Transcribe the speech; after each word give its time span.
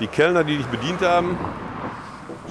Die 0.00 0.06
Kellner, 0.06 0.44
die 0.44 0.56
dich 0.56 0.66
bedient 0.66 1.02
haben, 1.02 1.36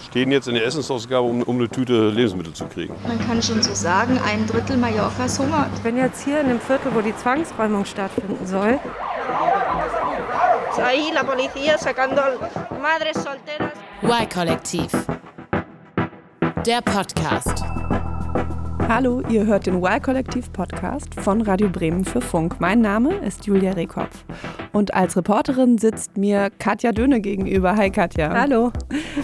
stehen 0.05 0.31
jetzt 0.31 0.47
in 0.47 0.55
der 0.55 0.65
Essensausgabe, 0.65 1.25
um, 1.25 1.43
um 1.43 1.57
eine 1.57 1.69
Tüte 1.69 2.09
Lebensmittel 2.09 2.53
zu 2.53 2.65
kriegen. 2.65 2.93
Man 3.07 3.19
kann 3.25 3.41
schon 3.41 3.63
so 3.63 3.73
sagen, 3.73 4.19
ein 4.25 4.45
Drittel 4.47 4.77
Mallorcas 4.77 5.39
hungert. 5.39 5.69
Ich 5.75 5.81
bin 5.81 5.97
jetzt 5.97 6.23
hier 6.25 6.41
in 6.41 6.49
dem 6.49 6.59
Viertel, 6.59 6.93
wo 6.93 7.01
die 7.01 7.15
Zwangsräumung 7.15 7.85
stattfinden 7.85 8.45
soll. 8.45 8.79
Ahí 10.87 11.11
la 11.11 11.23
policía 11.23 11.77
sacando 11.77 12.21
madres 12.81 13.21
solteras. 13.21 13.73
Y-Kollektiv. 14.01 14.89
Der 16.65 16.81
Podcast. 16.81 17.63
Hallo, 18.87 19.21
ihr 19.27 19.45
hört 19.45 19.65
den 19.65 19.83
Y-Kollektiv-Podcast 19.83 21.19
von 21.19 21.41
Radio 21.41 21.67
Bremen 21.67 22.05
für 22.05 22.21
Funk. 22.21 22.55
Mein 22.59 22.79
Name 22.79 23.15
ist 23.17 23.45
Julia 23.45 23.73
Rehkopf. 23.73 24.23
Und 24.73 24.93
als 24.93 25.15
Reporterin 25.17 25.77
sitzt 25.77 26.17
mir 26.17 26.49
Katja 26.59 26.91
Döne 26.91 27.21
gegenüber. 27.21 27.75
Hi 27.75 27.89
Katja. 27.89 28.29
Hallo. 28.33 28.71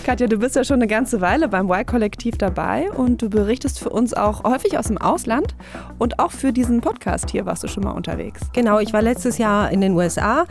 Katja, 0.05 0.27
du 0.27 0.37
bist 0.37 0.55
ja 0.55 0.63
schon 0.63 0.77
eine 0.77 0.87
ganze 0.87 1.21
Weile 1.21 1.47
beim 1.47 1.69
Y-Kollektiv 1.69 2.37
dabei 2.37 2.91
und 2.91 3.21
du 3.21 3.29
berichtest 3.29 3.79
für 3.79 3.89
uns 3.89 4.13
auch 4.13 4.43
häufig 4.43 4.77
aus 4.77 4.87
dem 4.87 4.97
Ausland 4.97 5.55
und 5.99 6.19
auch 6.19 6.31
für 6.31 6.51
diesen 6.51 6.81
Podcast 6.81 7.29
hier 7.31 7.45
warst 7.45 7.63
du 7.63 7.67
schon 7.67 7.83
mal 7.83 7.91
unterwegs. 7.91 8.41
Genau, 8.53 8.79
ich 8.79 8.93
war 8.93 9.01
letztes 9.01 9.37
Jahr 9.37 9.71
in 9.71 9.81
den 9.81 9.93
USA, 9.93 10.45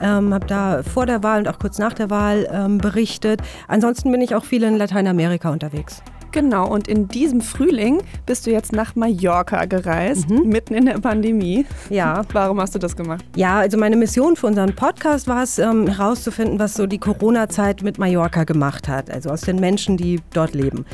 ähm, 0.00 0.32
habe 0.32 0.46
da 0.46 0.82
vor 0.82 1.06
der 1.06 1.22
Wahl 1.22 1.40
und 1.40 1.48
auch 1.48 1.58
kurz 1.58 1.78
nach 1.78 1.92
der 1.92 2.10
Wahl 2.10 2.48
ähm, 2.50 2.78
berichtet. 2.78 3.40
Ansonsten 3.68 4.10
bin 4.10 4.20
ich 4.20 4.34
auch 4.34 4.44
viel 4.44 4.62
in 4.62 4.76
Lateinamerika 4.76 5.50
unterwegs. 5.50 6.02
Genau, 6.36 6.68
und 6.68 6.86
in 6.86 7.08
diesem 7.08 7.40
Frühling 7.40 8.02
bist 8.26 8.46
du 8.46 8.50
jetzt 8.50 8.70
nach 8.72 8.94
Mallorca 8.94 9.64
gereist, 9.64 10.28
mhm. 10.28 10.50
mitten 10.50 10.74
in 10.74 10.84
der 10.84 10.98
Pandemie. 10.98 11.64
Ja. 11.88 12.20
Warum 12.34 12.60
hast 12.60 12.74
du 12.74 12.78
das 12.78 12.94
gemacht? 12.94 13.24
Ja, 13.36 13.60
also 13.60 13.78
meine 13.78 13.96
Mission 13.96 14.36
für 14.36 14.46
unseren 14.48 14.74
Podcast 14.76 15.28
war 15.28 15.44
es, 15.44 15.58
ähm, 15.58 15.86
herauszufinden, 15.86 16.58
was 16.58 16.74
so 16.74 16.86
die 16.86 16.98
Corona-Zeit 16.98 17.82
mit 17.82 17.96
Mallorca 17.96 18.44
gemacht 18.44 18.86
hat, 18.86 19.10
also 19.10 19.30
aus 19.30 19.40
den 19.40 19.60
Menschen, 19.60 19.96
die 19.96 20.20
dort 20.34 20.52
leben. 20.52 20.84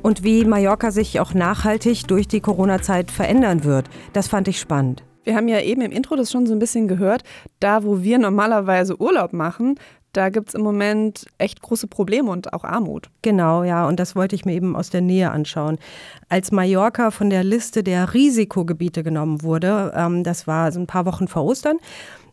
Und 0.00 0.24
wie 0.24 0.46
Mallorca 0.46 0.90
sich 0.90 1.20
auch 1.20 1.34
nachhaltig 1.34 2.06
durch 2.06 2.26
die 2.26 2.40
Corona-Zeit 2.40 3.10
verändern 3.10 3.64
wird. 3.64 3.90
Das 4.14 4.28
fand 4.28 4.48
ich 4.48 4.58
spannend. 4.58 5.02
Wir 5.24 5.36
haben 5.36 5.48
ja 5.48 5.60
eben 5.60 5.82
im 5.82 5.92
Intro 5.92 6.16
das 6.16 6.30
schon 6.30 6.46
so 6.46 6.54
ein 6.54 6.58
bisschen 6.58 6.88
gehört. 6.88 7.22
Da, 7.60 7.84
wo 7.84 8.02
wir 8.02 8.16
normalerweise 8.18 8.98
Urlaub 8.98 9.34
machen, 9.34 9.74
da 10.16 10.30
gibt 10.30 10.48
es 10.48 10.54
im 10.54 10.62
Moment 10.62 11.26
echt 11.38 11.60
große 11.62 11.86
Probleme 11.86 12.30
und 12.30 12.52
auch 12.52 12.64
Armut. 12.64 13.10
Genau, 13.22 13.64
ja, 13.64 13.86
und 13.86 14.00
das 14.00 14.16
wollte 14.16 14.34
ich 14.34 14.44
mir 14.44 14.54
eben 14.54 14.74
aus 14.74 14.90
der 14.90 15.00
Nähe 15.02 15.30
anschauen. 15.30 15.78
Als 16.28 16.52
Mallorca 16.52 17.10
von 17.10 17.30
der 17.30 17.44
Liste 17.44 17.82
der 17.82 18.14
Risikogebiete 18.14 19.02
genommen 19.02 19.42
wurde, 19.42 19.92
ähm, 19.94 20.24
das 20.24 20.46
war 20.46 20.72
so 20.72 20.80
ein 20.80 20.86
paar 20.86 21.06
Wochen 21.06 21.28
vor 21.28 21.44
Ostern, 21.44 21.76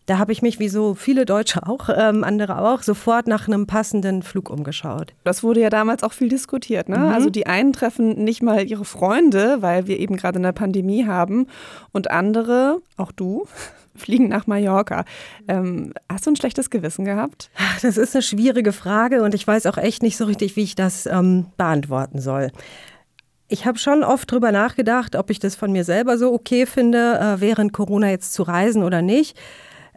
da 0.05 0.17
habe 0.17 0.33
ich 0.33 0.41
mich, 0.41 0.59
wie 0.59 0.67
so 0.67 0.95
viele 0.95 1.25
Deutsche 1.25 1.65
auch, 1.65 1.89
ähm, 1.95 2.23
andere 2.25 2.59
auch, 2.59 2.81
sofort 2.81 3.27
nach 3.27 3.47
einem 3.47 3.67
passenden 3.67 4.21
Flug 4.21 4.49
umgeschaut. 4.49 5.13
Das 5.23 5.43
wurde 5.43 5.61
ja 5.61 5.69
damals 5.69 6.03
auch 6.03 6.11
viel 6.11 6.27
diskutiert. 6.27 6.89
Ne? 6.89 6.97
Mhm. 6.97 7.05
Also 7.05 7.29
die 7.29 7.47
einen 7.47 7.71
treffen 7.71 8.21
nicht 8.23 8.43
mal 8.43 8.65
ihre 8.65 8.83
Freunde, 8.83 9.61
weil 9.61 9.87
wir 9.87 9.99
eben 9.99 10.17
gerade 10.17 10.39
eine 10.39 10.51
Pandemie 10.51 11.05
haben. 11.05 11.47
Und 11.93 12.11
andere, 12.11 12.81
auch 12.97 13.13
du, 13.13 13.47
fliegen 13.95 14.27
nach 14.27 14.47
Mallorca. 14.47 15.05
Ähm, 15.47 15.93
hast 16.09 16.25
du 16.25 16.31
ein 16.31 16.35
schlechtes 16.35 16.69
Gewissen 16.69 17.05
gehabt? 17.05 17.49
Das 17.81 17.97
ist 17.97 18.15
eine 18.15 18.21
schwierige 18.21 18.71
Frage 18.71 19.23
und 19.23 19.33
ich 19.35 19.45
weiß 19.45 19.65
auch 19.65 19.77
echt 19.77 20.03
nicht 20.03 20.17
so 20.17 20.25
richtig, 20.25 20.55
wie 20.55 20.63
ich 20.63 20.75
das 20.75 21.05
ähm, 21.05 21.47
beantworten 21.57 22.21
soll. 22.21 22.51
Ich 23.49 23.65
habe 23.65 23.77
schon 23.77 24.03
oft 24.03 24.31
drüber 24.31 24.51
nachgedacht, 24.51 25.15
ob 25.15 25.29
ich 25.29 25.39
das 25.39 25.55
von 25.55 25.71
mir 25.71 25.83
selber 25.83 26.17
so 26.17 26.33
okay 26.33 26.65
finde, 26.65 27.19
äh, 27.19 27.41
während 27.41 27.73
Corona 27.73 28.09
jetzt 28.09 28.33
zu 28.33 28.43
reisen 28.43 28.83
oder 28.83 29.01
nicht. 29.01 29.37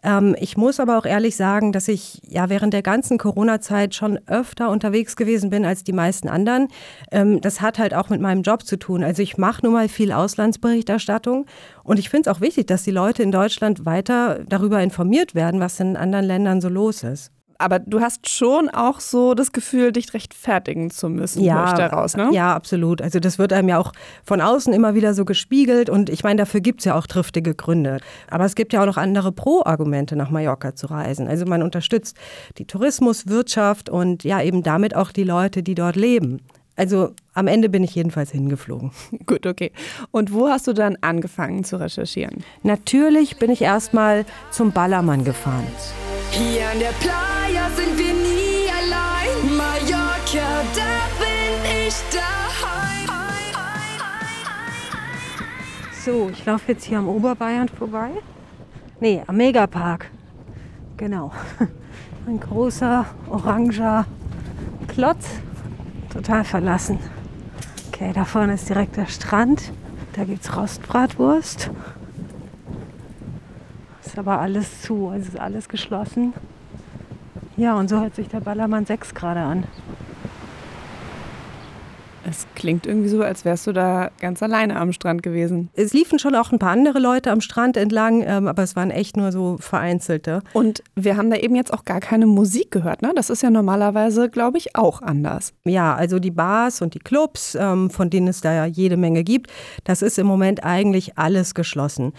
Ähm, 0.07 0.37
ich 0.39 0.57
muss 0.57 0.79
aber 0.79 0.97
auch 0.97 1.05
ehrlich 1.05 1.37
sagen, 1.37 1.73
dass 1.73 1.89
ich 1.89 2.23
ja 2.27 2.49
während 2.49 2.73
der 2.73 2.83
ganzen 2.83 3.19
Corona-Zeit 3.19 3.95
schon 3.95 4.21
öfter 4.27 4.71
unterwegs 4.71 5.17
gewesen 5.17 5.51
bin 5.51 5.65
als 5.65 5.83
die 5.83 5.93
meisten 5.93 6.29
anderen. 6.29 6.69
Ähm, 7.11 7.41
das 7.41 7.61
hat 7.61 7.79
halt 7.81 7.93
auch 7.93 8.09
mit 8.09 8.21
meinem 8.21 8.43
Job 8.43 8.65
zu 8.65 8.79
tun. 8.79 9.03
Also 9.03 9.21
ich 9.23 9.37
mache 9.37 9.67
nun 9.67 9.75
mal 9.75 9.89
viel 9.89 10.13
Auslandsberichterstattung 10.13 11.47
und 11.83 11.99
ich 11.99 12.09
finde 12.09 12.31
es 12.31 12.37
auch 12.37 12.41
wichtig, 12.41 12.69
dass 12.69 12.85
die 12.85 12.93
Leute 12.93 13.25
in 13.25 13.33
Deutschland 13.33 13.85
weiter 13.85 14.39
darüber 14.49 14.81
informiert 14.81 15.35
werden, 15.35 15.59
was 15.61 15.81
in 15.81 15.97
anderen 15.97 16.25
Ländern 16.25 16.61
so 16.61 16.69
los 16.69 17.03
ist 17.03 17.33
aber 17.59 17.79
du 17.79 18.01
hast 18.01 18.29
schon 18.29 18.69
auch 18.69 19.01
so 19.01 19.35
das 19.35 19.53
Gefühl, 19.53 19.93
dich 19.93 20.13
rechtfertigen 20.15 20.91
zu 20.91 21.09
müssen, 21.09 21.43
ja, 21.43 21.75
daraus, 21.75 22.17
ne? 22.17 22.31
Ja, 22.33 22.55
absolut. 22.55 23.03
Also 23.03 23.21
das 23.21 23.39
wird 23.39 23.53
einem 23.53 23.69
ja 23.69 23.79
auch 23.79 23.93
von 24.25 24.41
außen 24.41 24.73
immer 24.73 24.95
wieder 24.95 25.15
so 25.15 25.25
gespiegelt 25.25 25.91
und 25.91 26.11
ich 26.11 26.23
meine, 26.23 26.39
dafür 26.39 26.61
gibt 26.61 26.81
es 26.81 26.85
ja 26.85 26.95
auch 26.95 27.07
triftige 27.07 27.55
Gründe. 27.55 27.99
Aber 28.31 28.45
es 28.45 28.55
gibt 28.55 28.73
ja 28.73 28.83
auch 28.83 28.87
noch 28.87 28.97
andere 28.97 29.33
Pro-Argumente, 29.33 30.17
nach 30.17 30.31
Mallorca 30.31 30.75
zu 30.75 30.87
reisen. 30.87 31.29
Also 31.29 31.47
man 31.47 31.63
unterstützt 31.63 32.17
die 32.59 32.67
Tourismuswirtschaft 32.67 33.89
und 33.89 34.25
ja 34.25 34.43
eben 34.43 34.63
damit 34.63 34.95
auch 34.95 35.13
die 35.13 35.25
Leute, 35.25 35.63
die 35.63 35.75
dort 35.75 35.97
leben. 35.97 36.41
Also 36.77 37.13
am 37.33 37.49
Ende 37.49 37.69
bin 37.69 37.83
ich 37.83 37.95
jedenfalls 37.95 38.31
hingeflogen. 38.31 38.91
Gut, 39.27 39.47
okay. 39.47 39.73
Und 40.11 40.33
wo 40.33 40.49
hast 40.49 40.67
du 40.67 40.75
dann 40.75 40.97
angefangen 41.01 41.65
zu 41.65 41.81
recherchieren? 41.81 42.45
Natürlich 42.63 43.39
bin 43.39 43.51
ich 43.51 43.63
erstmal 43.63 44.27
zum 44.51 44.73
Ballermann 44.73 45.25
gefahren. 45.25 45.67
Hier 46.39 46.69
an 46.69 46.79
der 46.79 46.93
Playa 47.01 47.71
sind 47.75 47.97
wir 47.97 48.13
nie 48.13 48.69
allein. 48.69 49.57
Mallorca, 49.57 50.65
da 50.75 51.09
bin 51.19 51.87
ich 51.87 51.95
daheim. 52.13 53.09
So, 56.05 56.29
ich 56.31 56.45
laufe 56.45 56.73
jetzt 56.73 56.85
hier 56.85 56.99
am 56.99 57.09
Oberbayern 57.09 57.71
vorbei. 57.71 58.11
Nee, 59.01 59.23
am 59.27 59.39
Megapark. 59.39 60.11
Genau. 60.99 61.33
Ein 62.27 62.39
großer, 62.39 63.07
oranger 63.31 64.05
Klotz. 64.89 65.27
Total 66.13 66.45
verlassen. 66.45 66.99
Okay, 67.89 68.13
da 68.13 68.27
vorne 68.27 68.55
ist 68.55 68.69
direkt 68.69 68.99
der 68.99 69.07
Strand. 69.07 69.73
Da 70.13 70.25
gibt 70.25 70.43
es 70.43 70.55
Rostbratwurst 70.55 71.71
ist 74.17 74.21
aber 74.21 74.41
alles 74.41 74.81
zu, 74.81 75.13
es 75.15 75.29
ist 75.29 75.39
alles 75.39 75.69
geschlossen. 75.69 76.33
Ja, 77.59 77.75
und 77.75 77.91
so 77.91 78.01
hört 78.01 78.15
sich 78.15 78.29
der 78.29 78.41
Ballermann 78.41 78.87
6 78.87 79.15
gerade 79.15 79.41
an. 79.41 79.65
Es 82.29 82.47
klingt 82.55 82.87
irgendwie 82.87 83.09
so, 83.11 83.23
als 83.23 83.45
wärst 83.45 83.67
du 83.67 83.73
da 83.73 84.11
ganz 84.19 84.43
alleine 84.43 84.77
am 84.77 84.93
Strand 84.93 85.23
gewesen. 85.23 85.69
Es 85.75 85.93
liefen 85.93 86.19
schon 86.19 86.35
auch 86.35 86.51
ein 86.51 86.59
paar 86.59 86.71
andere 86.71 86.99
Leute 86.99 87.31
am 87.31 87.41
Strand 87.41 87.77
entlang, 87.77 88.25
ähm, 88.27 88.49
aber 88.49 88.63
es 88.63 88.75
waren 88.75 88.91
echt 88.91 89.19
nur 89.19 89.33
so 89.33 89.59
vereinzelte. 89.61 90.43
Und 90.55 90.83
wir 90.97 91.19
haben 91.19 91.31
da 91.31 91.37
eben 91.37 91.55
jetzt 91.55 91.73
auch 91.73 91.85
gar 91.85 92.01
keine 92.01 92.27
Musik 92.27 92.71
gehört, 92.71 93.03
ne? 93.03 93.13
Das 93.15 93.29
ist 93.31 93.43
ja 93.43 93.51
normalerweise, 93.51 94.31
glaube 94.31 94.59
ich, 94.59 94.75
auch 94.75 95.03
anders. 95.03 95.53
Ja, 95.65 95.95
also 95.95 96.19
die 96.19 96.33
Bars 96.33 96.81
und 96.81 96.95
die 96.95 97.01
Clubs, 97.01 97.55
ähm, 97.55 97.91
von 97.91 98.11
denen 98.11 98.29
es 98.29 98.41
da 98.41 98.53
ja 98.53 98.65
jede 98.65 98.97
Menge 98.97 99.23
gibt, 99.23 99.53
das 99.85 100.01
ist 100.01 100.19
im 100.19 100.27
Moment 100.27 100.65
eigentlich 100.65 101.17
alles 101.19 101.55
geschlossen. 101.55 102.13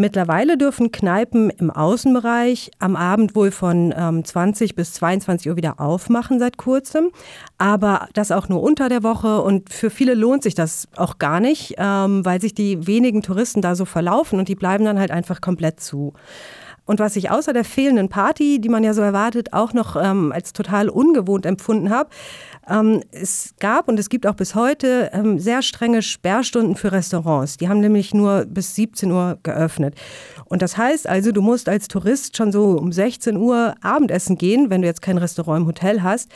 Mittlerweile 0.00 0.56
dürfen 0.56 0.92
Kneipen 0.92 1.50
im 1.50 1.70
Außenbereich 1.70 2.70
am 2.78 2.96
Abend 2.96 3.34
wohl 3.34 3.50
von 3.50 3.92
ähm, 3.94 4.24
20 4.24 4.74
bis 4.74 4.94
22 4.94 5.50
Uhr 5.50 5.56
wieder 5.56 5.78
aufmachen 5.78 6.38
seit 6.38 6.56
kurzem, 6.56 7.10
aber 7.58 8.08
das 8.14 8.32
auch 8.32 8.48
nur 8.48 8.62
unter 8.62 8.88
der 8.88 9.02
Woche 9.02 9.42
und 9.42 9.68
für 9.68 9.90
viele 9.90 10.14
lohnt 10.14 10.42
sich 10.42 10.54
das 10.54 10.88
auch 10.96 11.18
gar 11.18 11.38
nicht, 11.38 11.74
ähm, 11.76 12.24
weil 12.24 12.40
sich 12.40 12.54
die 12.54 12.86
wenigen 12.86 13.20
Touristen 13.20 13.60
da 13.60 13.74
so 13.74 13.84
verlaufen 13.84 14.38
und 14.38 14.48
die 14.48 14.54
bleiben 14.54 14.86
dann 14.86 14.98
halt 14.98 15.10
einfach 15.10 15.42
komplett 15.42 15.80
zu. 15.80 16.14
Und 16.86 16.98
was 16.98 17.14
ich 17.14 17.30
außer 17.30 17.52
der 17.52 17.64
fehlenden 17.64 18.08
Party, 18.08 18.58
die 18.60 18.68
man 18.68 18.82
ja 18.82 18.94
so 18.94 19.02
erwartet, 19.02 19.52
auch 19.52 19.74
noch 19.74 19.94
ähm, 19.94 20.32
als 20.32 20.54
total 20.54 20.88
ungewohnt 20.88 21.44
empfunden 21.44 21.90
habe, 21.90 22.08
ähm, 22.70 23.02
es 23.10 23.54
gab 23.58 23.88
und 23.88 23.98
es 23.98 24.08
gibt 24.08 24.26
auch 24.26 24.34
bis 24.34 24.54
heute 24.54 25.10
ähm, 25.12 25.38
sehr 25.38 25.62
strenge 25.62 26.02
Sperrstunden 26.02 26.76
für 26.76 26.92
Restaurants. 26.92 27.56
Die 27.56 27.68
haben 27.68 27.80
nämlich 27.80 28.14
nur 28.14 28.46
bis 28.46 28.74
17 28.76 29.10
Uhr 29.10 29.38
geöffnet. 29.42 29.94
Und 30.46 30.62
das 30.62 30.76
heißt 30.76 31.08
also, 31.08 31.32
du 31.32 31.42
musst 31.42 31.68
als 31.68 31.88
Tourist 31.88 32.36
schon 32.36 32.52
so 32.52 32.78
um 32.78 32.92
16 32.92 33.36
Uhr 33.36 33.74
Abendessen 33.82 34.38
gehen, 34.38 34.70
wenn 34.70 34.82
du 34.82 34.88
jetzt 34.88 35.02
kein 35.02 35.18
Restaurant 35.18 35.62
im 35.62 35.66
Hotel 35.66 36.02
hast. 36.02 36.28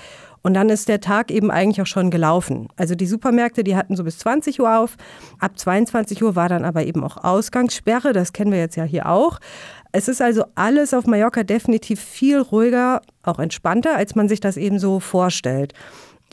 Und 0.43 0.53
dann 0.53 0.69
ist 0.69 0.89
der 0.89 1.01
Tag 1.01 1.31
eben 1.31 1.51
eigentlich 1.51 1.81
auch 1.81 1.87
schon 1.87 2.11
gelaufen. 2.11 2.69
Also 2.77 2.95
die 2.95 3.07
Supermärkte, 3.07 3.65
die 3.65 3.77
hatten 3.77 3.97
so 3.97 4.05
bis 4.05 4.19
20 4.19 4.61
Uhr 4.61 4.79
auf. 4.79 4.97
Ab 5.39 5.59
22 5.59 6.23
Uhr 6.23 6.37
war 6.37 6.51
dann 6.51 6.67
aber 6.67 6.85
eben 6.85 7.03
auch 7.03 7.17
Ausgangssperre. 7.17 8.13
Das 8.13 8.35
kennen 8.35 8.53
wir 8.53 8.59
jetzt 8.59 8.77
ja 8.77 8.85
hier 8.85 9.09
auch. 9.09 9.41
Es 9.93 10.07
ist 10.07 10.21
also 10.21 10.45
alles 10.55 10.93
auf 10.93 11.07
Mallorca 11.07 11.45
definitiv 11.45 11.99
viel 11.99 12.41
ruhiger, 12.41 13.01
auch 13.23 13.39
entspannter, 13.39 13.97
als 13.97 14.17
man 14.17 14.29
sich 14.29 14.41
das 14.41 14.59
eben 14.59 14.79
so 14.79 15.01
vorstellt. 15.01 15.73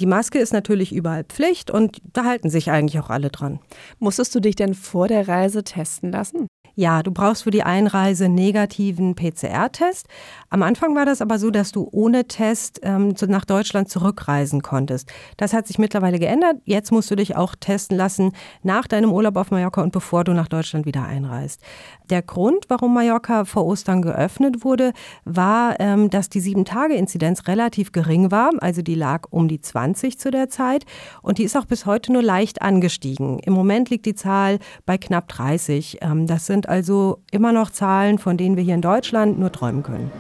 Die 0.02 0.08
Maske 0.08 0.40
ist 0.40 0.52
natürlich 0.52 0.96
überall 0.96 1.24
Pflicht 1.24 1.70
und 1.70 2.02
da 2.12 2.26
halten 2.26 2.50
sich 2.50 2.72
eigentlich 2.72 3.00
auch 3.00 3.12
alle 3.12 3.30
dran. 3.30 3.60
Musstest 4.00 4.34
du 4.34 4.40
dich 4.40 4.56
denn 4.56 4.74
vor 4.74 5.08
der 5.08 5.28
Reise 5.28 5.64
testen 5.64 6.12
lassen? 6.12 6.48
Ja, 6.76 7.04
du 7.04 7.12
brauchst 7.12 7.44
für 7.44 7.52
die 7.52 7.64
Einreise 7.64 8.30
negativen 8.30 9.16
PCR-Test. 9.16 10.08
Am 10.50 10.64
Anfang 10.64 10.96
war 10.96 11.06
das 11.06 11.22
aber 11.22 11.40
so, 11.40 11.50
dass 11.50 11.72
du 11.72 11.88
ohne 11.92 12.26
Test 12.26 12.80
ähm, 12.84 13.14
nach 13.28 13.46
Deutschland 13.46 13.90
zurückreisen 13.90 14.62
konntest. 14.62 15.10
Das 15.38 15.54
hat 15.54 15.68
sich 15.68 15.80
mittlerweile 15.80 16.20
geändert. 16.20 16.58
Jetzt 16.66 16.92
musst 16.92 17.10
du 17.12 17.16
dich 17.16 17.36
auch 17.36 17.56
testen 17.56 17.98
lassen 17.98 18.34
nach 18.64 18.88
deinem 18.88 19.12
Urlaub 19.14 19.38
auf 19.38 19.52
Mallorca 19.52 19.82
und 19.82 19.94
bevor 19.94 20.24
du 20.24 20.34
nach 20.34 20.48
Deutschland 20.48 20.86
wieder 20.86 21.04
einreist. 21.06 21.62
Der 22.10 22.22
Grund, 22.22 22.66
warum 22.68 22.94
Mallorca 22.94 23.46
vor 23.46 23.66
Ostern 23.66 24.02
geöffnet 24.02 24.66
wurde, 24.66 24.92
war, 25.24 25.80
ähm, 25.80 26.10
dass 26.10 26.30
die 26.30 26.42
Sieben-Tage-Inzidenz 26.42 27.48
relativ 27.48 27.94
gering 27.94 28.32
war. 28.32 28.52
Also 28.60 28.82
die 28.82 28.96
lag 28.96 29.28
um 29.30 29.48
die 29.48 29.62
20 29.62 30.20
zu 30.20 30.32
der 30.32 30.50
Zeit. 30.50 30.86
Und 31.22 31.38
die 31.38 31.44
ist 31.44 31.56
auch 31.56 31.66
bis 31.66 31.86
heute 31.86 32.12
nur 32.12 32.22
leicht 32.22 32.62
angestiegen. 32.62 33.40
Im 33.40 33.54
Moment 33.54 33.90
liegt 33.90 34.06
die 34.06 34.16
Zahl 34.16 34.60
bei 34.86 34.98
knapp 34.98 35.30
30. 35.30 36.00
Ähm, 36.02 36.28
das 36.28 36.46
sind 36.62 36.70
also 36.70 37.18
immer 37.32 37.52
noch 37.52 37.72
Zahlen, 37.72 38.20
von 38.20 38.38
denen 38.38 38.56
wir 38.56 38.64
hier 38.64 38.76
in 38.76 38.82
Deutschland 38.82 39.40
nur 39.40 39.52
träumen 39.52 39.82
können. 39.82 40.12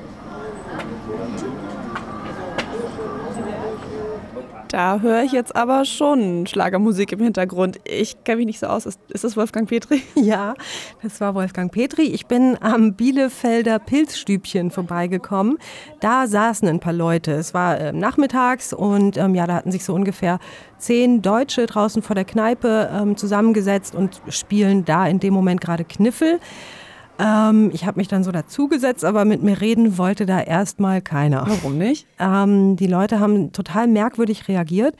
Da 4.71 5.01
höre 5.01 5.23
ich 5.23 5.33
jetzt 5.33 5.53
aber 5.53 5.83
schon 5.83 6.47
Schlagermusik 6.47 7.11
im 7.11 7.19
Hintergrund. 7.19 7.81
Ich 7.83 8.23
kenne 8.23 8.37
mich 8.37 8.45
nicht 8.45 8.59
so 8.59 8.67
aus. 8.67 8.85
Ist, 8.85 9.01
ist 9.09 9.25
das 9.25 9.35
Wolfgang 9.35 9.67
Petri? 9.67 10.01
Ja, 10.15 10.53
das 11.03 11.19
war 11.19 11.35
Wolfgang 11.35 11.73
Petri. 11.73 12.03
Ich 12.03 12.27
bin 12.27 12.57
am 12.61 12.93
Bielefelder 12.93 13.79
Pilzstübchen 13.79 14.71
vorbeigekommen. 14.71 15.57
Da 15.99 16.25
saßen 16.25 16.69
ein 16.69 16.79
paar 16.79 16.93
Leute. 16.93 17.33
Es 17.33 17.53
war 17.53 17.77
äh, 17.81 17.91
nachmittags 17.91 18.71
und 18.71 19.17
ähm, 19.17 19.35
ja, 19.35 19.45
da 19.45 19.55
hatten 19.55 19.73
sich 19.73 19.83
so 19.83 19.93
ungefähr 19.93 20.39
zehn 20.77 21.21
Deutsche 21.21 21.65
draußen 21.65 22.01
vor 22.01 22.15
der 22.15 22.23
Kneipe 22.23 22.89
ähm, 22.93 23.17
zusammengesetzt 23.17 23.93
und 23.93 24.21
spielen 24.29 24.85
da 24.85 25.05
in 25.05 25.19
dem 25.19 25.33
Moment 25.33 25.59
gerade 25.59 25.83
Kniffel. 25.83 26.39
Ähm, 27.19 27.71
ich 27.73 27.85
habe 27.85 27.99
mich 27.99 28.07
dann 28.07 28.23
so 28.23 28.31
dazugesetzt, 28.31 29.05
aber 29.05 29.25
mit 29.25 29.43
mir 29.43 29.61
reden 29.61 29.97
wollte 29.97 30.25
da 30.25 30.39
erstmal 30.39 31.01
keiner. 31.01 31.45
Warum 31.47 31.77
nicht? 31.77 32.07
Ähm, 32.19 32.75
die 32.75 32.87
Leute 32.87 33.19
haben 33.19 33.51
total 33.51 33.87
merkwürdig 33.87 34.47
reagiert, 34.47 34.95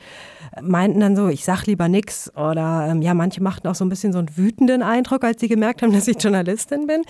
meinten 0.60 1.00
dann 1.00 1.16
so, 1.16 1.28
ich 1.28 1.44
sag 1.44 1.66
lieber 1.66 1.88
nix. 1.88 2.30
Oder 2.36 2.88
ähm, 2.90 3.02
ja, 3.02 3.14
manche 3.14 3.42
machten 3.42 3.66
auch 3.68 3.74
so 3.74 3.84
ein 3.84 3.88
bisschen 3.88 4.12
so 4.12 4.18
einen 4.18 4.36
wütenden 4.36 4.82
Eindruck, 4.82 5.24
als 5.24 5.40
sie 5.40 5.48
gemerkt 5.48 5.82
haben, 5.82 5.92
dass 5.94 6.08
ich 6.08 6.22
Journalistin 6.22 6.86
bin. 6.86 7.02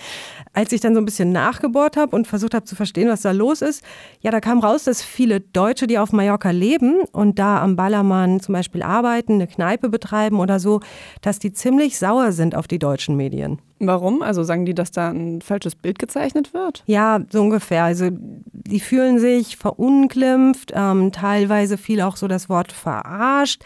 Als 0.53 0.71
ich 0.71 0.81
dann 0.81 0.93
so 0.93 1.01
ein 1.01 1.05
bisschen 1.05 1.31
nachgebohrt 1.31 1.97
habe 1.97 2.15
und 2.15 2.27
versucht 2.27 2.53
habe 2.53 2.65
zu 2.65 2.75
verstehen, 2.75 3.09
was 3.09 3.21
da 3.21 3.31
los 3.31 3.61
ist, 3.61 3.83
ja, 4.21 4.31
da 4.31 4.39
kam 4.39 4.59
raus, 4.59 4.83
dass 4.85 5.01
viele 5.01 5.41
Deutsche, 5.41 5.87
die 5.87 5.97
auf 5.97 6.11
Mallorca 6.11 6.51
leben 6.51 7.01
und 7.11 7.39
da 7.39 7.61
am 7.61 7.75
Ballermann 7.75 8.39
zum 8.39 8.53
Beispiel 8.53 8.81
arbeiten, 8.81 9.33
eine 9.33 9.47
Kneipe 9.47 9.89
betreiben 9.89 10.39
oder 10.39 10.59
so, 10.59 10.79
dass 11.21 11.39
die 11.39 11.53
ziemlich 11.53 11.97
sauer 11.97 12.31
sind 12.31 12.55
auf 12.55 12.67
die 12.67 12.79
deutschen 12.79 13.15
Medien. 13.15 13.59
Warum? 13.79 14.21
Also 14.21 14.43
sagen 14.43 14.65
die, 14.65 14.73
dass 14.73 14.91
da 14.91 15.09
ein 15.09 15.41
falsches 15.41 15.75
Bild 15.75 15.99
gezeichnet 15.99 16.53
wird? 16.53 16.83
Ja, 16.85 17.19
so 17.29 17.41
ungefähr. 17.41 17.83
Also 17.83 18.09
die 18.11 18.79
fühlen 18.79 19.19
sich 19.19 19.57
verunglimpft, 19.57 20.71
ähm, 20.73 21.11
teilweise 21.11 21.77
fiel 21.77 22.01
auch 22.01 22.15
so 22.15 22.27
das 22.27 22.49
Wort 22.49 22.71
verarscht. 22.71 23.63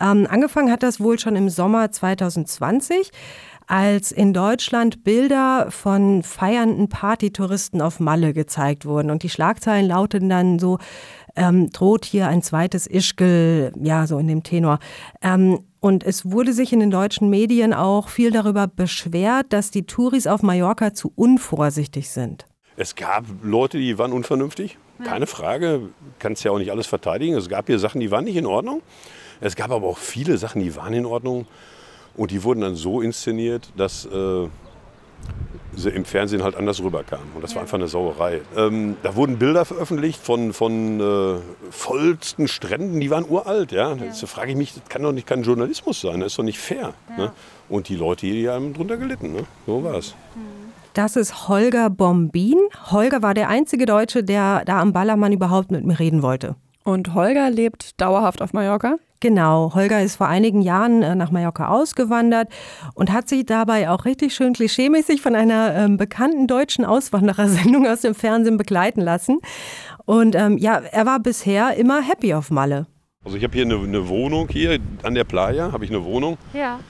Ähm, 0.00 0.26
angefangen 0.30 0.70
hat 0.70 0.82
das 0.82 1.00
wohl 1.00 1.18
schon 1.18 1.36
im 1.36 1.50
Sommer 1.50 1.90
2020 1.90 3.10
als 3.66 4.10
in 4.10 4.32
Deutschland 4.32 5.04
Bilder 5.04 5.66
von 5.70 6.24
feiernden 6.24 6.88
Partytouristen 6.88 7.80
auf 7.80 8.00
Malle 8.00 8.32
gezeigt 8.32 8.84
wurden. 8.84 9.10
Und 9.10 9.22
die 9.22 9.28
Schlagzeilen 9.28 9.86
lauteten 9.86 10.28
dann 10.28 10.58
so, 10.58 10.78
ähm, 11.36 11.70
droht 11.70 12.04
hier 12.04 12.26
ein 12.26 12.42
zweites 12.42 12.88
Ischgl, 12.88 13.72
ja, 13.80 14.08
so 14.08 14.18
in 14.18 14.26
dem 14.26 14.42
Tenor. 14.42 14.80
Ähm, 15.22 15.60
und 15.80 16.04
es 16.04 16.30
wurde 16.30 16.52
sich 16.52 16.72
in 16.72 16.80
den 16.80 16.90
deutschen 16.90 17.30
Medien 17.30 17.72
auch 17.72 18.08
viel 18.08 18.30
darüber 18.30 18.66
beschwert, 18.66 19.46
dass 19.50 19.70
die 19.70 19.86
Touris 19.86 20.26
auf 20.26 20.42
Mallorca 20.42 20.94
zu 20.94 21.12
unvorsichtig 21.16 22.10
sind. 22.10 22.46
Es 22.76 22.94
gab 22.94 23.24
Leute, 23.42 23.78
die 23.78 23.98
waren 23.98 24.12
unvernünftig, 24.12 24.78
keine 25.04 25.26
Frage. 25.26 25.88
Kannst 26.18 26.44
ja 26.44 26.50
auch 26.50 26.58
nicht 26.58 26.70
alles 26.70 26.86
verteidigen. 26.86 27.34
Es 27.36 27.48
gab 27.48 27.66
hier 27.66 27.78
Sachen, 27.78 28.00
die 28.00 28.10
waren 28.10 28.24
nicht 28.24 28.36
in 28.36 28.46
Ordnung. 28.46 28.82
Es 29.40 29.56
gab 29.56 29.70
aber 29.70 29.86
auch 29.86 29.98
viele 29.98 30.36
Sachen, 30.38 30.62
die 30.62 30.76
waren 30.76 30.92
in 30.92 31.06
Ordnung. 31.06 31.46
Und 32.16 32.30
die 32.30 32.42
wurden 32.44 32.60
dann 32.60 32.74
so 32.76 33.00
inszeniert, 33.00 33.72
dass 33.76 34.04
äh, 34.06 34.48
im 35.88 36.04
Fernsehen 36.04 36.42
halt 36.42 36.54
anders 36.54 36.82
rüberkamen. 36.82 37.26
Und 37.34 37.42
das 37.42 37.54
war 37.54 37.62
einfach 37.62 37.78
eine 37.78 37.88
Sauerei. 37.88 38.42
Ähm, 38.56 38.96
da 39.02 39.16
wurden 39.16 39.38
Bilder 39.38 39.64
veröffentlicht 39.64 40.20
von, 40.22 40.52
von 40.52 41.00
äh, 41.00 41.40
vollsten 41.70 42.48
Stränden, 42.48 43.00
die 43.00 43.10
waren 43.10 43.24
uralt. 43.26 43.72
Ja? 43.72 43.94
ja. 43.94 44.12
Da 44.20 44.26
frage 44.26 44.50
ich 44.50 44.56
mich, 44.56 44.74
das 44.74 44.84
kann 44.88 45.02
doch 45.02 45.12
nicht 45.12 45.26
kein 45.26 45.42
Journalismus 45.42 46.02
sein, 46.02 46.20
das 46.20 46.32
ist 46.32 46.38
doch 46.38 46.44
nicht 46.44 46.58
fair. 46.58 46.92
Ja. 47.10 47.16
Ne? 47.16 47.32
Und 47.70 47.88
die 47.88 47.96
Leute 47.96 48.26
hier, 48.26 48.34
die 48.34 48.48
haben 48.48 48.74
drunter 48.74 48.98
gelitten. 48.98 49.32
Ne? 49.32 49.44
So 49.66 49.82
war 49.82 49.94
es. 49.94 50.14
Das 50.92 51.14
ist 51.14 51.48
Holger 51.48 51.88
Bombin. 51.88 52.58
Holger 52.90 53.22
war 53.22 53.32
der 53.32 53.48
einzige 53.48 53.86
Deutsche, 53.86 54.24
der 54.24 54.64
da 54.64 54.80
am 54.80 54.92
Ballermann 54.92 55.32
überhaupt 55.32 55.70
mit 55.70 55.84
mir 55.84 55.98
reden 55.98 56.22
wollte. 56.22 56.56
Und 56.84 57.14
Holger 57.14 57.50
lebt 57.50 58.00
dauerhaft 58.00 58.42
auf 58.42 58.52
Mallorca? 58.52 58.96
Genau, 59.22 59.74
Holger 59.74 60.02
ist 60.02 60.16
vor 60.16 60.28
einigen 60.28 60.62
Jahren 60.62 61.02
äh, 61.02 61.14
nach 61.14 61.30
Mallorca 61.30 61.68
ausgewandert 61.68 62.48
und 62.94 63.12
hat 63.12 63.28
sich 63.28 63.44
dabei 63.44 63.90
auch 63.90 64.06
richtig 64.06 64.34
schön 64.34 64.54
klischeemäßig 64.54 65.20
von 65.20 65.34
einer 65.34 65.74
ähm, 65.76 65.98
bekannten 65.98 66.46
deutschen 66.46 66.86
Auswanderersendung 66.86 67.86
aus 67.88 68.00
dem 68.00 68.14
Fernsehen 68.14 68.56
begleiten 68.56 69.02
lassen. 69.02 69.40
Und 70.06 70.34
ähm, 70.36 70.56
ja, 70.56 70.78
er 70.78 71.04
war 71.04 71.20
bisher 71.20 71.76
immer 71.76 72.00
happy 72.00 72.32
auf 72.32 72.50
Malle. 72.50 72.86
Also 73.22 73.36
ich 73.36 73.44
habe 73.44 73.52
hier 73.52 73.66
eine, 73.66 73.74
eine, 73.74 74.08
Wohnung 74.08 74.48
hier 74.48 74.78
an 75.02 75.14
der 75.14 75.24
Playa, 75.24 75.70
habe 75.70 75.84
ich 75.84 75.90
eine 75.90 76.02
Wohnung. 76.02 76.38
Ja. 76.54 76.80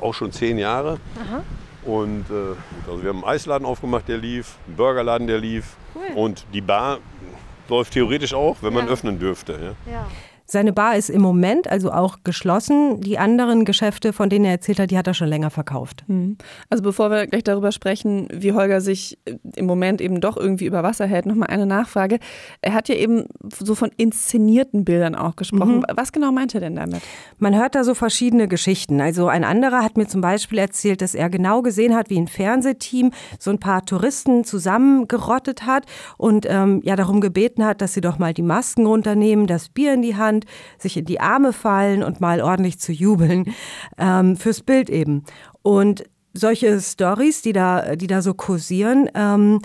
Auch 0.00 0.14
schon 0.14 0.30
zehn 0.30 0.58
Jahre. 0.58 1.00
Aha. 1.20 1.42
Und 1.84 2.30
äh, 2.30 2.54
also 2.88 3.02
wir 3.02 3.08
haben 3.08 3.24
einen 3.24 3.34
Eisladen 3.34 3.66
aufgemacht, 3.66 4.06
der 4.06 4.18
lief, 4.18 4.56
einen 4.68 4.76
Burgerladen, 4.76 5.26
der 5.26 5.38
lief. 5.38 5.76
Cool. 5.96 6.16
Und 6.16 6.46
die 6.52 6.60
Bar 6.60 7.00
läuft 7.72 7.94
theoretisch 7.94 8.34
auch, 8.34 8.56
wenn 8.60 8.72
man 8.72 8.88
öffnen 8.88 9.18
dürfte. 9.18 9.74
Ja. 9.86 9.92
ja. 9.92 10.06
Seine 10.52 10.74
Bar 10.74 10.98
ist 10.98 11.08
im 11.08 11.22
Moment 11.22 11.66
also 11.66 11.90
auch 11.90 12.18
geschlossen. 12.24 13.00
Die 13.00 13.18
anderen 13.18 13.64
Geschäfte, 13.64 14.12
von 14.12 14.28
denen 14.28 14.44
er 14.44 14.50
erzählt 14.50 14.78
hat, 14.80 14.90
die 14.90 14.98
hat 14.98 15.06
er 15.06 15.14
schon 15.14 15.28
länger 15.28 15.48
verkauft. 15.48 16.04
Mhm. 16.08 16.36
Also 16.68 16.82
bevor 16.82 17.10
wir 17.10 17.26
gleich 17.26 17.42
darüber 17.42 17.72
sprechen, 17.72 18.28
wie 18.30 18.52
Holger 18.52 18.82
sich 18.82 19.18
äh, 19.24 19.36
im 19.56 19.64
Moment 19.64 20.02
eben 20.02 20.20
doch 20.20 20.36
irgendwie 20.36 20.66
über 20.66 20.82
Wasser 20.82 21.06
hält, 21.06 21.24
nochmal 21.24 21.48
eine 21.48 21.64
Nachfrage. 21.64 22.18
Er 22.60 22.74
hat 22.74 22.90
ja 22.90 22.96
eben 22.96 23.28
so 23.64 23.74
von 23.74 23.92
inszenierten 23.96 24.84
Bildern 24.84 25.14
auch 25.14 25.36
gesprochen. 25.36 25.78
Mhm. 25.78 25.84
Was 25.94 26.12
genau 26.12 26.32
meint 26.32 26.54
er 26.54 26.60
denn 26.60 26.76
damit? 26.76 27.00
Man 27.38 27.56
hört 27.56 27.74
da 27.74 27.82
so 27.82 27.94
verschiedene 27.94 28.46
Geschichten. 28.46 29.00
Also 29.00 29.28
ein 29.28 29.44
anderer 29.44 29.82
hat 29.82 29.96
mir 29.96 30.06
zum 30.06 30.20
Beispiel 30.20 30.58
erzählt, 30.58 31.00
dass 31.00 31.14
er 31.14 31.30
genau 31.30 31.62
gesehen 31.62 31.94
hat, 31.94 32.10
wie 32.10 32.18
ein 32.18 32.28
Fernsehteam 32.28 33.12
so 33.38 33.50
ein 33.50 33.58
paar 33.58 33.86
Touristen 33.86 34.44
zusammengerottet 34.44 35.64
hat 35.64 35.86
und 36.18 36.44
ähm, 36.46 36.82
ja 36.84 36.94
darum 36.94 37.22
gebeten 37.22 37.64
hat, 37.64 37.80
dass 37.80 37.94
sie 37.94 38.02
doch 38.02 38.18
mal 38.18 38.34
die 38.34 38.42
Masken 38.42 38.84
runternehmen, 38.84 39.46
das 39.46 39.70
Bier 39.70 39.94
in 39.94 40.02
die 40.02 40.16
Hand 40.16 40.41
sind, 40.42 40.80
sich 40.80 40.96
in 40.96 41.04
die 41.04 41.20
Arme 41.20 41.52
fallen 41.52 42.02
und 42.02 42.20
mal 42.20 42.40
ordentlich 42.40 42.78
zu 42.78 42.92
jubeln. 42.92 43.54
Ähm, 43.98 44.36
fürs 44.36 44.60
Bild 44.60 44.90
eben. 44.90 45.24
Und 45.62 46.04
solche 46.34 46.80
Stories, 46.80 47.42
die 47.42 47.52
da, 47.52 47.96
die 47.96 48.06
da 48.06 48.22
so 48.22 48.34
kursieren, 48.34 49.08
ähm, 49.14 49.60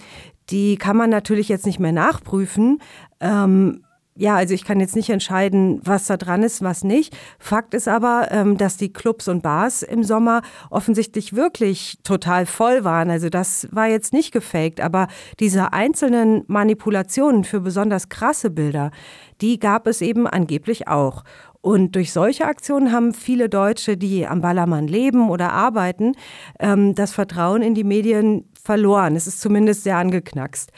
die 0.49 0.77
kann 0.77 0.97
man 0.97 1.09
natürlich 1.09 1.49
jetzt 1.49 1.65
nicht 1.65 1.79
mehr 1.79 1.91
nachprüfen. 1.91 2.79
Ähm, 3.19 3.83
ja, 4.19 4.35
also 4.35 4.55
ich 4.55 4.65
kann 4.65 4.79
jetzt 4.79 4.95
nicht 4.95 5.11
entscheiden, 5.11 5.79
was 5.83 6.07
da 6.07 6.17
dran 6.17 6.41
ist, 6.41 6.63
was 6.63 6.83
nicht. 6.83 7.15
Fakt 7.37 7.75
ist 7.75 7.87
aber, 7.87 8.29
ähm, 8.31 8.57
dass 8.57 8.75
die 8.75 8.91
Clubs 8.91 9.27
und 9.27 9.43
Bars 9.43 9.83
im 9.83 10.03
Sommer 10.03 10.41
offensichtlich 10.71 11.35
wirklich 11.35 11.99
total 12.03 12.47
voll 12.47 12.83
waren. 12.83 13.11
Also 13.11 13.29
das 13.29 13.67
war 13.71 13.87
jetzt 13.87 14.13
nicht 14.13 14.31
gefaked, 14.31 14.81
aber 14.81 15.07
diese 15.39 15.71
einzelnen 15.71 16.43
Manipulationen 16.47 17.43
für 17.43 17.61
besonders 17.61 18.09
krasse 18.09 18.49
Bilder, 18.49 18.91
die 19.41 19.59
gab 19.59 19.87
es 19.87 20.01
eben 20.01 20.27
angeblich 20.27 20.87
auch. 20.87 21.23
Und 21.61 21.95
durch 21.95 22.13
solche 22.13 22.45
Aktionen 22.45 22.91
haben 22.91 23.13
viele 23.13 23.49
Deutsche, 23.49 23.97
die 23.97 24.25
am 24.25 24.41
Ballermann 24.41 24.87
leben 24.87 25.29
oder 25.29 25.51
arbeiten, 25.51 26.13
ähm, 26.59 26.95
das 26.95 27.11
Vertrauen 27.11 27.61
in 27.61 27.75
die 27.75 27.83
Medien 27.83 28.49
verloren. 28.63 29.15
Es 29.15 29.27
ist 29.27 29.41
zumindest 29.41 29.83
sehr 29.83 29.97
angeknackst. 29.97 30.71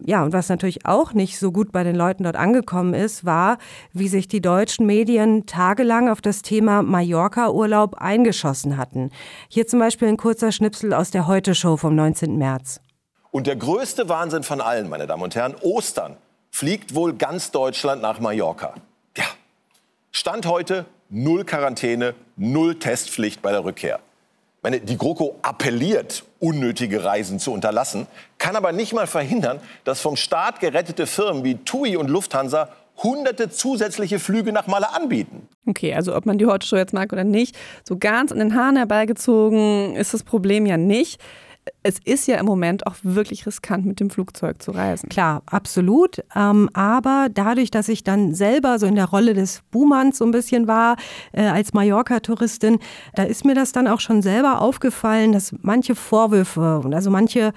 Ja, 0.00 0.24
und 0.24 0.32
was 0.32 0.48
natürlich 0.48 0.84
auch 0.84 1.12
nicht 1.12 1.38
so 1.38 1.52
gut 1.52 1.70
bei 1.70 1.84
den 1.84 1.94
Leuten 1.94 2.24
dort 2.24 2.36
angekommen 2.36 2.94
ist, 2.94 3.24
war, 3.24 3.58
wie 3.92 4.08
sich 4.08 4.26
die 4.26 4.40
deutschen 4.40 4.86
Medien 4.86 5.46
tagelang 5.46 6.08
auf 6.08 6.20
das 6.20 6.42
Thema 6.42 6.82
Mallorca-Urlaub 6.82 7.94
eingeschossen 7.94 8.76
hatten. 8.76 9.10
Hier 9.48 9.66
zum 9.66 9.78
Beispiel 9.78 10.08
ein 10.08 10.16
kurzer 10.16 10.50
Schnipsel 10.50 10.92
aus 10.92 11.10
der 11.10 11.26
Heute-Show 11.26 11.76
vom 11.76 11.94
19. 11.94 12.36
März. 12.36 12.80
Und 13.30 13.46
der 13.46 13.56
größte 13.56 14.08
Wahnsinn 14.08 14.42
von 14.42 14.60
allen, 14.60 14.88
meine 14.88 15.06
Damen 15.06 15.22
und 15.22 15.36
Herren, 15.36 15.54
Ostern 15.62 16.16
fliegt 16.52 16.94
wohl 16.94 17.14
ganz 17.14 17.50
Deutschland 17.50 18.00
nach 18.00 18.20
Mallorca. 18.20 18.74
Ja, 19.16 19.24
Stand 20.12 20.46
heute 20.46 20.86
null 21.10 21.44
Quarantäne, 21.44 22.14
null 22.36 22.78
Testpflicht 22.78 23.42
bei 23.42 23.50
der 23.50 23.64
Rückkehr 23.64 23.98
meine, 24.62 24.80
die 24.80 24.96
GroKo 24.96 25.36
appelliert, 25.42 26.24
unnötige 26.38 27.04
Reisen 27.04 27.38
zu 27.38 27.52
unterlassen, 27.52 28.06
kann 28.38 28.56
aber 28.56 28.72
nicht 28.72 28.92
mal 28.92 29.06
verhindern, 29.06 29.60
dass 29.84 30.00
vom 30.00 30.16
Staat 30.16 30.60
gerettete 30.60 31.06
Firmen 31.06 31.44
wie 31.44 31.56
TUI 31.56 31.96
und 31.96 32.08
Lufthansa 32.08 32.68
hunderte 33.02 33.50
zusätzliche 33.50 34.20
Flüge 34.20 34.52
nach 34.52 34.68
Malle 34.68 34.94
anbieten. 34.94 35.48
Okay, 35.66 35.94
also 35.94 36.14
ob 36.14 36.26
man 36.26 36.38
die 36.38 36.46
Heute 36.46 36.66
Show 36.66 36.76
jetzt 36.76 36.92
mag 36.92 37.12
oder 37.12 37.24
nicht, 37.24 37.56
so 37.82 37.96
ganz 37.98 38.30
an 38.30 38.38
den 38.38 38.54
Haaren 38.54 38.76
herbeigezogen 38.76 39.96
ist 39.96 40.14
das 40.14 40.22
Problem 40.22 40.66
ja 40.66 40.76
nicht. 40.76 41.20
Es 41.82 41.98
ist 42.04 42.26
ja 42.26 42.38
im 42.38 42.46
Moment 42.46 42.86
auch 42.86 42.96
wirklich 43.02 43.46
riskant, 43.46 43.86
mit 43.86 44.00
dem 44.00 44.10
Flugzeug 44.10 44.62
zu 44.62 44.72
reisen. 44.72 45.08
Klar, 45.08 45.42
absolut. 45.46 46.22
Ähm, 46.34 46.68
aber 46.72 47.28
dadurch, 47.32 47.70
dass 47.70 47.88
ich 47.88 48.04
dann 48.04 48.34
selber 48.34 48.78
so 48.78 48.86
in 48.86 48.94
der 48.94 49.06
Rolle 49.06 49.34
des 49.34 49.62
Buhmanns 49.70 50.18
so 50.18 50.24
ein 50.24 50.30
bisschen 50.30 50.66
war, 50.66 50.96
äh, 51.32 51.42
als 51.42 51.72
Mallorca-Touristin, 51.72 52.78
da 53.14 53.24
ist 53.24 53.44
mir 53.44 53.54
das 53.54 53.72
dann 53.72 53.88
auch 53.88 54.00
schon 54.00 54.22
selber 54.22 54.60
aufgefallen, 54.60 55.32
dass 55.32 55.54
manche 55.62 55.94
Vorwürfe 55.94 56.80
und 56.80 56.94
also 56.94 57.10
manche 57.10 57.52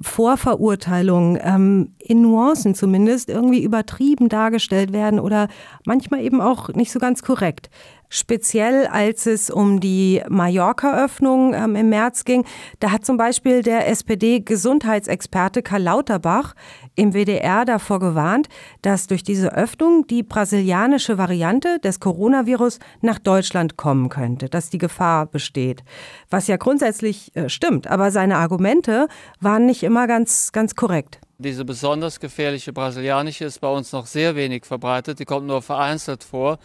Vorverurteilungen 0.00 1.38
ähm, 1.42 1.94
in 1.98 2.22
Nuancen 2.22 2.74
zumindest 2.74 3.28
irgendwie 3.28 3.62
übertrieben 3.62 4.28
dargestellt 4.28 4.92
werden 4.92 5.18
oder 5.18 5.48
manchmal 5.84 6.20
eben 6.20 6.40
auch 6.40 6.68
nicht 6.70 6.92
so 6.92 6.98
ganz 6.98 7.22
korrekt. 7.22 7.70
Speziell 8.10 8.86
als 8.86 9.26
es 9.26 9.50
um 9.50 9.80
die 9.80 10.22
Mallorca-Öffnung 10.28 11.52
ähm, 11.52 11.76
im 11.76 11.90
März 11.90 12.24
ging, 12.24 12.44
da 12.80 12.90
hat 12.90 13.04
zum 13.04 13.18
Beispiel 13.18 13.62
der 13.62 13.88
SPD-Gesundheitsexperte 13.88 15.62
Karl 15.62 15.82
Lauterbach 15.82 16.54
im 16.94 17.12
WDR 17.12 17.66
davor 17.66 18.00
gewarnt, 18.00 18.48
dass 18.80 19.08
durch 19.08 19.22
diese 19.22 19.54
Öffnung 19.54 20.06
die 20.06 20.22
brasilianische 20.22 21.18
Variante 21.18 21.78
des 21.80 22.00
Coronavirus 22.00 22.78
nach 23.02 23.18
Deutschland 23.18 23.76
kommen 23.76 24.08
könnte, 24.08 24.48
dass 24.48 24.70
die 24.70 24.78
Gefahr 24.78 25.26
besteht. 25.26 25.84
Was 26.30 26.46
ja 26.46 26.56
grundsätzlich 26.56 27.36
äh, 27.36 27.50
stimmt, 27.50 27.86
aber 27.88 28.10
seine 28.10 28.38
Argumente 28.38 29.08
waren 29.40 29.66
nicht 29.66 29.82
immer 29.82 30.06
ganz, 30.06 30.52
ganz 30.52 30.74
korrekt. 30.74 31.20
Diese 31.40 31.64
besonders 31.64 32.18
gefährliche 32.18 32.72
brasilianische 32.72 33.44
ist 33.44 33.60
bei 33.60 33.68
uns 33.68 33.92
noch 33.92 34.06
sehr 34.06 34.34
wenig 34.34 34.64
verbreitet, 34.64 35.20
die 35.20 35.24
kommt 35.24 35.46
nur 35.46 35.62
vereinzelt 35.62 36.24
vor. 36.24 36.58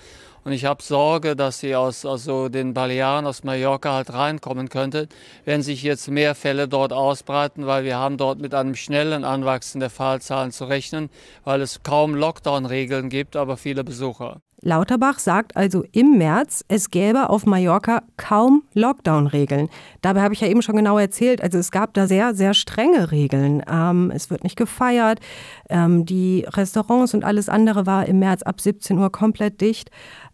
Und 0.43 0.51
ich 0.51 0.65
habe 0.65 0.83
Sorge, 0.83 1.35
dass 1.35 1.59
sie 1.59 1.75
aus 1.75 2.05
also 2.05 2.49
den 2.49 2.73
Balearen, 2.73 3.25
aus 3.25 3.43
Mallorca 3.43 3.93
halt 3.93 4.11
reinkommen 4.11 4.69
könnte, 4.69 5.07
wenn 5.45 5.61
sich 5.61 5.83
jetzt 5.83 6.09
mehr 6.09 6.35
Fälle 6.35 6.67
dort 6.67 6.91
ausbreiten, 6.91 7.65
weil 7.65 7.85
wir 7.85 7.97
haben 7.97 8.17
dort 8.17 8.39
mit 8.39 8.53
einem 8.53 8.75
schnellen 8.75 9.23
Anwachsen 9.23 9.79
der 9.79 9.89
Fallzahlen 9.89 10.51
zu 10.51 10.65
rechnen, 10.65 11.09
weil 11.45 11.61
es 11.61 11.83
kaum 11.83 12.15
Lockdown-Regeln 12.15 13.09
gibt, 13.09 13.35
aber 13.35 13.55
viele 13.55 13.83
Besucher. 13.83 14.41
Lauterbach 14.65 15.19
sagt 15.19 15.57
also 15.57 15.83
im 15.91 16.17
März, 16.17 16.63
es 16.69 16.89
gäbe 16.89 17.29
auf 17.29 17.45
Mallorca 17.45 18.01
kaum 18.15 18.63
Lockdown-Regeln. 18.73 19.67
Dabei 20.01 20.21
habe 20.21 20.33
ich 20.33 20.39
ja 20.39 20.47
eben 20.47 20.61
schon 20.61 20.77
genau 20.77 20.97
erzählt, 20.97 21.43
also 21.43 21.57
es 21.57 21.69
gab 21.69 21.93
da 21.93 22.07
sehr, 22.07 22.33
sehr 22.33 22.53
strenge 22.53 23.11
Regeln. 23.11 23.61
Ähm, 23.69 24.09
es 24.15 24.29
wird 24.29 24.45
nicht 24.45 24.55
gefeiert, 24.55 25.19
ähm, 25.69 26.05
die 26.05 26.45
Restaurants 26.47 27.13
und 27.13 27.25
alles 27.25 27.49
andere 27.49 27.85
war 27.85 28.05
im 28.05 28.19
März 28.19 28.41
ab 28.43 28.61
17 28.61 28.97
Uhr 28.97 29.11
komplett 29.11 29.59
dicht. 29.59 29.91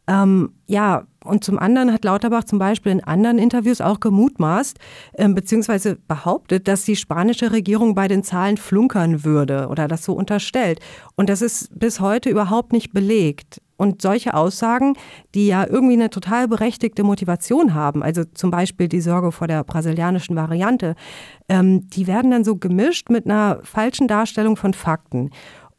Ähm, 0.09 0.53
ja, 0.65 1.03
und 1.23 1.43
zum 1.43 1.59
anderen 1.59 1.93
hat 1.93 2.03
Lauterbach 2.03 2.43
zum 2.43 2.57
Beispiel 2.57 2.91
in 2.91 3.03
anderen 3.03 3.37
Interviews 3.37 3.79
auch 3.79 3.99
gemutmaßt, 3.99 4.79
äh, 5.13 5.29
beziehungsweise 5.29 5.97
behauptet, 6.07 6.67
dass 6.67 6.83
die 6.83 6.95
spanische 6.95 7.51
Regierung 7.51 7.93
bei 7.93 8.07
den 8.07 8.23
Zahlen 8.23 8.57
flunkern 8.57 9.23
würde 9.23 9.67
oder 9.67 9.87
das 9.87 10.03
so 10.03 10.13
unterstellt. 10.13 10.79
Und 11.15 11.29
das 11.29 11.43
ist 11.43 11.77
bis 11.77 11.99
heute 11.99 12.29
überhaupt 12.29 12.73
nicht 12.73 12.91
belegt. 12.91 13.61
Und 13.77 14.01
solche 14.01 14.33
Aussagen, 14.33 14.95
die 15.35 15.47
ja 15.47 15.65
irgendwie 15.65 15.93
eine 15.93 16.09
total 16.09 16.47
berechtigte 16.47 17.03
Motivation 17.03 17.75
haben, 17.75 18.01
also 18.01 18.23
zum 18.25 18.49
Beispiel 18.49 18.87
die 18.87 18.99
Sorge 18.99 19.31
vor 19.31 19.47
der 19.47 19.63
brasilianischen 19.63 20.35
Variante, 20.35 20.95
ähm, 21.49 21.87
die 21.89 22.07
werden 22.07 22.31
dann 22.31 22.43
so 22.43 22.55
gemischt 22.55 23.09
mit 23.09 23.25
einer 23.25 23.59
falschen 23.63 24.07
Darstellung 24.07 24.57
von 24.57 24.73
Fakten. 24.73 25.29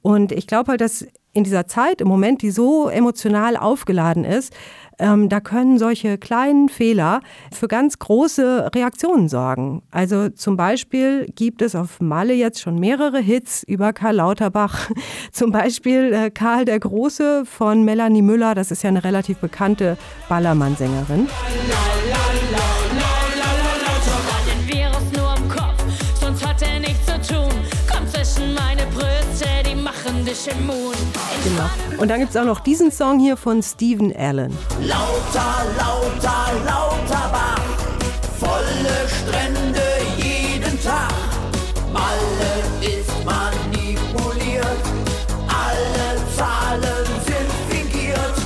Und 0.02 0.32
ich 0.32 0.46
glaube 0.46 0.70
halt, 0.70 0.80
dass 0.80 1.04
in 1.32 1.44
dieser 1.44 1.66
Zeit 1.66 2.00
im 2.00 2.08
Moment, 2.08 2.42
die 2.42 2.50
so 2.50 2.88
emotional 2.88 3.56
aufgeladen 3.56 4.24
ist, 4.24 4.52
ähm, 5.00 5.28
da 5.28 5.40
können 5.40 5.78
solche 5.78 6.18
kleinen 6.18 6.68
Fehler 6.68 7.20
für 7.52 7.68
ganz 7.68 7.98
große 7.98 8.70
Reaktionen 8.74 9.28
sorgen. 9.28 9.82
Also 9.90 10.28
zum 10.28 10.56
Beispiel 10.56 11.26
gibt 11.34 11.62
es 11.62 11.74
auf 11.74 12.00
Malle 12.00 12.34
jetzt 12.34 12.60
schon 12.60 12.78
mehrere 12.78 13.18
Hits 13.18 13.62
über 13.62 13.92
Karl 13.92 14.16
Lauterbach. 14.16 14.90
Zum 15.32 15.52
Beispiel 15.52 16.12
äh, 16.12 16.30
Karl 16.30 16.64
der 16.66 16.78
Große 16.78 17.44
von 17.46 17.84
Melanie 17.84 18.22
Müller, 18.22 18.54
das 18.54 18.70
ist 18.70 18.82
ja 18.82 18.88
eine 18.88 19.02
relativ 19.02 19.38
bekannte 19.38 19.96
Ballermann-Sängerin. 20.28 21.28
Genau. 30.32 32.00
Und 32.00 32.08
dann 32.08 32.20
gibt 32.20 32.30
es 32.30 32.36
auch 32.36 32.44
noch 32.44 32.60
diesen 32.60 32.92
Song 32.92 33.18
hier 33.18 33.36
von 33.36 33.64
Stephen 33.64 34.14
Allen. 34.16 34.56
Lauter, 34.80 35.66
lauter, 35.76 36.52
lauter 36.64 37.30
Bach, 37.32 37.60
volle 38.38 39.08
Strände 39.08 39.82
jeden 40.18 40.80
Tag. 40.84 41.10
Malle 41.92 42.62
ist 42.80 43.10
manipuliert, 43.24 44.64
alle 45.48 46.22
Zahlen 46.36 47.06
sind 47.26 47.50
fingiert. 47.68 48.36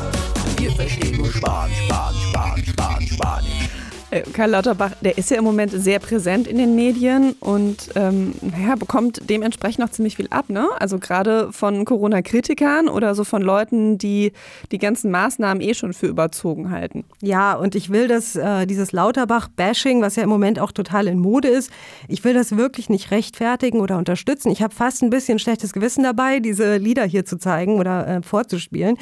Wir 0.56 0.72
verstehen 0.72 1.18
nur 1.18 1.30
Spanisch, 1.30 1.83
Karl 4.32 4.50
Lauterbach, 4.50 4.92
der 5.00 5.18
ist 5.18 5.30
ja 5.30 5.38
im 5.38 5.44
Moment 5.44 5.72
sehr 5.72 5.98
präsent 5.98 6.46
in 6.46 6.58
den 6.58 6.74
Medien 6.74 7.32
und 7.40 7.90
ähm, 7.96 8.34
ja, 8.62 8.76
bekommt 8.76 9.28
dementsprechend 9.28 9.80
noch 9.80 9.90
ziemlich 9.90 10.16
viel 10.16 10.28
ab. 10.30 10.48
Ne? 10.48 10.68
Also 10.78 10.98
gerade 10.98 11.52
von 11.52 11.84
Corona-Kritikern 11.84 12.88
oder 12.88 13.14
so 13.14 13.24
von 13.24 13.42
Leuten, 13.42 13.98
die 13.98 14.32
die 14.70 14.78
ganzen 14.78 15.10
Maßnahmen 15.10 15.60
eh 15.60 15.74
schon 15.74 15.92
für 15.92 16.06
überzogen 16.06 16.70
halten. 16.70 17.04
Ja, 17.22 17.54
und 17.54 17.74
ich 17.74 17.90
will 17.90 18.08
das, 18.08 18.36
äh, 18.36 18.66
dieses 18.66 18.92
Lauterbach-Bashing, 18.92 20.00
was 20.00 20.16
ja 20.16 20.22
im 20.22 20.28
Moment 20.28 20.60
auch 20.60 20.72
total 20.72 21.08
in 21.08 21.18
Mode 21.18 21.48
ist, 21.48 21.70
ich 22.08 22.22
will 22.24 22.34
das 22.34 22.56
wirklich 22.56 22.88
nicht 22.88 23.10
rechtfertigen 23.10 23.80
oder 23.80 23.98
unterstützen. 23.98 24.50
Ich 24.50 24.62
habe 24.62 24.74
fast 24.74 25.02
ein 25.02 25.10
bisschen 25.10 25.38
schlechtes 25.38 25.72
Gewissen 25.72 26.04
dabei, 26.04 26.40
diese 26.40 26.76
Lieder 26.76 27.04
hier 27.04 27.24
zu 27.24 27.38
zeigen 27.38 27.78
oder 27.78 28.06
äh, 28.06 28.22
vorzuspielen. 28.22 28.96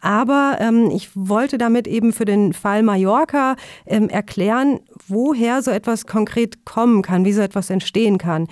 Aber 0.00 0.56
ähm, 0.60 0.90
ich 0.90 1.10
wollte 1.14 1.58
damit 1.58 1.86
eben 1.86 2.12
für 2.12 2.24
den 2.24 2.52
Fall 2.52 2.82
Mallorca 2.82 3.56
ähm, 3.86 4.08
erklären, 4.08 4.45
erklären, 4.46 4.80
woher 5.08 5.62
so 5.62 5.70
etwas 5.70 6.06
konkret 6.06 6.64
kommen 6.64 7.02
kann, 7.02 7.24
wie 7.24 7.32
so 7.32 7.40
etwas 7.40 7.70
entstehen 7.70 8.18
kann. 8.18 8.46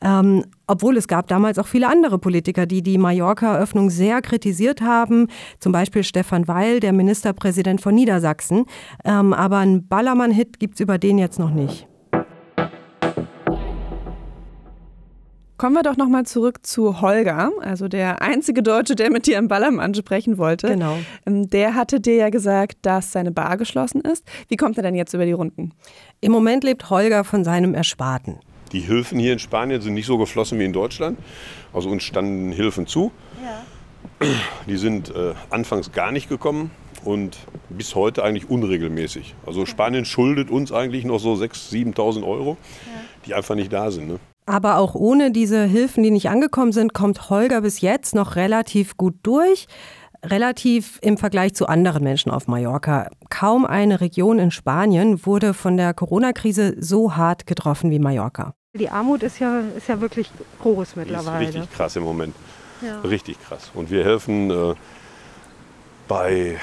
Ähm, 0.00 0.44
obwohl 0.68 0.96
es 0.96 1.08
gab 1.08 1.26
damals 1.26 1.58
auch 1.58 1.66
viele 1.66 1.88
andere 1.88 2.18
Politiker, 2.18 2.66
die 2.66 2.82
die 2.82 2.98
Mallorca-Öffnung 2.98 3.90
sehr 3.90 4.22
kritisiert 4.22 4.80
haben, 4.80 5.26
zum 5.58 5.72
Beispiel 5.72 6.04
Stefan 6.04 6.46
Weil, 6.46 6.78
der 6.78 6.92
Ministerpräsident 6.92 7.80
von 7.80 7.94
Niedersachsen. 7.94 8.66
Ähm, 9.04 9.32
aber 9.32 9.58
einen 9.58 9.88
Ballermann-Hit 9.88 10.60
gibt 10.60 10.74
es 10.74 10.80
über 10.80 10.98
den 10.98 11.18
jetzt 11.18 11.40
noch 11.40 11.50
nicht. 11.50 11.88
Kommen 15.58 15.74
wir 15.74 15.82
doch 15.82 15.96
nochmal 15.96 16.24
zurück 16.24 16.64
zu 16.64 17.00
Holger, 17.00 17.50
also 17.60 17.88
der 17.88 18.22
einzige 18.22 18.62
Deutsche, 18.62 18.94
der 18.94 19.10
mit 19.10 19.26
dir 19.26 19.38
im 19.38 19.48
Ballermann 19.48 19.92
sprechen 19.92 20.38
wollte. 20.38 20.68
Genau. 20.68 20.96
Ähm, 21.26 21.50
der 21.50 21.74
hatte 21.74 21.98
dir 21.98 22.14
ja 22.14 22.30
gesagt, 22.30 22.78
dass 22.82 23.10
seine 23.10 23.32
Bar 23.32 23.56
geschlossen 23.56 24.00
ist. 24.02 24.24
Wie 24.46 24.54
kommt 24.54 24.76
er 24.76 24.84
denn 24.84 24.94
jetzt 24.94 25.14
über 25.14 25.26
die 25.26 25.32
Runden? 25.32 25.72
Im 26.20 26.30
Moment 26.30 26.62
lebt 26.62 26.90
Holger 26.90 27.24
von 27.24 27.42
seinem 27.42 27.74
Ersparten. 27.74 28.38
Die 28.70 28.78
Hilfen 28.78 29.18
hier 29.18 29.32
in 29.32 29.40
Spanien 29.40 29.80
sind 29.80 29.94
nicht 29.94 30.06
so 30.06 30.16
geflossen 30.16 30.60
wie 30.60 30.64
in 30.64 30.72
Deutschland. 30.72 31.18
Also 31.72 31.90
uns 31.90 32.04
standen 32.04 32.52
Hilfen 32.52 32.86
zu. 32.86 33.10
Ja. 33.42 34.28
Die 34.68 34.76
sind 34.76 35.10
äh, 35.10 35.34
anfangs 35.50 35.90
gar 35.90 36.12
nicht 36.12 36.28
gekommen 36.28 36.70
und 37.04 37.36
bis 37.68 37.96
heute 37.96 38.22
eigentlich 38.22 38.48
unregelmäßig. 38.48 39.34
Also 39.44 39.66
Spanien 39.66 40.04
schuldet 40.04 40.50
uns 40.50 40.70
eigentlich 40.70 41.04
noch 41.04 41.18
so 41.18 41.32
6.000, 41.32 41.94
7.000 41.96 42.24
Euro, 42.24 42.56
ja. 42.86 43.00
die 43.26 43.34
einfach 43.34 43.56
nicht 43.56 43.72
da 43.72 43.90
sind. 43.90 44.06
Ne? 44.06 44.20
Aber 44.48 44.78
auch 44.78 44.94
ohne 44.94 45.30
diese 45.30 45.64
Hilfen, 45.64 46.02
die 46.02 46.10
nicht 46.10 46.30
angekommen 46.30 46.72
sind, 46.72 46.94
kommt 46.94 47.28
Holger 47.28 47.60
bis 47.60 47.82
jetzt 47.82 48.14
noch 48.14 48.34
relativ 48.34 48.96
gut 48.96 49.14
durch. 49.22 49.66
Relativ 50.24 50.98
im 51.02 51.18
Vergleich 51.18 51.54
zu 51.54 51.66
anderen 51.66 52.02
Menschen 52.02 52.32
auf 52.32 52.48
Mallorca. 52.48 53.08
Kaum 53.28 53.66
eine 53.66 54.00
Region 54.00 54.38
in 54.38 54.50
Spanien 54.50 55.24
wurde 55.26 55.54
von 55.54 55.76
der 55.76 55.94
Corona-Krise 55.94 56.76
so 56.80 57.14
hart 57.14 57.46
getroffen 57.46 57.90
wie 57.90 57.98
Mallorca. 57.98 58.54
Die 58.74 58.88
Armut 58.88 59.22
ist 59.22 59.38
ja, 59.38 59.60
ist 59.76 59.86
ja 59.88 60.00
wirklich 60.00 60.30
groß 60.62 60.96
mittlerweile. 60.96 61.48
Ist 61.48 61.54
richtig 61.54 61.72
krass 61.72 61.96
im 61.96 62.02
Moment. 62.02 62.34
Ja. 62.80 63.00
Richtig 63.00 63.38
krass. 63.40 63.70
Und 63.74 63.90
wir 63.90 64.04
helfen 64.04 64.50
äh, 64.50 64.74
bei 66.08 66.56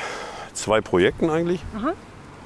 zwei 0.54 0.82
Projekten 0.82 1.30
eigentlich. 1.30 1.62
Aha. 1.78 1.94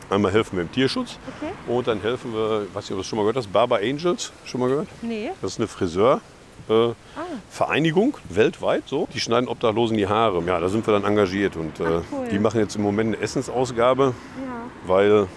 Einmal 0.10 0.32
helfen 0.32 0.56
wir 0.58 0.64
im 0.64 0.72
Tierschutz 0.72 1.20
okay. 1.38 1.52
und 1.68 1.88
dann 1.88 2.02
helfen 2.02 2.34
wir, 2.34 2.66
was 2.74 2.88
du 2.88 3.04
schon 3.04 3.18
mal 3.18 3.24
gehört 3.24 3.38
hast, 3.38 3.54
Barber 3.54 3.78
Angels, 3.78 4.34
schon 4.44 4.60
mal 4.60 4.70
gehört? 4.70 4.88
Nee. 5.04 5.30
Das 5.42 5.52
ist 5.52 5.60
eine 5.60 5.68
Friseurvereinigung 5.68 8.10
äh, 8.10 8.18
ah. 8.18 8.36
weltweit 8.36 8.88
so. 8.88 9.08
Die 9.14 9.20
schneiden 9.20 9.48
Obdachlosen 9.48 9.98
die 9.98 10.08
Haare. 10.08 10.42
Ja, 10.46 10.60
da 10.60 10.68
sind 10.70 10.88
wir 10.88 10.94
dann 10.94 11.04
engagiert 11.04 11.56
und 11.56 11.80
äh, 11.80 11.84
Ach, 11.84 12.02
cool. 12.12 12.28
die 12.32 12.40
machen 12.40 12.60
jetzt 12.60 12.76
im 12.76 12.82
Moment 12.82 13.14
eine 13.14 13.24
Essensausgabe, 13.24 14.16
ja. 14.44 14.52
weil 14.88 15.28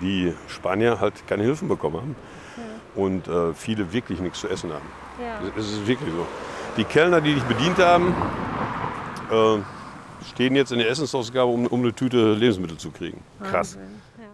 die 0.00 0.34
Spanier 0.48 0.98
halt 0.98 1.24
keine 1.28 1.44
Hilfen 1.44 1.68
bekommen 1.68 1.96
haben 1.96 2.16
ja. 2.56 2.64
und 3.00 3.28
äh, 3.28 3.54
viele 3.54 3.92
wirklich 3.92 4.18
nichts 4.18 4.40
zu 4.40 4.48
essen 4.48 4.72
haben. 4.72 4.88
Ja. 5.20 5.38
Es 5.56 5.70
ist 5.70 5.86
wirklich 5.86 6.10
so. 6.10 6.26
Die 6.76 6.84
Kellner, 6.84 7.20
die 7.20 7.34
dich 7.34 7.44
bedient 7.44 7.78
haben, 7.78 8.12
äh, 9.30 9.58
stehen 10.32 10.56
jetzt 10.56 10.72
in 10.72 10.78
der 10.78 10.90
Essensausgabe, 10.90 11.50
um, 11.50 11.66
um 11.66 11.80
eine 11.80 11.92
Tüte 11.92 12.34
Lebensmittel 12.34 12.78
zu 12.78 12.90
kriegen. 12.90 13.22
Krass. 13.42 13.78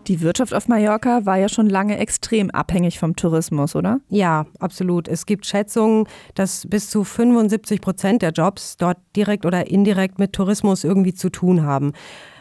Die 0.06 0.22
Wirtschaft 0.22 0.54
auf 0.54 0.68
Mallorca 0.68 1.26
war 1.26 1.36
ja 1.36 1.50
schon 1.50 1.68
lange 1.68 1.98
extrem 1.98 2.50
abhängig 2.50 2.98
vom 2.98 3.14
Tourismus, 3.14 3.76
oder? 3.76 4.00
Ja, 4.08 4.46
absolut. 4.58 5.06
Es 5.06 5.26
gibt 5.26 5.44
Schätzungen, 5.44 6.06
dass 6.34 6.66
bis 6.66 6.88
zu 6.88 7.04
75 7.04 7.82
Prozent 7.82 8.22
der 8.22 8.30
Jobs 8.30 8.78
dort 8.78 8.96
direkt 9.16 9.44
oder 9.44 9.66
indirekt 9.66 10.18
mit 10.18 10.32
Tourismus 10.32 10.84
irgendwie 10.84 11.12
zu 11.12 11.28
tun 11.28 11.62
haben. 11.62 11.92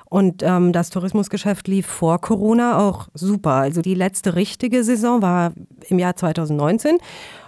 Und 0.06 0.44
ähm, 0.44 0.72
das 0.72 0.90
Tourismusgeschäft 0.90 1.68
lief 1.68 1.86
vor 1.86 2.22
Corona 2.22 2.80
auch 2.80 3.10
super. 3.14 3.54
Also 3.54 3.82
die 3.82 3.96
letzte 3.96 4.36
richtige 4.36 4.86
Saison 4.86 5.22
war 5.22 5.52
im 5.90 6.00
Jahr 6.00 6.16
2019. 6.16 6.98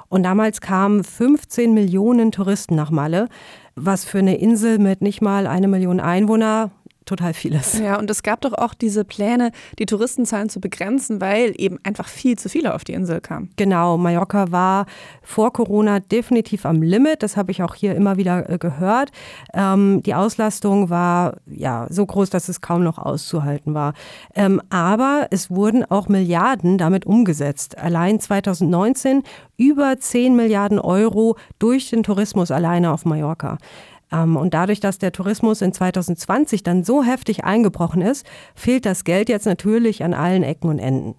Und 0.09 0.23
damals 0.23 0.59
kamen 0.59 1.03
15 1.03 1.73
Millionen 1.73 2.31
Touristen 2.31 2.75
nach 2.75 2.89
Malle, 2.89 3.29
was 3.85 4.05
für 4.05 4.19
eine 4.19 4.37
Insel 4.37 4.79
mit 4.79 5.01
nicht 5.01 5.21
mal 5.21 5.47
eine 5.47 5.67
Million 5.67 5.99
Einwohner 5.99 6.71
total 7.09 7.33
vieles. 7.33 7.79
Ja, 7.79 7.97
und 7.97 8.09
es 8.09 8.23
gab 8.23 8.41
doch 8.41 8.53
auch 8.53 8.73
diese 8.73 9.03
Pläne, 9.03 9.51
die 9.79 9.85
Touristenzahlen 9.85 10.49
zu 10.49 10.61
begrenzen, 10.61 11.19
weil 11.19 11.53
eben 11.57 11.79
einfach 11.83 12.07
viel 12.07 12.37
zu 12.37 12.49
viele 12.49 12.73
auf 12.73 12.83
die 12.83 12.93
Insel 12.93 13.19
kamen. 13.19 13.49
Genau, 13.57 13.97
Mallorca 13.97 14.51
war 14.51 14.85
vor 15.23 15.51
Corona 15.51 15.99
definitiv 15.99 16.65
am 16.65 16.81
Limit. 16.81 17.23
Das 17.23 17.35
habe 17.35 17.51
ich 17.51 17.63
auch 17.63 17.75
hier 17.75 17.95
immer 17.95 18.17
wieder 18.17 18.49
äh, 18.49 18.57
gehört. 18.57 19.11
Ähm, 19.53 20.01
die 20.03 20.13
Auslastung 20.13 20.89
war 20.89 21.37
ja 21.47 21.87
so 21.89 22.05
groß, 22.05 22.29
dass 22.29 22.47
es 22.47 22.61
kaum 22.61 22.83
noch 22.83 22.99
auszuhalten 22.99 23.73
war. 23.73 23.93
Ähm, 24.35 24.61
aber 24.69 25.27
es 25.31 25.49
wurden 25.49 25.83
auch 25.89 26.07
Milliarden 26.07 26.77
damit 26.77 27.05
umgesetzt. 27.05 27.77
Allein 27.77 28.19
2019 28.19 29.23
über 29.57 29.99
10 29.99 30.35
Milliarden 30.35 30.79
Euro 30.79 31.37
durch 31.57 31.89
den 31.89 32.03
Tourismus 32.03 32.51
alleine 32.51 32.91
auf 32.91 33.05
Mallorca. 33.05 33.57
Ähm, 34.11 34.37
und 34.37 34.53
dadurch, 34.53 34.79
dass 34.79 34.97
der 34.97 35.11
Tourismus 35.11 35.61
in 35.61 35.73
2020 35.73 36.63
dann 36.63 36.83
so 36.83 37.03
heftig 37.03 37.43
eingebrochen 37.43 38.01
ist, 38.01 38.25
fehlt 38.55 38.85
das 38.85 39.03
Geld 39.03 39.29
jetzt 39.29 39.45
natürlich 39.45 40.03
an 40.03 40.13
allen 40.13 40.43
Ecken 40.43 40.69
und 40.69 40.79
Enden. 40.79 41.15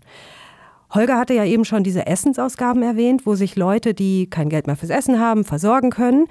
Holger 0.92 1.18
hatte 1.18 1.34
ja 1.34 1.44
eben 1.44 1.64
schon 1.64 1.84
diese 1.84 2.06
Essensausgaben 2.06 2.82
erwähnt, 2.82 3.24
wo 3.24 3.36
sich 3.36 3.54
Leute, 3.54 3.94
die 3.94 4.28
kein 4.28 4.48
Geld 4.48 4.66
mehr 4.66 4.74
fürs 4.74 4.90
Essen 4.90 5.20
haben, 5.20 5.44
versorgen 5.44 5.90
können. 5.90 6.26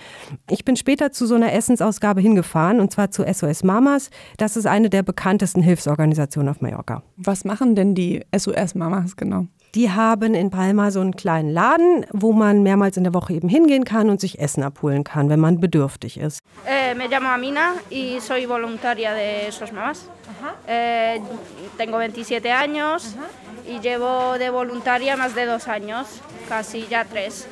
Ich 0.49 0.65
bin 0.65 0.75
später 0.75 1.11
zu 1.13 1.25
so 1.25 1.35
einer 1.35 1.53
Essensausgabe 1.53 2.19
hingefahren 2.19 2.81
und 2.81 2.91
zwar 2.91 3.09
zu 3.09 3.23
SOS 3.23 3.63
Mamas. 3.63 4.09
Das 4.37 4.57
ist 4.57 4.65
eine 4.65 4.89
der 4.89 5.03
bekanntesten 5.03 5.61
Hilfsorganisationen 5.61 6.49
auf 6.49 6.59
Mallorca. 6.59 7.03
Was 7.15 7.45
machen 7.45 7.75
denn 7.75 7.95
die 7.95 8.21
SOS 8.35 8.75
Mamas 8.75 9.15
genau? 9.15 9.47
Die 9.75 9.91
haben 9.91 10.33
in 10.33 10.49
Palma 10.49 10.89
so 10.89 10.99
einen 10.99 11.15
kleinen 11.15 11.51
Laden, 11.51 12.05
wo 12.11 12.33
man 12.33 12.63
mehrmals 12.63 12.97
in 12.97 13.03
der 13.03 13.13
Woche 13.13 13.33
eben 13.33 13.49
hingehen 13.49 13.83
kann 13.83 14.09
und 14.09 14.19
sich 14.19 14.39
Essen 14.39 14.63
abholen 14.63 15.03
kann, 15.03 15.29
wenn 15.29 15.39
man 15.39 15.59
bedürftig 15.59 16.19
ist. 16.19 16.39
Eh, 16.65 16.95
me 16.95 17.07
llamo 17.07 17.29
Amina 17.29 17.75
y 17.91 18.19
soy 18.19 18.47
voluntaria 18.47 19.13
de 19.13 19.51
SOS 19.51 19.71
Mamas. 19.71 20.09
Eh, 20.67 21.21
tengo 21.77 21.99
27 21.99 22.51
años 22.51 23.15
y 23.67 23.79
llevo 23.79 24.37
de 24.39 24.49
voluntaria 24.49 25.15
más 25.15 25.35
de 25.35 25.45
dos 25.45 25.67
años, 25.67 26.07
casi 26.47 26.87
ya 26.89 27.05
tres. 27.05 27.47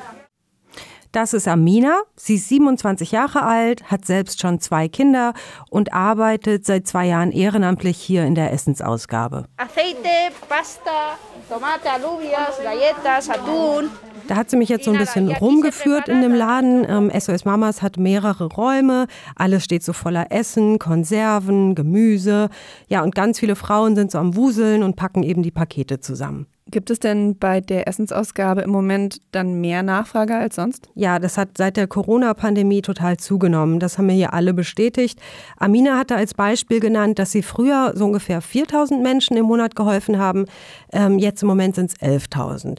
Das 1.12 1.32
ist 1.32 1.48
Amina. 1.48 2.02
Sie 2.16 2.34
ist 2.34 2.48
27 2.48 3.12
Jahre 3.12 3.42
alt, 3.42 3.90
hat 3.90 4.04
selbst 4.04 4.42
schon 4.42 4.60
zwei 4.60 4.88
Kinder 4.88 5.32
und 5.70 5.94
arbeitet 5.94 6.66
seit 6.66 6.86
zwei 6.86 7.06
Jahren 7.06 7.32
ehrenamtlich 7.32 7.96
hier 7.96 8.24
in 8.24 8.34
der 8.34 8.52
Essensausgabe. 8.52 9.46
Aceite, 9.56 10.34
pasta, 10.48 11.16
tomate, 11.48 11.90
alubias, 11.90 12.58
galletas, 12.62 13.30
atún. 13.30 13.90
Da 14.28 14.36
hat 14.36 14.50
sie 14.50 14.56
mich 14.56 14.68
jetzt 14.68 14.84
so 14.84 14.90
ein 14.90 14.98
bisschen 14.98 15.30
rumgeführt 15.30 16.08
in 16.08 16.20
dem 16.20 16.34
Laden. 16.34 16.84
Ähm, 16.86 17.10
SOS 17.18 17.46
Mamas 17.46 17.80
hat 17.80 17.96
mehrere 17.96 18.44
Räume. 18.44 19.06
Alles 19.36 19.64
steht 19.64 19.82
so 19.82 19.94
voller 19.94 20.30
Essen, 20.30 20.78
Konserven, 20.78 21.74
Gemüse. 21.74 22.50
Ja, 22.88 23.02
und 23.02 23.14
ganz 23.14 23.38
viele 23.38 23.56
Frauen 23.56 23.96
sind 23.96 24.10
so 24.10 24.18
am 24.18 24.36
Wuseln 24.36 24.82
und 24.82 24.96
packen 24.96 25.22
eben 25.22 25.42
die 25.42 25.50
Pakete 25.50 26.00
zusammen. 26.00 26.46
Gibt 26.70 26.90
es 26.90 27.00
denn 27.00 27.38
bei 27.38 27.62
der 27.62 27.88
Essensausgabe 27.88 28.60
im 28.60 28.70
Moment 28.70 29.22
dann 29.32 29.60
mehr 29.60 29.82
Nachfrage 29.82 30.36
als 30.36 30.56
sonst? 30.56 30.90
Ja, 30.94 31.18
das 31.18 31.38
hat 31.38 31.56
seit 31.56 31.78
der 31.78 31.86
Corona-Pandemie 31.86 32.82
total 32.82 33.16
zugenommen. 33.16 33.80
Das 33.80 33.96
haben 33.96 34.06
mir 34.06 34.12
hier 34.12 34.34
alle 34.34 34.52
bestätigt. 34.52 35.18
Amina 35.56 35.96
hatte 35.96 36.14
als 36.16 36.34
Beispiel 36.34 36.80
genannt, 36.80 37.18
dass 37.18 37.32
sie 37.32 37.42
früher 37.42 37.92
so 37.94 38.04
ungefähr 38.04 38.42
4000 38.42 39.02
Menschen 39.02 39.36
im 39.38 39.46
Monat 39.46 39.76
geholfen 39.76 40.18
haben. 40.18 40.44
Ähm, 40.92 41.18
jetzt 41.18 41.42
im 41.42 41.48
Moment 41.48 41.74
sind 41.74 41.90
es 41.90 42.00
11.000. 42.00 42.78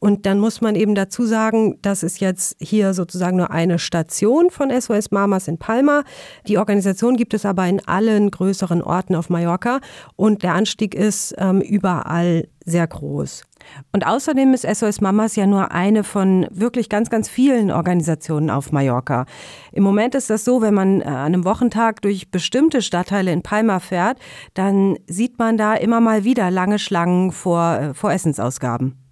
Und 0.00 0.26
dann 0.26 0.38
muss 0.38 0.60
man 0.60 0.74
eben 0.74 0.94
dazu 0.94 1.24
sagen, 1.24 1.78
das 1.82 2.02
ist 2.02 2.20
jetzt 2.20 2.56
hier 2.60 2.94
sozusagen 2.94 3.36
nur 3.36 3.50
eine 3.50 3.78
Station 3.78 4.50
von 4.50 4.70
SOS 4.70 5.10
Mamas 5.10 5.48
in 5.48 5.58
Palma. 5.58 6.04
Die 6.46 6.58
Organisation 6.58 7.16
gibt 7.16 7.34
es 7.34 7.44
aber 7.44 7.66
in 7.66 7.86
allen 7.86 8.30
größeren 8.30 8.82
Orten 8.82 9.14
auf 9.14 9.30
Mallorca 9.30 9.80
und 10.16 10.42
der 10.42 10.54
Anstieg 10.54 10.94
ist 10.94 11.34
ähm, 11.38 11.60
überall 11.60 12.48
sehr 12.64 12.86
groß. 12.86 13.42
Und 13.92 14.06
außerdem 14.06 14.54
ist 14.54 14.66
SOS 14.66 15.00
Mamas 15.00 15.36
ja 15.36 15.46
nur 15.46 15.72
eine 15.72 16.04
von 16.04 16.46
wirklich 16.50 16.88
ganz, 16.88 17.10
ganz 17.10 17.28
vielen 17.28 17.70
Organisationen 17.70 18.50
auf 18.50 18.72
Mallorca. 18.72 19.26
Im 19.72 19.82
Moment 19.82 20.14
ist 20.14 20.30
das 20.30 20.44
so, 20.44 20.62
wenn 20.62 20.74
man 20.74 21.00
äh, 21.00 21.04
an 21.04 21.34
einem 21.34 21.44
Wochentag 21.44 22.02
durch 22.02 22.30
bestimmte 22.30 22.82
Stadtteile 22.82 23.32
in 23.32 23.42
Palma 23.42 23.80
fährt, 23.80 24.18
dann 24.54 24.96
sieht 25.06 25.38
man 25.38 25.56
da 25.56 25.74
immer 25.74 26.00
mal 26.00 26.24
wieder 26.24 26.50
lange 26.50 26.78
Schlangen 26.78 27.32
vor, 27.32 27.78
äh, 27.78 27.94
vor 27.94 28.12
Essensausgaben. 28.12 29.07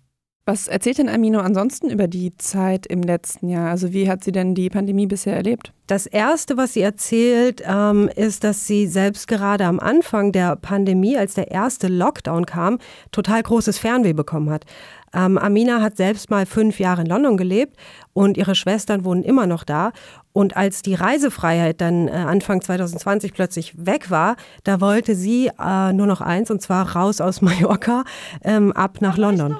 Was 0.48 0.68
erzählt 0.68 0.98
denn 0.98 1.08
Amino 1.08 1.40
ansonsten 1.40 1.90
über 1.90 2.06
die 2.06 2.36
Zeit 2.36 2.86
im 2.86 3.02
letzten 3.02 3.48
Jahr? 3.48 3.68
Also 3.68 3.92
wie 3.92 4.08
hat 4.08 4.22
sie 4.22 4.30
denn 4.30 4.54
die 4.54 4.70
Pandemie 4.70 5.08
bisher 5.08 5.34
erlebt? 5.34 5.72
Das 5.88 6.06
Erste, 6.06 6.56
was 6.56 6.74
sie 6.74 6.82
erzählt, 6.82 7.64
ähm, 7.66 8.08
ist, 8.14 8.44
dass 8.44 8.64
sie 8.64 8.86
selbst 8.86 9.26
gerade 9.26 9.64
am 9.64 9.80
Anfang 9.80 10.30
der 10.30 10.54
Pandemie, 10.54 11.18
als 11.18 11.34
der 11.34 11.50
erste 11.50 11.88
Lockdown 11.88 12.46
kam, 12.46 12.78
total 13.10 13.42
großes 13.42 13.78
Fernweh 13.78 14.12
bekommen 14.12 14.50
hat. 14.50 14.66
Ähm, 15.12 15.36
Amina 15.36 15.82
hat 15.82 15.96
selbst 15.96 16.30
mal 16.30 16.46
fünf 16.46 16.78
Jahre 16.78 17.00
in 17.00 17.08
London 17.08 17.36
gelebt 17.36 17.76
und 18.12 18.36
ihre 18.36 18.54
Schwestern 18.54 19.04
wohnen 19.04 19.24
immer 19.24 19.48
noch 19.48 19.64
da. 19.64 19.90
Und 20.32 20.56
als 20.56 20.80
die 20.80 20.94
Reisefreiheit 20.94 21.80
dann 21.80 22.06
äh, 22.06 22.12
Anfang 22.12 22.60
2020 22.60 23.32
plötzlich 23.32 23.74
weg 23.84 24.12
war, 24.12 24.36
da 24.62 24.80
wollte 24.80 25.16
sie 25.16 25.50
äh, 25.58 25.92
nur 25.92 26.06
noch 26.06 26.20
eins, 26.20 26.52
und 26.52 26.62
zwar 26.62 26.94
raus 26.94 27.20
aus 27.20 27.40
Mallorca, 27.42 28.04
ähm, 28.44 28.70
ab 28.70 28.98
nach 29.00 29.16
London 29.16 29.56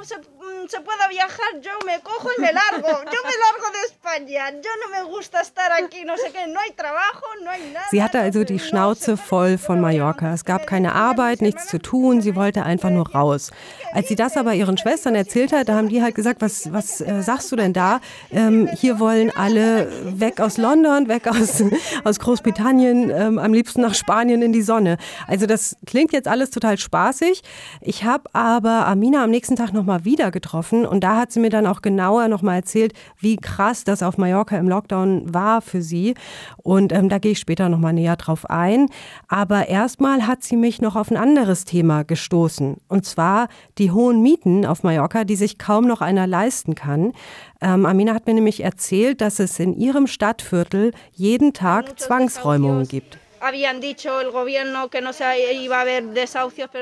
se 0.68 0.80
pueda 0.80 1.08
viajar, 1.08 1.60
yo 1.62 1.72
me 1.84 2.00
cojo 2.00 2.28
y 2.36 2.40
me 2.40 2.52
largo. 2.52 2.88
Yo 2.88 3.20
me 3.24 3.36
largo 3.46 3.66
de 3.72 3.82
España. 3.86 4.50
Yo 4.50 4.70
no 4.82 4.88
me 4.90 5.10
gusta 5.10 5.40
estar 5.40 5.70
aquí, 5.72 6.04
no 6.04 6.16
sé 6.16 6.32
qué. 6.32 6.46
No 6.48 6.60
hay 6.60 6.72
trabajo, 6.72 7.24
no 7.42 7.50
hay 7.50 7.70
nada. 7.72 7.86
Sie 7.90 8.02
hatte 8.02 8.18
also 8.18 8.44
die 8.44 8.58
Schnauze 8.58 9.16
voll 9.16 9.58
von 9.58 9.80
Mallorca. 9.80 10.32
Es 10.34 10.44
gab 10.44 10.66
keine 10.66 10.94
Arbeit, 10.94 11.40
nichts 11.40 11.68
zu 11.68 11.78
tun. 11.78 12.20
Sie 12.20 12.34
wollte 12.34 12.64
einfach 12.64 12.90
nur 12.90 13.08
raus. 13.08 13.50
Als 13.92 14.08
sie 14.08 14.16
das 14.16 14.36
aber 14.36 14.54
ihren 14.54 14.76
Schwestern 14.76 15.14
erzählt 15.14 15.52
hat, 15.52 15.68
da 15.68 15.76
haben 15.76 15.88
die 15.88 16.02
halt 16.02 16.14
gesagt, 16.14 16.42
was, 16.42 16.72
was 16.72 17.00
äh, 17.00 17.22
sagst 17.22 17.50
du 17.52 17.56
denn 17.56 17.72
da? 17.72 18.00
Ähm, 18.32 18.68
hier 18.68 18.98
wollen 18.98 19.30
alle 19.36 19.88
weg 20.18 20.40
aus 20.40 20.58
London, 20.58 21.08
weg 21.08 21.28
aus, 21.28 21.62
aus 22.04 22.18
Großbritannien, 22.18 23.10
ähm, 23.10 23.38
am 23.38 23.52
liebsten 23.52 23.82
nach 23.82 23.94
Spanien 23.94 24.42
in 24.42 24.52
die 24.52 24.62
Sonne. 24.62 24.98
Also 25.26 25.46
das 25.46 25.76
klingt 25.86 26.12
jetzt 26.12 26.28
alles 26.28 26.50
total 26.50 26.78
spaßig. 26.78 27.42
Ich 27.80 28.04
habe 28.04 28.24
aber 28.32 28.86
Amina 28.86 29.22
am 29.24 29.30
nächsten 29.30 29.56
Tag 29.56 29.72
nochmal 29.72 30.04
wieder 30.04 30.30
getroffen 30.30 30.55
getroffen 30.56 30.86
und 30.86 31.04
da 31.04 31.16
hat 31.16 31.32
sie 31.32 31.40
mir 31.40 31.50
dann 31.50 31.66
auch 31.66 31.82
genauer 31.82 32.28
nochmal 32.28 32.56
erzählt, 32.56 32.92
wie 33.18 33.36
krass 33.36 33.84
das 33.84 34.02
auf 34.02 34.18
Mallorca 34.18 34.56
im 34.56 34.68
Lockdown 34.68 35.32
war 35.32 35.60
für 35.60 35.82
sie. 35.82 36.14
Und 36.56 36.92
ähm, 36.92 37.08
da 37.08 37.18
gehe 37.18 37.32
ich 37.32 37.38
später 37.38 37.68
nochmal 37.68 37.92
näher 37.92 38.16
drauf 38.16 38.48
ein. 38.48 38.88
Aber 39.28 39.68
erstmal 39.68 40.26
hat 40.26 40.42
sie 40.42 40.56
mich 40.56 40.80
noch 40.80 40.96
auf 40.96 41.10
ein 41.10 41.16
anderes 41.16 41.64
Thema 41.64 42.04
gestoßen. 42.04 42.76
Und 42.88 43.04
zwar 43.04 43.48
die 43.78 43.90
hohen 43.90 44.22
Mieten 44.22 44.64
auf 44.64 44.82
Mallorca, 44.82 45.24
die 45.24 45.36
sich 45.36 45.58
kaum 45.58 45.86
noch 45.86 46.00
einer 46.00 46.26
leisten 46.26 46.74
kann. 46.74 47.12
Ähm, 47.60 47.86
Amina 47.86 48.14
hat 48.14 48.26
mir 48.26 48.34
nämlich 48.34 48.62
erzählt, 48.62 49.20
dass 49.20 49.38
es 49.38 49.58
in 49.58 49.74
ihrem 49.74 50.06
Stadtviertel 50.06 50.92
jeden 51.12 51.52
Tag 51.52 51.98
Zwangsräumungen 52.00 52.88
gibt. 52.88 53.18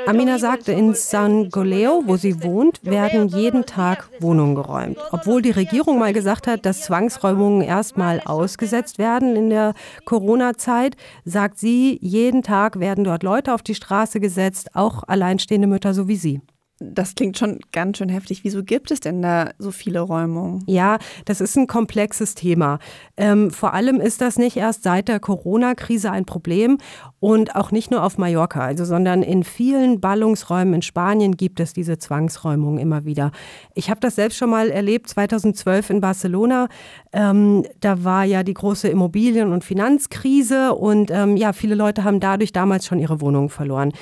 Amina 0.06 0.38
sagte, 0.38 0.72
in 0.72 0.94
San 0.94 1.50
Goleo, 1.50 2.02
wo 2.06 2.16
sie 2.16 2.42
wohnt, 2.42 2.80
werden 2.84 3.28
jeden 3.28 3.66
Tag 3.66 4.08
Wohnungen 4.20 4.54
geräumt. 4.54 4.98
Obwohl 5.10 5.42
die 5.42 5.50
Regierung 5.50 5.98
mal 5.98 6.12
gesagt 6.12 6.46
hat, 6.46 6.64
dass 6.64 6.82
Zwangsräumungen 6.82 7.62
erstmal 7.62 8.20
ausgesetzt 8.20 8.98
werden 8.98 9.36
in 9.36 9.50
der 9.50 9.74
Corona-Zeit, 10.04 10.96
sagt 11.24 11.58
sie, 11.58 11.98
jeden 12.00 12.42
Tag 12.42 12.80
werden 12.80 13.04
dort 13.04 13.22
Leute 13.22 13.52
auf 13.52 13.62
die 13.62 13.74
Straße 13.74 14.20
gesetzt, 14.20 14.70
auch 14.74 15.02
alleinstehende 15.06 15.68
Mütter 15.68 15.94
so 15.94 16.08
wie 16.08 16.16
sie. 16.16 16.40
Das 16.80 17.14
klingt 17.14 17.38
schon 17.38 17.60
ganz 17.70 17.98
schön 17.98 18.08
heftig. 18.08 18.42
Wieso 18.42 18.64
gibt 18.64 18.90
es 18.90 18.98
denn 18.98 19.22
da 19.22 19.52
so 19.58 19.70
viele 19.70 20.00
Räumungen? 20.00 20.64
Ja, 20.66 20.98
das 21.24 21.40
ist 21.40 21.56
ein 21.56 21.68
komplexes 21.68 22.34
Thema. 22.34 22.80
Ähm, 23.16 23.52
vor 23.52 23.74
allem 23.74 24.00
ist 24.00 24.20
das 24.20 24.38
nicht 24.38 24.56
erst 24.56 24.82
seit 24.82 25.06
der 25.06 25.20
Corona-Krise 25.20 26.10
ein 26.10 26.24
Problem 26.24 26.78
und 27.20 27.54
auch 27.54 27.70
nicht 27.70 27.92
nur 27.92 28.02
auf 28.02 28.18
Mallorca, 28.18 28.60
also, 28.60 28.84
sondern 28.84 29.22
in 29.22 29.44
vielen 29.44 30.00
Ballungsräumen 30.00 30.74
in 30.74 30.82
Spanien 30.82 31.36
gibt 31.36 31.60
es 31.60 31.74
diese 31.74 31.96
Zwangsräumungen 31.96 32.78
immer 32.78 33.04
wieder. 33.04 33.30
Ich 33.74 33.88
habe 33.88 34.00
das 34.00 34.16
selbst 34.16 34.36
schon 34.36 34.50
mal 34.50 34.68
erlebt, 34.68 35.08
2012 35.08 35.90
in 35.90 36.00
Barcelona. 36.00 36.68
Ähm, 37.12 37.64
da 37.78 38.02
war 38.02 38.24
ja 38.24 38.42
die 38.42 38.52
große 38.52 38.88
Immobilien- 38.88 39.52
und 39.52 39.62
Finanzkrise 39.62 40.74
und 40.74 41.12
ähm, 41.12 41.36
ja, 41.36 41.52
viele 41.52 41.76
Leute 41.76 42.02
haben 42.02 42.18
dadurch 42.18 42.52
damals 42.52 42.84
schon 42.84 42.98
ihre 42.98 43.20
Wohnungen 43.20 43.48
verloren. 43.48 43.92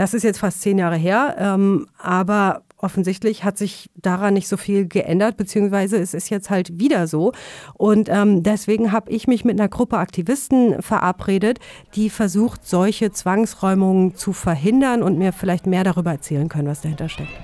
Das 0.00 0.14
ist 0.14 0.22
jetzt 0.22 0.38
fast 0.38 0.62
zehn 0.62 0.78
Jahre 0.78 0.96
her, 0.96 1.36
ähm, 1.38 1.86
aber 1.98 2.62
offensichtlich 2.78 3.44
hat 3.44 3.58
sich 3.58 3.90
daran 3.96 4.32
nicht 4.32 4.48
so 4.48 4.56
viel 4.56 4.88
geändert, 4.88 5.36
beziehungsweise 5.36 5.98
es 5.98 6.14
ist 6.14 6.30
jetzt 6.30 6.48
halt 6.48 6.78
wieder 6.78 7.06
so. 7.06 7.32
Und 7.74 8.08
ähm, 8.08 8.42
deswegen 8.42 8.92
habe 8.92 9.10
ich 9.10 9.28
mich 9.28 9.44
mit 9.44 9.60
einer 9.60 9.68
Gruppe 9.68 9.98
Aktivisten 9.98 10.80
verabredet, 10.80 11.58
die 11.96 12.08
versucht, 12.08 12.66
solche 12.66 13.12
Zwangsräumungen 13.12 14.14
zu 14.14 14.32
verhindern 14.32 15.02
und 15.02 15.18
mir 15.18 15.34
vielleicht 15.34 15.66
mehr 15.66 15.84
darüber 15.84 16.12
erzählen 16.12 16.48
können, 16.48 16.68
was 16.68 16.80
dahinter 16.80 17.10
steckt. 17.10 17.38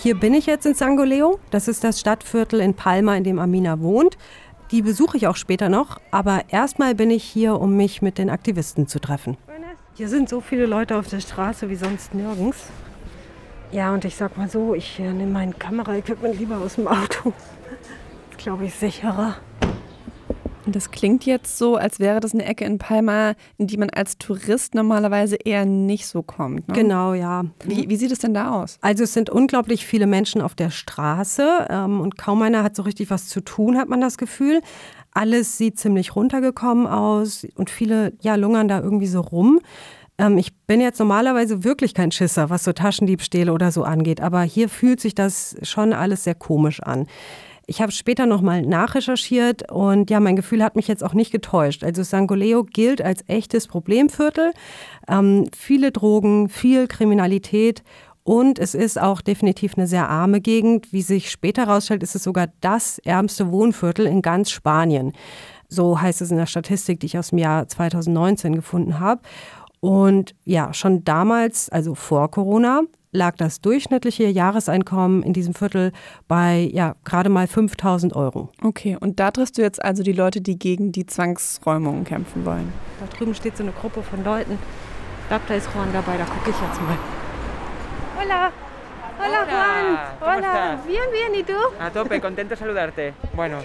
Hier 0.00 0.18
bin 0.18 0.34
ich 0.34 0.46
jetzt 0.46 0.66
in 0.66 0.74
Sangoleo. 0.74 1.38
Das 1.50 1.68
ist 1.68 1.84
das 1.84 2.00
Stadtviertel 2.00 2.60
in 2.60 2.74
Palma, 2.74 3.14
in 3.14 3.22
dem 3.22 3.38
Amina 3.38 3.80
wohnt. 3.80 4.16
Die 4.70 4.82
besuche 4.82 5.16
ich 5.16 5.26
auch 5.26 5.36
später 5.36 5.68
noch, 5.68 5.98
aber 6.10 6.42
erstmal 6.48 6.94
bin 6.94 7.10
ich 7.10 7.24
hier, 7.24 7.58
um 7.58 7.76
mich 7.76 8.02
mit 8.02 8.18
den 8.18 8.28
Aktivisten 8.28 8.86
zu 8.86 9.00
treffen. 9.00 9.36
Hier 9.94 10.08
sind 10.08 10.28
so 10.28 10.40
viele 10.40 10.66
Leute 10.66 10.96
auf 10.96 11.08
der 11.08 11.20
Straße 11.20 11.68
wie 11.70 11.74
sonst 11.74 12.14
nirgends. 12.14 12.68
Ja, 13.72 13.92
und 13.92 14.04
ich 14.04 14.14
sag 14.14 14.36
mal 14.36 14.48
so, 14.48 14.74
ich 14.74 15.00
äh, 15.00 15.12
nehme 15.12 15.32
mein 15.32 15.58
Kameraequipment 15.58 16.38
lieber 16.38 16.58
aus 16.58 16.76
dem 16.76 16.86
Auto. 16.86 17.32
Glaube 18.36 18.66
ich 18.66 18.74
sicherer. 18.74 19.36
Und 20.68 20.76
das 20.76 20.90
klingt 20.90 21.24
jetzt 21.24 21.56
so, 21.56 21.76
als 21.76 21.98
wäre 21.98 22.20
das 22.20 22.34
eine 22.34 22.44
Ecke 22.44 22.66
in 22.66 22.76
Palma, 22.76 23.32
in 23.56 23.68
die 23.68 23.78
man 23.78 23.88
als 23.88 24.18
Tourist 24.18 24.74
normalerweise 24.74 25.36
eher 25.36 25.64
nicht 25.64 26.06
so 26.06 26.22
kommt. 26.22 26.68
Ne? 26.68 26.74
Genau, 26.74 27.14
ja. 27.14 27.46
Wie, 27.64 27.88
wie, 27.88 27.96
sieht 27.96 28.12
es 28.12 28.18
denn 28.18 28.34
da 28.34 28.50
aus? 28.50 28.76
Also 28.82 29.04
es 29.04 29.14
sind 29.14 29.30
unglaublich 29.30 29.86
viele 29.86 30.06
Menschen 30.06 30.42
auf 30.42 30.54
der 30.54 30.68
Straße 30.68 31.68
ähm, 31.70 32.02
und 32.02 32.18
kaum 32.18 32.42
einer 32.42 32.62
hat 32.62 32.76
so 32.76 32.82
richtig 32.82 33.08
was 33.08 33.28
zu 33.28 33.40
tun, 33.40 33.78
hat 33.78 33.88
man 33.88 34.02
das 34.02 34.18
Gefühl. 34.18 34.60
Alles 35.10 35.56
sieht 35.56 35.78
ziemlich 35.78 36.14
runtergekommen 36.14 36.86
aus 36.86 37.46
und 37.54 37.70
viele 37.70 38.12
ja, 38.20 38.34
lungern 38.34 38.68
da 38.68 38.78
irgendwie 38.78 39.06
so 39.06 39.22
rum. 39.22 39.60
Ähm, 40.18 40.36
ich 40.36 40.54
bin 40.66 40.82
jetzt 40.82 40.98
normalerweise 40.98 41.64
wirklich 41.64 41.94
kein 41.94 42.12
Schisser, 42.12 42.50
was 42.50 42.64
so 42.64 42.74
Taschendiebstähle 42.74 43.54
oder 43.54 43.72
so 43.72 43.84
angeht, 43.84 44.20
aber 44.20 44.42
hier 44.42 44.68
fühlt 44.68 45.00
sich 45.00 45.14
das 45.14 45.56
schon 45.62 45.94
alles 45.94 46.24
sehr 46.24 46.34
komisch 46.34 46.82
an. 46.82 47.06
Ich 47.70 47.82
habe 47.82 47.92
später 47.92 48.24
nochmal 48.24 48.62
nachrecherchiert 48.62 49.70
und 49.70 50.08
ja, 50.08 50.20
mein 50.20 50.36
Gefühl 50.36 50.64
hat 50.64 50.74
mich 50.74 50.88
jetzt 50.88 51.04
auch 51.04 51.12
nicht 51.12 51.30
getäuscht. 51.30 51.84
Also 51.84 52.02
Sangoleo 52.02 52.64
gilt 52.64 53.02
als 53.02 53.22
echtes 53.28 53.68
Problemviertel. 53.68 54.52
Ähm, 55.06 55.44
viele 55.54 55.92
Drogen, 55.92 56.48
viel 56.48 56.86
Kriminalität 56.86 57.82
und 58.24 58.58
es 58.58 58.74
ist 58.74 58.98
auch 58.98 59.20
definitiv 59.20 59.76
eine 59.76 59.86
sehr 59.86 60.08
arme 60.08 60.40
Gegend. 60.40 60.94
Wie 60.94 61.02
sich 61.02 61.30
später 61.30 61.66
herausstellt, 61.66 62.02
ist 62.02 62.14
es 62.14 62.22
sogar 62.22 62.48
das 62.62 63.00
ärmste 63.00 63.52
Wohnviertel 63.52 64.06
in 64.06 64.22
ganz 64.22 64.50
Spanien. 64.50 65.12
So 65.68 66.00
heißt 66.00 66.22
es 66.22 66.30
in 66.30 66.38
der 66.38 66.46
Statistik, 66.46 67.00
die 67.00 67.06
ich 67.06 67.18
aus 67.18 67.30
dem 67.30 67.38
Jahr 67.38 67.68
2019 67.68 68.54
gefunden 68.54 68.98
habe. 68.98 69.20
Und 69.80 70.34
ja, 70.44 70.72
schon 70.72 71.04
damals, 71.04 71.68
also 71.68 71.94
vor 71.94 72.30
Corona, 72.30 72.80
lag 73.12 73.36
das 73.36 73.60
durchschnittliche 73.60 74.24
Jahreseinkommen 74.24 75.22
in 75.22 75.32
diesem 75.32 75.54
Viertel 75.54 75.92
bei 76.26 76.68
ja 76.72 76.94
gerade 77.04 77.28
mal 77.28 77.46
5000 77.46 78.14
Euro. 78.14 78.50
Okay, 78.62 78.96
und 78.98 79.20
da 79.20 79.30
triffst 79.30 79.58
du 79.58 79.62
jetzt 79.62 79.82
also 79.82 80.02
die 80.02 80.12
Leute, 80.12 80.40
die 80.40 80.58
gegen 80.58 80.92
die 80.92 81.06
Zwangsräumungen 81.06 82.04
kämpfen 82.04 82.44
wollen. 82.44 82.72
Da 83.00 83.06
drüben 83.16 83.34
steht 83.34 83.56
so 83.56 83.62
eine 83.62 83.72
Gruppe 83.72 84.02
von 84.02 84.24
Leuten. 84.24 84.58
Ich 85.22 85.28
glaube, 85.28 85.44
da 85.48 85.54
ist 85.54 85.68
Juan 85.74 85.92
dabei, 85.92 86.16
da 86.16 86.24
gucke 86.24 86.50
ich 86.50 86.56
jetzt 86.56 86.80
mal. 86.82 86.96
Hola. 88.20 88.52
Hola, 89.18 89.46
Juan. 89.46 89.98
Hola. 90.20 90.78
Bien, 90.86 91.02
bien. 91.10 91.34
¿Y 91.34 91.42
tú? 91.42 91.58
A 91.80 91.90
tope, 91.90 92.20
contento 92.20 92.54
saludarte. 92.56 93.14
Bueno, 93.34 93.58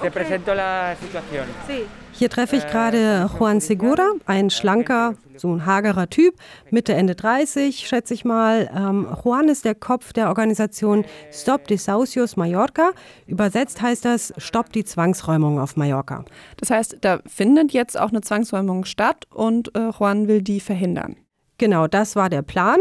te 0.00 0.10
presento 0.10 0.54
la 0.54 0.94
situación. 1.00 1.46
Sí. 1.66 1.86
Hier 2.12 2.30
treffe 2.30 2.56
ich 2.56 2.66
gerade 2.66 3.28
Juan 3.38 3.60
Segura, 3.60 4.12
ein 4.26 4.50
schlanker, 4.50 5.14
so 5.36 5.52
ein 5.52 5.66
hagerer 5.66 6.08
Typ, 6.08 6.34
Mitte, 6.70 6.92
Ende 6.94 7.14
30, 7.14 7.88
schätze 7.88 8.14
ich 8.14 8.24
mal. 8.24 8.70
Ähm, 8.74 9.08
Juan 9.24 9.48
ist 9.48 9.64
der 9.64 9.74
Kopf 9.74 10.12
der 10.12 10.28
Organisation 10.28 11.04
Stop 11.32 11.66
Desahucios 11.66 12.36
Mallorca. 12.36 12.92
Übersetzt 13.26 13.80
heißt 13.80 14.04
das 14.04 14.32
Stopp 14.36 14.72
die 14.72 14.84
Zwangsräumung 14.84 15.58
auf 15.58 15.76
Mallorca. 15.76 16.24
Das 16.58 16.70
heißt, 16.70 16.98
da 17.00 17.20
findet 17.26 17.72
jetzt 17.72 17.98
auch 17.98 18.10
eine 18.10 18.20
Zwangsräumung 18.20 18.84
statt 18.84 19.26
und 19.30 19.74
äh, 19.74 19.90
Juan 19.90 20.28
will 20.28 20.42
die 20.42 20.60
verhindern. 20.60 21.16
Genau, 21.62 21.86
das 21.86 22.16
war 22.16 22.28
der 22.28 22.42
Plan. 22.42 22.80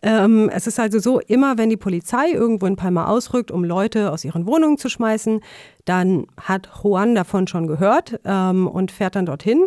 Ähm, 0.00 0.48
es 0.54 0.66
ist 0.66 0.80
also 0.80 0.98
so, 0.98 1.20
immer 1.20 1.58
wenn 1.58 1.68
die 1.68 1.76
Polizei 1.76 2.30
irgendwo 2.30 2.64
in 2.64 2.76
Palma 2.76 3.04
ausrückt, 3.04 3.50
um 3.50 3.62
Leute 3.62 4.10
aus 4.10 4.24
ihren 4.24 4.46
Wohnungen 4.46 4.78
zu 4.78 4.88
schmeißen, 4.88 5.40
dann 5.84 6.24
hat 6.40 6.66
Juan 6.82 7.14
davon 7.14 7.46
schon 7.46 7.66
gehört 7.66 8.18
ähm, 8.24 8.68
und 8.68 8.90
fährt 8.90 9.16
dann 9.16 9.26
dorthin, 9.26 9.66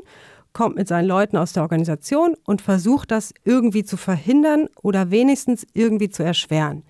kommt 0.52 0.78
mit 0.78 0.88
seinen 0.88 1.06
Leuten 1.06 1.38
aus 1.38 1.54
der 1.54 1.62
Organisation 1.62 2.36
und 2.44 2.64
versucht 2.64 3.12
das 3.12 3.36
irgendwie 3.44 3.84
zu 3.84 3.98
verhindern 3.98 4.68
oder 4.82 5.12
wenigstens 5.12 5.68
irgendwie 5.76 6.10
zu 6.10 6.24
erschweren. 6.24 6.82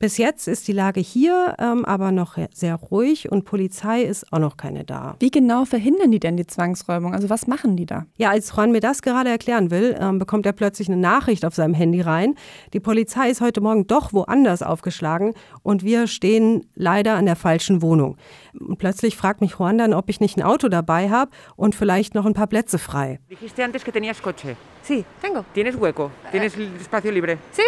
Bis 0.00 0.16
jetzt 0.16 0.46
ist 0.46 0.68
die 0.68 0.72
Lage 0.72 1.00
hier 1.00 1.56
ähm, 1.58 1.84
aber 1.84 2.12
noch 2.12 2.36
sehr 2.54 2.76
ruhig 2.76 3.32
und 3.32 3.44
Polizei 3.44 4.02
ist 4.02 4.32
auch 4.32 4.38
noch 4.38 4.56
keine 4.56 4.84
da. 4.84 5.16
Wie 5.18 5.32
genau 5.32 5.64
verhindern 5.64 6.12
die 6.12 6.20
denn 6.20 6.36
die 6.36 6.46
Zwangsräumung? 6.46 7.14
Also 7.14 7.30
was 7.30 7.48
machen 7.48 7.76
die 7.76 7.84
da? 7.84 8.06
Ja, 8.16 8.30
als 8.30 8.54
Juan 8.54 8.70
mir 8.70 8.78
das 8.78 9.02
gerade 9.02 9.28
erklären 9.28 9.72
will, 9.72 9.96
ähm, 9.98 10.20
bekommt 10.20 10.46
er 10.46 10.52
plötzlich 10.52 10.86
eine 10.86 10.98
Nachricht 10.98 11.44
auf 11.44 11.56
seinem 11.56 11.74
Handy 11.74 12.00
rein. 12.00 12.36
Die 12.74 12.78
Polizei 12.78 13.28
ist 13.28 13.40
heute 13.40 13.60
Morgen 13.60 13.88
doch 13.88 14.12
woanders 14.12 14.62
aufgeschlagen 14.62 15.34
und 15.64 15.82
wir 15.82 16.06
stehen 16.06 16.64
leider 16.76 17.14
an 17.14 17.26
der 17.26 17.34
falschen 17.34 17.82
Wohnung. 17.82 18.18
Und 18.56 18.78
plötzlich 18.78 19.16
fragt 19.16 19.40
mich 19.40 19.58
Juan 19.58 19.78
dann, 19.78 19.94
ob 19.94 20.08
ich 20.10 20.20
nicht 20.20 20.36
ein 20.36 20.44
Auto 20.44 20.68
dabei 20.68 21.10
habe 21.10 21.32
und 21.56 21.74
vielleicht 21.74 22.14
noch 22.14 22.24
ein 22.24 22.34
paar 22.34 22.46
Plätze 22.46 22.78
frei. 22.78 23.18
Dijiste 23.28 23.64
antes 23.64 23.82
que 23.82 23.90
tenías 23.90 24.22
coche. 24.22 24.54
Sí, 24.84 25.04
tengo. 25.20 25.44
¿Tienes 25.54 25.74
hueco? 25.74 26.12
¿Tienes 26.30 26.56
espacio 26.56 27.10
libre? 27.10 27.38
Sí. 27.50 27.62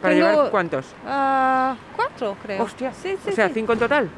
¿Para 0.00 0.14
Tengo, 0.14 0.28
llevar 0.28 0.50
cuántos? 0.50 0.86
Uh, 1.04 1.76
cuatro, 1.96 2.36
creo. 2.42 2.62
Hostia. 2.62 2.92
Sí, 2.94 3.10
sí, 3.22 3.30
o 3.30 3.32
sea, 3.32 3.48
sí. 3.48 3.54
cinco 3.54 3.72
en 3.74 3.78
total. 3.78 4.10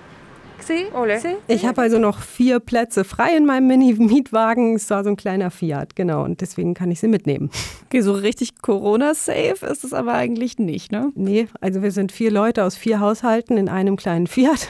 Sí, 0.61 0.87
Ole. 0.95 1.19
sí. 1.19 1.35
Ich 1.49 1.67
habe 1.67 1.81
also 1.81 1.99
noch 1.99 2.21
vier 2.21 2.61
Plätze 2.61 3.03
frei 3.03 3.37
in 3.37 3.47
meinem 3.47 3.67
Mini-Mietwagen. 3.67 4.77
Es 4.77 4.89
war 4.91 5.03
so 5.03 5.11
ein 5.11 5.17
kleiner 5.17 5.51
Fiat, 5.51 5.97
genau. 5.97 6.23
Und 6.23 6.41
deswegen 6.41 6.75
kann 6.75 6.91
ich 6.93 7.01
sie 7.01 7.09
mitnehmen. 7.09 7.51
Okay, 7.87 8.01
so 8.01 8.13
richtig 8.13 8.63
Corona-safe 8.63 9.67
ist 9.67 9.83
es 9.83 9.93
aber 9.93 10.15
eigentlich 10.15 10.59
nicht, 10.59 10.93
ne? 10.93 11.11
Nee, 11.17 11.49
also 11.61 11.83
wir 11.83 11.91
sind 11.91 12.13
vier 12.13 12.31
Leute 12.31 12.65
aus 12.65 12.77
vier 12.77 13.01
Haushalten 13.01 13.57
in 13.57 13.69
einem 13.69 13.97
kleinen 13.97 14.29
Fiat. 14.29 14.69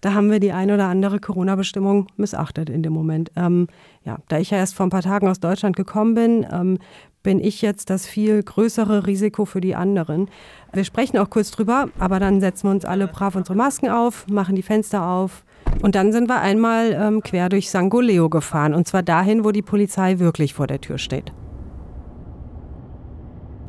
Da 0.00 0.12
haben 0.12 0.30
wir 0.30 0.40
die 0.40 0.52
ein 0.52 0.70
oder 0.70 0.86
andere 0.86 1.20
Corona-Bestimmung 1.20 2.08
missachtet 2.16 2.68
in 2.68 2.82
dem 2.82 2.92
Moment. 2.92 3.30
Ähm, 3.36 3.68
ja, 4.04 4.18
da 4.28 4.38
ich 4.38 4.50
ja 4.50 4.58
erst 4.58 4.74
vor 4.74 4.86
ein 4.86 4.90
paar 4.90 5.02
Tagen 5.02 5.28
aus 5.28 5.38
Deutschland 5.38 5.76
gekommen 5.76 6.14
bin, 6.14 6.46
ähm, 6.50 6.78
bin 7.28 7.40
ich 7.40 7.60
jetzt 7.60 7.90
das 7.90 8.06
viel 8.06 8.42
größere 8.42 9.06
Risiko 9.06 9.44
für 9.44 9.60
die 9.60 9.74
anderen. 9.74 10.30
Wir 10.72 10.84
sprechen 10.84 11.18
auch 11.18 11.28
kurz 11.28 11.50
drüber, 11.50 11.90
aber 11.98 12.20
dann 12.20 12.40
setzen 12.40 12.68
wir 12.68 12.70
uns 12.70 12.86
alle 12.86 13.06
brav 13.06 13.36
unsere 13.36 13.54
Masken 13.54 13.90
auf, 13.90 14.26
machen 14.28 14.56
die 14.56 14.62
Fenster 14.62 15.04
auf. 15.04 15.44
Und 15.82 15.94
dann 15.94 16.10
sind 16.10 16.26
wir 16.30 16.40
einmal 16.40 16.94
ähm, 16.98 17.22
quer 17.22 17.50
durch 17.50 17.68
Sangoleo 17.68 18.30
gefahren. 18.30 18.72
Und 18.72 18.88
zwar 18.88 19.02
dahin, 19.02 19.44
wo 19.44 19.50
die 19.50 19.60
Polizei 19.60 20.20
wirklich 20.20 20.54
vor 20.54 20.66
der 20.66 20.80
Tür 20.80 20.96
steht. 20.96 21.30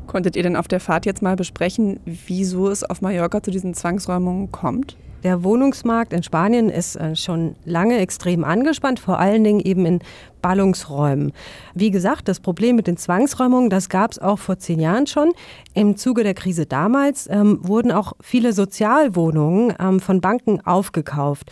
Konntet 0.07 0.37
ihr 0.37 0.43
denn 0.43 0.55
auf 0.55 0.69
der 0.69 0.79
Fahrt 0.79 1.05
jetzt 1.05 1.21
mal 1.21 1.35
besprechen, 1.35 1.99
wieso 2.05 2.69
es 2.69 2.85
auf 2.85 3.01
Mallorca 3.01 3.43
zu 3.43 3.51
diesen 3.51 3.73
Zwangsräumungen 3.73 4.53
kommt? 4.53 4.95
Der 5.23 5.43
Wohnungsmarkt 5.43 6.13
in 6.13 6.23
Spanien 6.23 6.69
ist 6.69 6.95
äh, 6.95 7.15
schon 7.15 7.55
lange 7.65 7.99
extrem 7.99 8.43
angespannt, 8.43 8.99
vor 8.99 9.19
allen 9.19 9.43
Dingen 9.43 9.60
eben 9.60 9.86
in 9.86 9.99
Ballungsräumen. 10.41 11.34
Wie 11.73 11.91
gesagt, 11.91 12.29
das 12.29 12.39
Problem 12.39 12.77
mit 12.77 12.88
den 12.88 12.95
Zwangsräumungen, 12.95 13.69
das 13.69 13.89
gab 13.89 14.12
es 14.12 14.19
auch 14.19 14.39
vor 14.39 14.60
zehn 14.60 14.79
Jahren 14.79 15.08
schon. 15.08 15.32
Im 15.73 15.97
Zuge 15.97 16.23
der 16.23 16.34
Krise 16.34 16.65
damals 16.65 17.27
ähm, 17.29 17.60
wurden 17.62 17.91
auch 17.91 18.13
viele 18.21 18.53
Sozialwohnungen 18.53 19.73
ähm, 19.77 19.99
von 19.99 20.21
Banken 20.21 20.62
aufgekauft. 20.65 21.51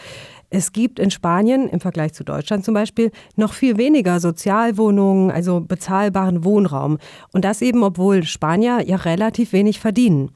Es 0.49 0.71
gibt 0.71 0.97
in 0.99 1.11
Spanien 1.11 1.67
im 1.67 1.81
Vergleich 1.81 2.13
zu 2.13 2.23
Deutschland 2.23 2.63
zum 2.63 2.73
Beispiel 2.73 3.11
noch 3.35 3.51
viel 3.51 3.75
weniger 3.75 4.21
Sozialwohnungen, 4.21 5.29
also 5.29 5.59
bezahlbaren 5.59 6.45
Wohnraum. 6.45 6.99
Und 7.33 7.43
das 7.43 7.61
eben, 7.61 7.83
obwohl 7.83 8.23
Spanier 8.23 8.81
ja 8.87 8.95
relativ 8.95 9.51
wenig 9.51 9.81
verdienen. 9.81 10.31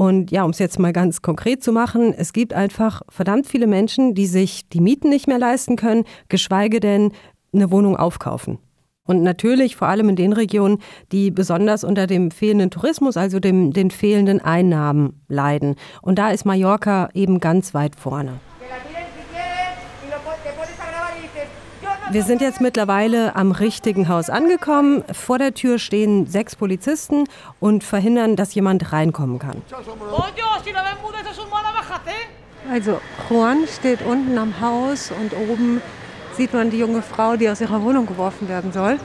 Und 0.00 0.30
ja, 0.30 0.44
um 0.44 0.50
es 0.50 0.58
jetzt 0.58 0.78
mal 0.78 0.94
ganz 0.94 1.20
konkret 1.20 1.62
zu 1.62 1.72
machen, 1.72 2.14
es 2.16 2.32
gibt 2.32 2.54
einfach 2.54 3.02
verdammt 3.10 3.46
viele 3.46 3.66
Menschen, 3.66 4.14
die 4.14 4.24
sich 4.24 4.66
die 4.66 4.80
Mieten 4.80 5.10
nicht 5.10 5.26
mehr 5.26 5.38
leisten 5.38 5.76
können, 5.76 6.04
geschweige 6.30 6.80
denn 6.80 7.12
eine 7.52 7.70
Wohnung 7.70 7.96
aufkaufen. 7.96 8.60
Und 9.06 9.22
natürlich 9.22 9.76
vor 9.76 9.88
allem 9.88 10.08
in 10.08 10.16
den 10.16 10.32
Regionen, 10.32 10.78
die 11.12 11.30
besonders 11.30 11.84
unter 11.84 12.06
dem 12.06 12.30
fehlenden 12.30 12.70
Tourismus, 12.70 13.18
also 13.18 13.40
dem, 13.40 13.74
den 13.74 13.90
fehlenden 13.90 14.40
Einnahmen 14.40 15.20
leiden. 15.28 15.74
Und 16.00 16.18
da 16.18 16.30
ist 16.30 16.46
Mallorca 16.46 17.10
eben 17.12 17.38
ganz 17.38 17.74
weit 17.74 17.94
vorne. 17.94 18.40
Wir 22.12 22.24
sind 22.24 22.40
jetzt 22.40 22.60
mittlerweile 22.60 23.36
am 23.36 23.52
richtigen 23.52 24.08
Haus 24.08 24.30
angekommen. 24.30 25.04
Vor 25.12 25.38
der 25.38 25.54
Tür 25.54 25.78
stehen 25.78 26.26
sechs 26.26 26.56
Polizisten 26.56 27.28
und 27.60 27.84
verhindern, 27.84 28.34
dass 28.34 28.52
jemand 28.52 28.92
reinkommen 28.92 29.38
kann. 29.38 29.62
Also 32.68 33.00
Juan 33.28 33.58
steht 33.68 34.02
unten 34.02 34.38
am 34.38 34.60
Haus 34.60 35.12
und 35.12 35.32
oben 35.34 35.80
sieht 36.36 36.52
man 36.52 36.70
die 36.70 36.78
junge 36.78 37.02
Frau, 37.02 37.36
die 37.36 37.48
aus 37.48 37.60
ihrer 37.60 37.80
Wohnung 37.82 38.06
geworfen 38.06 38.48
werden 38.48 38.72
soll. 38.72 38.98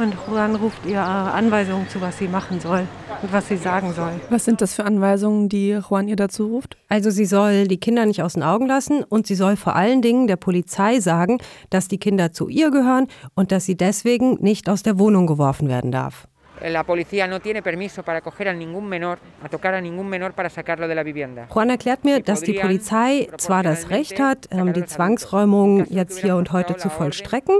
Und 0.00 0.14
Juan 0.26 0.56
ruft 0.56 0.86
ihr 0.86 1.02
Anweisungen 1.02 1.86
zu, 1.90 2.00
was 2.00 2.16
sie 2.16 2.26
machen 2.26 2.58
soll 2.58 2.86
und 3.20 3.32
was 3.34 3.48
sie 3.48 3.58
sagen 3.58 3.92
soll. 3.92 4.12
Was 4.30 4.46
sind 4.46 4.62
das 4.62 4.72
für 4.72 4.84
Anweisungen, 4.84 5.50
die 5.50 5.72
Juan 5.72 6.08
ihr 6.08 6.16
dazu 6.16 6.46
ruft? 6.46 6.78
Also 6.88 7.10
sie 7.10 7.26
soll 7.26 7.68
die 7.68 7.76
Kinder 7.76 8.06
nicht 8.06 8.22
aus 8.22 8.32
den 8.32 8.42
Augen 8.42 8.66
lassen 8.66 9.04
und 9.04 9.26
sie 9.26 9.34
soll 9.34 9.56
vor 9.56 9.76
allen 9.76 10.00
Dingen 10.00 10.26
der 10.26 10.36
Polizei 10.36 11.00
sagen, 11.00 11.36
dass 11.68 11.88
die 11.88 11.98
Kinder 11.98 12.32
zu 12.32 12.48
ihr 12.48 12.70
gehören 12.70 13.08
und 13.34 13.52
dass 13.52 13.66
sie 13.66 13.76
deswegen 13.76 14.38
nicht 14.40 14.70
aus 14.70 14.82
der 14.82 14.98
Wohnung 14.98 15.26
geworfen 15.26 15.68
werden 15.68 15.92
darf. 15.92 16.26
La 16.62 16.84
policía 16.84 17.26
no 17.26 17.40
tiene 17.40 17.62
permiso 17.62 18.02
para 18.02 18.20
coger 18.20 18.48
a 18.48 18.52
ningún 18.52 18.86
menor, 18.86 19.18
a 19.42 19.48
tocar 19.48 19.74
a 19.74 19.80
ningún 19.80 20.08
menor 20.08 20.32
para 20.32 20.50
sacarlo 20.50 20.88
de 20.88 20.94
la 20.94 21.02
vivienda. 21.02 21.46
Juan 21.48 21.70
erklärt 21.70 22.04
mir, 22.04 22.20
dass 22.20 22.42
die 22.42 22.52
Polizei 22.52 23.28
zwar 23.38 23.62
das 23.62 23.90
Recht 23.90 24.20
hat, 24.20 24.48
ähm, 24.50 24.72
die 24.72 24.84
Zwangsräumung 24.84 25.86
jetzt 25.88 26.18
hier 26.18 26.36
und 26.36 26.52
heute 26.52 26.76
zu 26.76 26.90
vollstrecken 26.90 27.56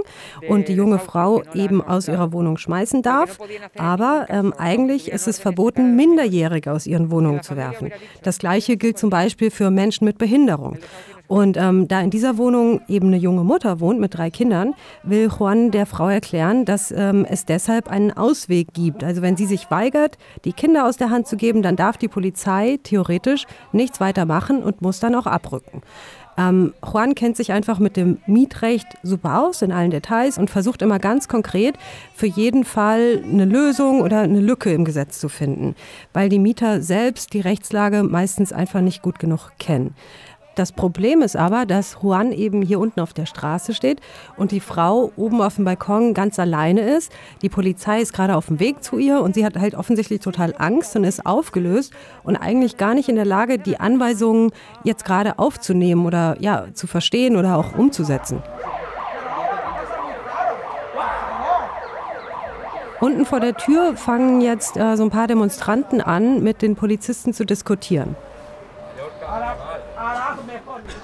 und 0.47 0.67
die 0.67 0.73
junge 0.73 0.99
Frau 0.99 1.43
eben 1.53 1.81
aus 1.81 2.07
ihrer 2.07 2.31
Wohnung 2.31 2.57
schmeißen 2.57 3.01
darf, 3.01 3.39
aber 3.77 4.27
ähm, 4.29 4.53
eigentlich 4.57 5.11
ist 5.11 5.27
es 5.27 5.39
verboten, 5.39 5.95
Minderjährige 5.95 6.71
aus 6.71 6.85
ihren 6.85 7.11
Wohnungen 7.11 7.41
zu 7.41 7.55
werfen. 7.55 7.91
Das 8.23 8.37
Gleiche 8.37 8.77
gilt 8.77 8.97
zum 8.97 9.09
Beispiel 9.09 9.51
für 9.51 9.71
Menschen 9.71 10.05
mit 10.05 10.17
Behinderung. 10.17 10.77
Und 11.31 11.55
ähm, 11.55 11.87
da 11.87 12.01
in 12.01 12.09
dieser 12.09 12.37
Wohnung 12.37 12.81
eben 12.89 13.07
eine 13.07 13.15
junge 13.15 13.45
Mutter 13.45 13.79
wohnt 13.79 14.01
mit 14.01 14.17
drei 14.17 14.29
Kindern, 14.29 14.73
will 15.03 15.29
Juan 15.29 15.71
der 15.71 15.85
Frau 15.85 16.09
erklären, 16.09 16.65
dass 16.65 16.91
ähm, 16.91 17.23
es 17.23 17.45
deshalb 17.45 17.87
einen 17.87 18.11
Ausweg 18.11 18.73
gibt. 18.73 19.01
Also 19.01 19.21
wenn 19.21 19.37
sie 19.37 19.45
sich 19.45 19.71
weigert, 19.71 20.17
die 20.43 20.51
Kinder 20.51 20.85
aus 20.85 20.97
der 20.97 21.09
Hand 21.09 21.27
zu 21.27 21.37
geben, 21.37 21.61
dann 21.61 21.77
darf 21.77 21.95
die 21.95 22.09
Polizei 22.09 22.79
theoretisch 22.83 23.45
nichts 23.71 24.01
weiter 24.01 24.25
machen 24.25 24.61
und 24.61 24.81
muss 24.81 24.99
dann 24.99 25.15
auch 25.15 25.25
abrücken. 25.25 25.83
Ähm, 26.37 26.73
Juan 26.85 27.15
kennt 27.15 27.37
sich 27.37 27.53
einfach 27.53 27.79
mit 27.79 27.95
dem 27.95 28.17
Mietrecht 28.25 28.87
super 29.01 29.41
aus 29.41 29.61
in 29.61 29.71
allen 29.71 29.91
Details 29.91 30.37
und 30.37 30.49
versucht 30.49 30.81
immer 30.81 30.99
ganz 30.99 31.29
konkret 31.29 31.75
für 32.13 32.27
jeden 32.27 32.65
Fall 32.65 33.23
eine 33.23 33.45
Lösung 33.45 34.01
oder 34.01 34.19
eine 34.19 34.41
Lücke 34.41 34.73
im 34.73 34.83
Gesetz 34.83 35.21
zu 35.21 35.29
finden, 35.29 35.75
weil 36.11 36.27
die 36.27 36.39
Mieter 36.39 36.81
selbst 36.81 37.31
die 37.31 37.41
Rechtslage 37.41 38.03
meistens 38.03 38.51
einfach 38.51 38.81
nicht 38.81 39.01
gut 39.01 39.17
genug 39.17 39.51
kennen. 39.59 39.95
Das 40.55 40.73
Problem 40.73 41.21
ist 41.21 41.37
aber, 41.37 41.65
dass 41.65 41.97
Juan 42.01 42.33
eben 42.33 42.61
hier 42.61 42.79
unten 42.79 42.99
auf 42.99 43.13
der 43.13 43.25
Straße 43.25 43.73
steht 43.73 44.01
und 44.35 44.51
die 44.51 44.59
Frau 44.59 45.11
oben 45.15 45.41
auf 45.41 45.55
dem 45.55 45.63
Balkon 45.63 46.13
ganz 46.13 46.39
alleine 46.39 46.81
ist. 46.81 47.11
Die 47.41 47.47
Polizei 47.47 48.01
ist 48.01 48.11
gerade 48.11 48.35
auf 48.35 48.47
dem 48.47 48.59
Weg 48.59 48.83
zu 48.83 48.97
ihr 48.97 49.21
und 49.21 49.33
sie 49.33 49.45
hat 49.45 49.55
halt 49.57 49.75
offensichtlich 49.75 50.19
total 50.19 50.53
Angst 50.57 50.95
und 50.97 51.05
ist 51.05 51.25
aufgelöst 51.25 51.93
und 52.23 52.35
eigentlich 52.35 52.75
gar 52.75 52.93
nicht 52.93 53.07
in 53.07 53.15
der 53.15 53.25
Lage, 53.25 53.59
die 53.59 53.79
Anweisungen 53.79 54.51
jetzt 54.83 55.05
gerade 55.05 55.39
aufzunehmen 55.39 56.05
oder 56.05 56.35
ja, 56.39 56.65
zu 56.73 56.85
verstehen 56.85 57.37
oder 57.37 57.57
auch 57.57 57.77
umzusetzen. 57.77 58.43
Unten 62.99 63.25
vor 63.25 63.39
der 63.39 63.55
Tür 63.55 63.95
fangen 63.95 64.41
jetzt 64.41 64.77
äh, 64.77 64.95
so 64.95 65.03
ein 65.03 65.09
paar 65.09 65.25
Demonstranten 65.27 66.01
an, 66.01 66.43
mit 66.43 66.61
den 66.61 66.75
Polizisten 66.75 67.33
zu 67.33 67.45
diskutieren. 67.45 68.15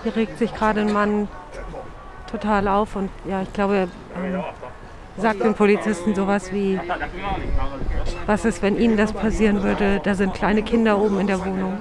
Hier 0.03 0.15
regt 0.15 0.37
sich 0.37 0.53
gerade 0.53 0.81
ein 0.81 0.93
Mann 0.93 1.27
total 2.29 2.67
auf 2.67 2.95
und 2.95 3.09
ja, 3.25 3.41
ich 3.41 3.53
glaube, 3.53 3.87
ähm, 4.15 4.43
sagt 5.17 5.41
den 5.41 5.53
Polizisten 5.53 6.13
sowas 6.13 6.51
wie, 6.51 6.79
was 8.25 8.45
ist, 8.45 8.61
wenn 8.61 8.77
ihnen 8.77 8.97
das 8.97 9.13
passieren 9.13 9.63
würde? 9.63 9.99
Da 10.03 10.13
sind 10.15 10.33
kleine 10.33 10.61
Kinder 10.61 10.99
oben 10.99 11.19
in 11.19 11.27
der 11.27 11.39
Wohnung. 11.39 11.77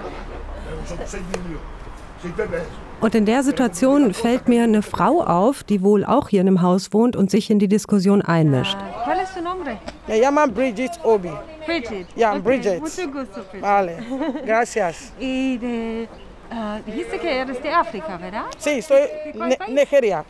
Und 3.00 3.14
in 3.14 3.26
der 3.26 3.42
Situation 3.42 4.14
fällt 4.14 4.48
mir 4.48 4.64
eine 4.64 4.82
Frau 4.82 5.22
auf, 5.22 5.62
die 5.62 5.82
wohl 5.82 6.04
auch 6.04 6.28
hier 6.30 6.40
in 6.40 6.48
einem 6.48 6.62
Haus 6.62 6.92
wohnt 6.92 7.14
und 7.14 7.30
sich 7.30 7.50
in 7.50 7.58
die 7.58 7.68
Diskussion 7.68 8.22
einmischt. 8.22 8.76
¿Cuál 9.04 9.18
es 9.22 9.34
tu 9.34 9.42
nombre? 9.42 9.78
Me 10.08 10.18
llaman 10.18 10.52
Bridget 10.52 10.92
Obi. 11.04 11.30
Bridget. 11.66 12.06
Ja, 12.16 12.38
Bridget. 12.38 12.80
Mucho 12.80 13.06
gusto, 13.10 13.42
Bridget. 13.50 13.62
Vale, 13.62 13.98
gracias. 14.46 15.12
Y 15.20 15.58
de, 15.58 16.08
ah, 16.50 16.78
dijiste 16.84 17.18
que 17.18 17.38
eres 17.38 17.62
de 17.62 17.70
África, 17.70 18.16
¿verdad? 18.16 18.44
Sí, 18.58 18.82
soy 18.82 19.00
cuál 19.36 19.48
ne? 19.50 19.58
Nigeria. 19.68 20.24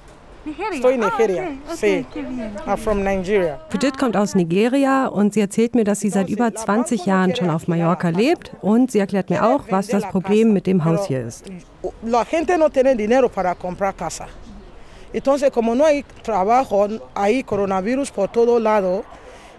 Nigeria. 0.45 0.75
Estoy 0.77 0.95
Ah, 0.95 0.97
Nigeria. 0.97 1.43
okay, 1.43 1.59
okay, 1.73 1.77
Sí. 1.77 2.07
I'm 2.67 2.77
from 2.77 3.03
Nigeria. 3.03 3.59
Bridget 3.69 3.99
kommt 3.99 4.17
aus 4.17 4.37
Nigeria 4.37 5.07
und 5.09 5.35
sie 5.35 5.41
erzählt 5.41 5.75
mir, 5.75 5.83
dass 5.83 5.99
sie 6.01 6.09
seit 6.09 6.29
über 6.31 6.55
20 6.55 7.05
Jahren 7.05 7.35
schon 7.35 7.51
auf 7.51 7.67
Mallorca 7.67 8.11
lebt 8.11 8.53
und 8.63 8.93
sie 8.93 9.01
erklärt 9.01 9.29
mir 9.29 9.45
auch, 9.45 9.65
was 9.71 9.89
das 9.89 10.05
Problem 10.09 10.53
mit 10.53 10.67
dem 10.69 10.85
Haus 10.85 11.09
hier 11.09 11.27
ist. 11.27 11.45
La 12.03 12.25
gente 12.25 12.57
no 12.57 12.69
tiene 12.69 12.95
dinero 12.95 13.29
para 13.29 13.55
comprar 13.57 13.93
casa. 13.97 14.29
Entonces, 15.13 15.51
como 15.51 15.75
no 15.75 15.85
hay 15.85 16.05
trabajo, 16.23 16.87
hay 17.15 17.43
coronavirus 17.43 18.11
por 18.13 18.29
todo 18.29 18.59
lado. 18.61 19.05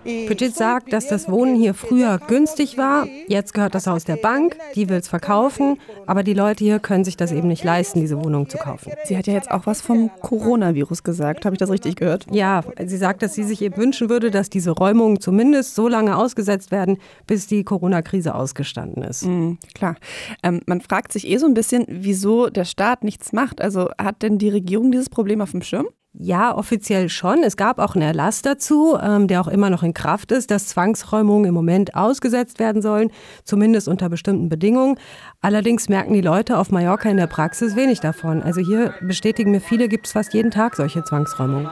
Bridget 0.08 0.56
sagt, 0.56 0.93
dass 0.93 1.08
das 1.08 1.30
Wohnen 1.30 1.56
hier 1.56 1.74
früher 1.74 2.20
günstig 2.28 2.78
war. 2.78 3.08
Jetzt 3.28 3.54
gehört 3.54 3.76
das 3.76 3.88
Haus 3.88 4.06
der 4.06 4.15
Bank, 4.15 4.58
die 4.76 4.88
will 4.88 4.98
es 4.98 5.08
verkaufen, 5.10 5.80
aber 6.06 6.24
die 6.24 6.34
Leute 6.34 6.63
hier 6.63 6.80
können 6.80 7.04
sich 7.04 7.17
das 7.17 7.32
eben 7.32 7.50
nicht 7.50 7.63
leisten, 7.63 8.00
diese 8.00 8.24
Wohnung 8.24 8.50
zu 8.50 8.58
kaufen. 8.58 8.93
Sie 9.06 9.17
hat 9.17 9.28
ja 9.28 9.34
jetzt 9.34 9.52
auch 9.52 9.65
was 9.65 9.82
vom 9.82 10.10
Coronavirus 10.22 11.04
gesagt. 11.04 11.46
Habe 11.46 11.56
ich 11.56 11.60
das 11.60 11.70
richtig 11.70 11.98
gehört? 11.98 12.26
Ja, 12.32 12.63
sie 12.86 12.98
sagt, 12.98 13.22
dass 13.22 13.34
sie 13.34 13.43
sich 13.43 13.62
eben 13.62 13.76
wünschen 13.76 14.10
würde, 14.10 14.32
dass 14.32 14.50
diese 14.50 14.72
Räumungen 14.72 15.20
zumindest 15.20 15.76
so 15.76 15.88
lange 15.88 16.15
ausgesetzt 16.15 16.72
werden, 16.72 16.98
bis 17.26 17.48
die 17.48 17.63
Corona-Krise 17.63 18.34
ausgestanden 18.34 19.04
ist. 19.04 19.26
Mhm, 19.26 19.58
klar. 19.74 19.96
Ähm, 20.43 20.62
man 20.65 20.82
fragt 20.82 21.12
sich 21.12 21.28
eh 21.28 21.38
so 21.38 21.46
ein 21.46 21.54
bisschen, 21.54 21.86
wieso 21.89 22.50
der 22.50 22.65
Staat 22.65 23.04
nichts 23.04 23.34
macht. 23.34 23.62
Also 23.62 23.89
hat 23.98 24.22
denn 24.22 24.38
die 24.38 24.50
Regierung 24.50 24.91
dieses 24.91 25.10
Problem 25.10 25.41
auf 25.41 25.52
dem 25.52 25.62
Schirm? 25.62 25.88
Ja, 26.19 26.58
offiziell 26.58 27.10
schon. 27.10 27.43
Es 27.43 27.58
gab 27.58 27.77
auch 27.77 27.93
einen 27.93 28.01
Erlass 28.01 28.41
dazu, 28.41 28.97
ähm, 28.99 29.27
der 29.27 29.39
auch 29.39 29.47
immer 29.47 29.69
noch 29.69 29.84
in 29.84 29.93
Kraft 29.93 30.32
ist, 30.32 30.49
dass 30.49 30.65
Zwangsräumungen 30.65 31.45
im 31.45 31.53
Moment 31.53 31.93
ausgesetzt 31.93 32.58
werden 32.58 32.82
sollen, 32.82 33.12
zumindest 33.43 33.88
unter 33.88 34.10
bestimmten 34.10 34.49
Bedingungen. 34.49 34.97
Allerdings 35.41 35.89
merken 35.89 36.13
die 36.13 36.21
Leute 36.21 36.58
auf 36.58 36.71
Mallorca 36.71 37.08
in 37.08 37.17
der 37.17 37.27
Praxis 37.27 37.75
wenig 37.75 37.99
davon. 37.99 38.41
Also 38.41 38.62
hier 38.62 38.95
bestätigen 38.99 39.51
mir 39.51 39.62
viele, 39.62 39.88
gibt 39.88 40.08
es 40.08 40.13
fast 40.13 40.34
jeden 40.34 40.49
Tag 40.49 40.75
solche 40.75 41.03
Zwangsräumungen. 41.03 41.69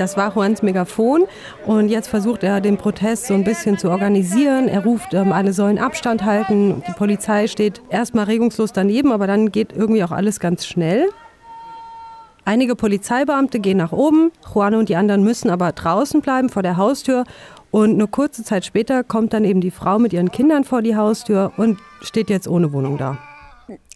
Das 0.00 0.16
war 0.16 0.34
Juans 0.34 0.62
Megafon 0.62 1.26
und 1.66 1.90
jetzt 1.90 2.08
versucht 2.08 2.42
er 2.42 2.62
den 2.62 2.78
Protest 2.78 3.26
so 3.26 3.34
ein 3.34 3.44
bisschen 3.44 3.76
zu 3.76 3.90
organisieren. 3.90 4.66
Er 4.66 4.82
ruft, 4.82 5.12
ähm, 5.12 5.30
alle 5.30 5.52
sollen 5.52 5.78
Abstand 5.78 6.24
halten. 6.24 6.82
Die 6.88 6.92
Polizei 6.92 7.48
steht 7.48 7.82
erstmal 7.90 8.24
regungslos 8.24 8.72
daneben, 8.72 9.12
aber 9.12 9.26
dann 9.26 9.52
geht 9.52 9.74
irgendwie 9.74 10.02
auch 10.02 10.10
alles 10.10 10.40
ganz 10.40 10.64
schnell. 10.64 11.10
Einige 12.46 12.76
Polizeibeamte 12.76 13.60
gehen 13.60 13.76
nach 13.76 13.92
oben, 13.92 14.32
Juan 14.54 14.74
und 14.74 14.88
die 14.88 14.96
anderen 14.96 15.22
müssen 15.22 15.50
aber 15.50 15.70
draußen 15.72 16.22
bleiben 16.22 16.48
vor 16.48 16.62
der 16.62 16.78
Haustür. 16.78 17.24
Und 17.70 17.90
eine 17.90 18.06
kurze 18.06 18.42
Zeit 18.42 18.64
später 18.64 19.04
kommt 19.04 19.34
dann 19.34 19.44
eben 19.44 19.60
die 19.60 19.70
Frau 19.70 19.98
mit 19.98 20.14
ihren 20.14 20.30
Kindern 20.30 20.64
vor 20.64 20.80
die 20.80 20.96
Haustür 20.96 21.52
und 21.58 21.78
steht 22.00 22.30
jetzt 22.30 22.48
ohne 22.48 22.72
Wohnung 22.72 22.96
da. 22.96 23.18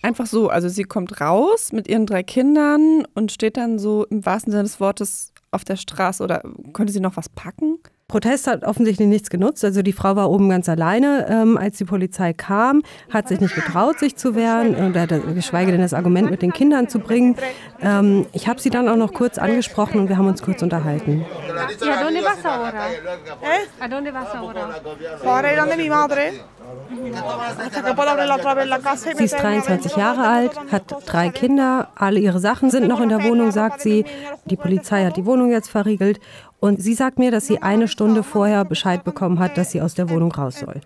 Einfach 0.04 0.26
so, 0.26 0.50
also 0.50 0.68
sie 0.68 0.82
kommt 0.82 1.22
raus 1.22 1.72
mit 1.72 1.88
ihren 1.88 2.04
drei 2.04 2.22
Kindern 2.22 3.06
und 3.14 3.32
steht 3.32 3.56
dann 3.56 3.78
so 3.78 4.04
im 4.10 4.26
wahrsten 4.26 4.50
Sinne 4.50 4.64
des 4.64 4.78
Wortes 4.78 5.32
auf 5.50 5.64
der 5.64 5.76
Straße 5.76 6.22
oder 6.22 6.42
könnte 6.74 6.92
sie 6.92 7.00
noch 7.00 7.16
was 7.16 7.30
packen? 7.30 7.78
Protest 8.06 8.46
hat 8.46 8.64
offensichtlich 8.64 9.08
nichts 9.08 9.30
genutzt. 9.30 9.64
Also 9.64 9.80
die 9.80 9.94
Frau 9.94 10.14
war 10.14 10.30
oben 10.30 10.50
ganz 10.50 10.68
alleine, 10.68 11.26
ähm, 11.30 11.56
als 11.56 11.78
die 11.78 11.86
Polizei 11.86 12.34
kam, 12.34 12.82
hat 13.10 13.28
sich 13.28 13.40
nicht 13.40 13.54
getraut, 13.54 13.98
sich 13.98 14.14
zu 14.14 14.34
wehren 14.34 14.76
oder 14.76 15.06
geschweige 15.06 15.72
denn 15.72 15.80
das 15.80 15.94
Argument 15.94 16.30
mit 16.30 16.42
den 16.42 16.52
Kindern 16.52 16.86
zu 16.90 16.98
bringen. 16.98 17.36
Ähm, 17.80 18.26
ich 18.32 18.46
habe 18.46 18.60
sie 18.60 18.68
dann 18.68 18.90
auch 18.90 18.96
noch 18.96 19.14
kurz 19.14 19.38
angesprochen 19.38 20.00
und 20.00 20.10
wir 20.10 20.18
haben 20.18 20.28
uns 20.28 20.42
kurz 20.42 20.62
unterhalten. 20.62 21.24
¿Y 21.80 21.88
a 21.88 22.04
dónde 22.04 22.22
vas 22.22 22.44
ahora? 22.44 22.84
¿A 23.80 23.88
dónde 23.88 24.12
vas 24.12 24.34
ahora? 24.34 24.68
Para 25.24 25.52
ir 25.52 25.58
donde 25.58 25.76
mi 25.76 25.88
madre. 25.88 26.32
Sie 29.16 29.24
ist 29.24 29.34
meterme 29.34 29.60
23 29.60 29.96
Jahre 29.96 30.26
alt, 30.26 30.52
hat 30.70 30.94
drei 31.06 31.28
Kinder, 31.30 31.88
alle 31.94 32.20
ihre 32.20 32.40
Sachen 32.40 32.70
sind 32.70 32.88
noch 32.88 33.00
in 33.00 33.08
der 33.08 33.24
Wohnung, 33.24 33.50
sagt 33.52 33.80
sie. 33.80 34.04
Die 34.46 34.56
Polizei 34.56 35.04
hat 35.04 35.16
die 35.16 35.26
Wohnung 35.26 35.50
jetzt 35.50 35.70
verriegelt 35.70 36.20
und 36.60 36.82
sie 36.82 36.94
sagt 36.94 37.18
mir, 37.18 37.30
dass 37.30 37.46
sie 37.46 37.62
eine 37.62 37.88
Stunde 37.88 38.22
vorher 38.22 38.64
Bescheid 38.64 39.04
bekommen 39.04 39.38
hat, 39.38 39.58
dass 39.58 39.70
sie 39.70 39.80
aus 39.80 39.94
der 39.94 40.10
Wohnung 40.10 40.32
raus 40.32 40.60
soll. 40.60 40.80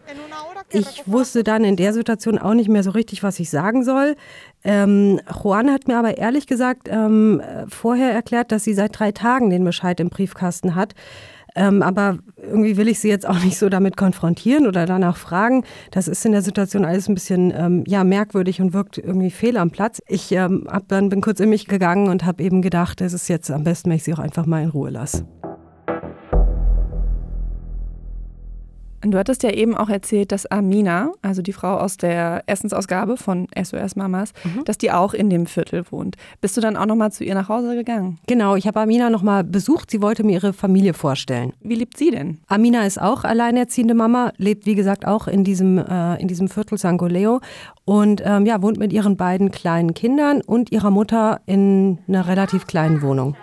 Ich 0.70 1.04
wusste 1.06 1.44
dann 1.44 1.64
in 1.64 1.76
der 1.76 1.92
Situation 1.94 2.38
auch 2.38 2.52
nicht 2.52 2.68
mehr 2.68 2.82
so 2.82 2.90
richtig, 2.90 3.22
was 3.22 3.40
ich 3.40 3.48
sagen 3.48 3.84
soll. 3.84 4.16
Ähm, 4.64 5.18
Juan 5.42 5.72
hat 5.72 5.88
mir 5.88 5.98
aber 5.98 6.18
ehrlich 6.18 6.46
gesagt 6.46 6.88
ähm, 6.90 7.40
vorher 7.68 8.12
erklärt, 8.12 8.52
dass 8.52 8.64
sie 8.64 8.74
seit 8.74 8.98
drei 8.98 9.12
Tagen 9.12 9.48
den 9.48 9.64
Bescheid 9.64 9.98
im 10.00 10.10
Briefkasten 10.10 10.74
hat. 10.74 10.94
Ähm, 11.54 11.82
aber 11.82 12.18
irgendwie 12.36 12.76
will 12.76 12.88
ich 12.88 13.00
sie 13.00 13.08
jetzt 13.08 13.28
auch 13.28 13.38
nicht 13.44 13.58
so 13.58 13.68
damit 13.68 13.96
konfrontieren 13.96 14.66
oder 14.66 14.86
danach 14.86 15.16
fragen. 15.16 15.64
Das 15.90 16.08
ist 16.08 16.24
in 16.24 16.32
der 16.32 16.42
Situation 16.42 16.84
alles 16.84 17.08
ein 17.08 17.14
bisschen 17.14 17.52
ähm, 17.56 17.84
ja, 17.86 18.04
merkwürdig 18.04 18.60
und 18.60 18.72
wirkt 18.72 18.98
irgendwie 18.98 19.30
fehl 19.30 19.56
am 19.56 19.70
Platz. 19.70 20.00
Ich 20.06 20.32
ähm, 20.32 20.66
hab 20.70 20.88
dann, 20.88 21.08
bin 21.08 21.20
kurz 21.20 21.40
in 21.40 21.50
mich 21.50 21.66
gegangen 21.66 22.08
und 22.08 22.24
habe 22.24 22.42
eben 22.42 22.62
gedacht, 22.62 23.00
es 23.00 23.12
ist 23.12 23.28
jetzt 23.28 23.50
am 23.50 23.64
besten, 23.64 23.90
wenn 23.90 23.96
ich 23.96 24.04
sie 24.04 24.14
auch 24.14 24.18
einfach 24.18 24.46
mal 24.46 24.62
in 24.62 24.70
Ruhe 24.70 24.90
lasse. 24.90 25.26
Du 29.02 29.16
hattest 29.16 29.44
ja 29.44 29.50
eben 29.50 29.76
auch 29.76 29.88
erzählt, 29.88 30.32
dass 30.32 30.46
Amina, 30.46 31.12
also 31.22 31.40
die 31.40 31.52
Frau 31.52 31.76
aus 31.76 31.98
der 31.98 32.42
Essensausgabe 32.46 33.16
von 33.16 33.46
SOS 33.56 33.94
Mamas, 33.94 34.32
mhm. 34.42 34.64
dass 34.64 34.76
die 34.76 34.90
auch 34.90 35.14
in 35.14 35.30
dem 35.30 35.46
Viertel 35.46 35.84
wohnt. 35.90 36.16
Bist 36.40 36.56
du 36.56 36.60
dann 36.60 36.76
auch 36.76 36.86
nochmal 36.86 37.12
zu 37.12 37.22
ihr 37.22 37.34
nach 37.34 37.48
Hause 37.48 37.76
gegangen? 37.76 38.18
Genau, 38.26 38.56
ich 38.56 38.66
habe 38.66 38.80
Amina 38.80 39.08
nochmal 39.08 39.44
besucht. 39.44 39.90
Sie 39.90 40.02
wollte 40.02 40.24
mir 40.24 40.32
ihre 40.32 40.52
Familie 40.52 40.94
vorstellen. 40.94 41.52
Wie 41.60 41.76
lebt 41.76 41.96
sie 41.96 42.10
denn? 42.10 42.38
Amina 42.48 42.84
ist 42.86 43.00
auch 43.00 43.22
alleinerziehende 43.22 43.94
Mama, 43.94 44.32
lebt 44.36 44.66
wie 44.66 44.74
gesagt 44.74 45.06
auch 45.06 45.28
in 45.28 45.44
diesem, 45.44 45.78
äh, 45.78 46.20
in 46.20 46.26
diesem 46.26 46.48
Viertel 46.48 46.76
Sangoleo 46.76 47.40
und 47.84 48.20
ähm, 48.24 48.46
ja, 48.46 48.60
wohnt 48.62 48.78
mit 48.78 48.92
ihren 48.92 49.16
beiden 49.16 49.52
kleinen 49.52 49.94
Kindern 49.94 50.42
und 50.42 50.72
ihrer 50.72 50.90
Mutter 50.90 51.40
in 51.46 51.98
einer 52.08 52.26
relativ 52.26 52.66
kleinen 52.66 53.00
Wohnung. 53.02 53.36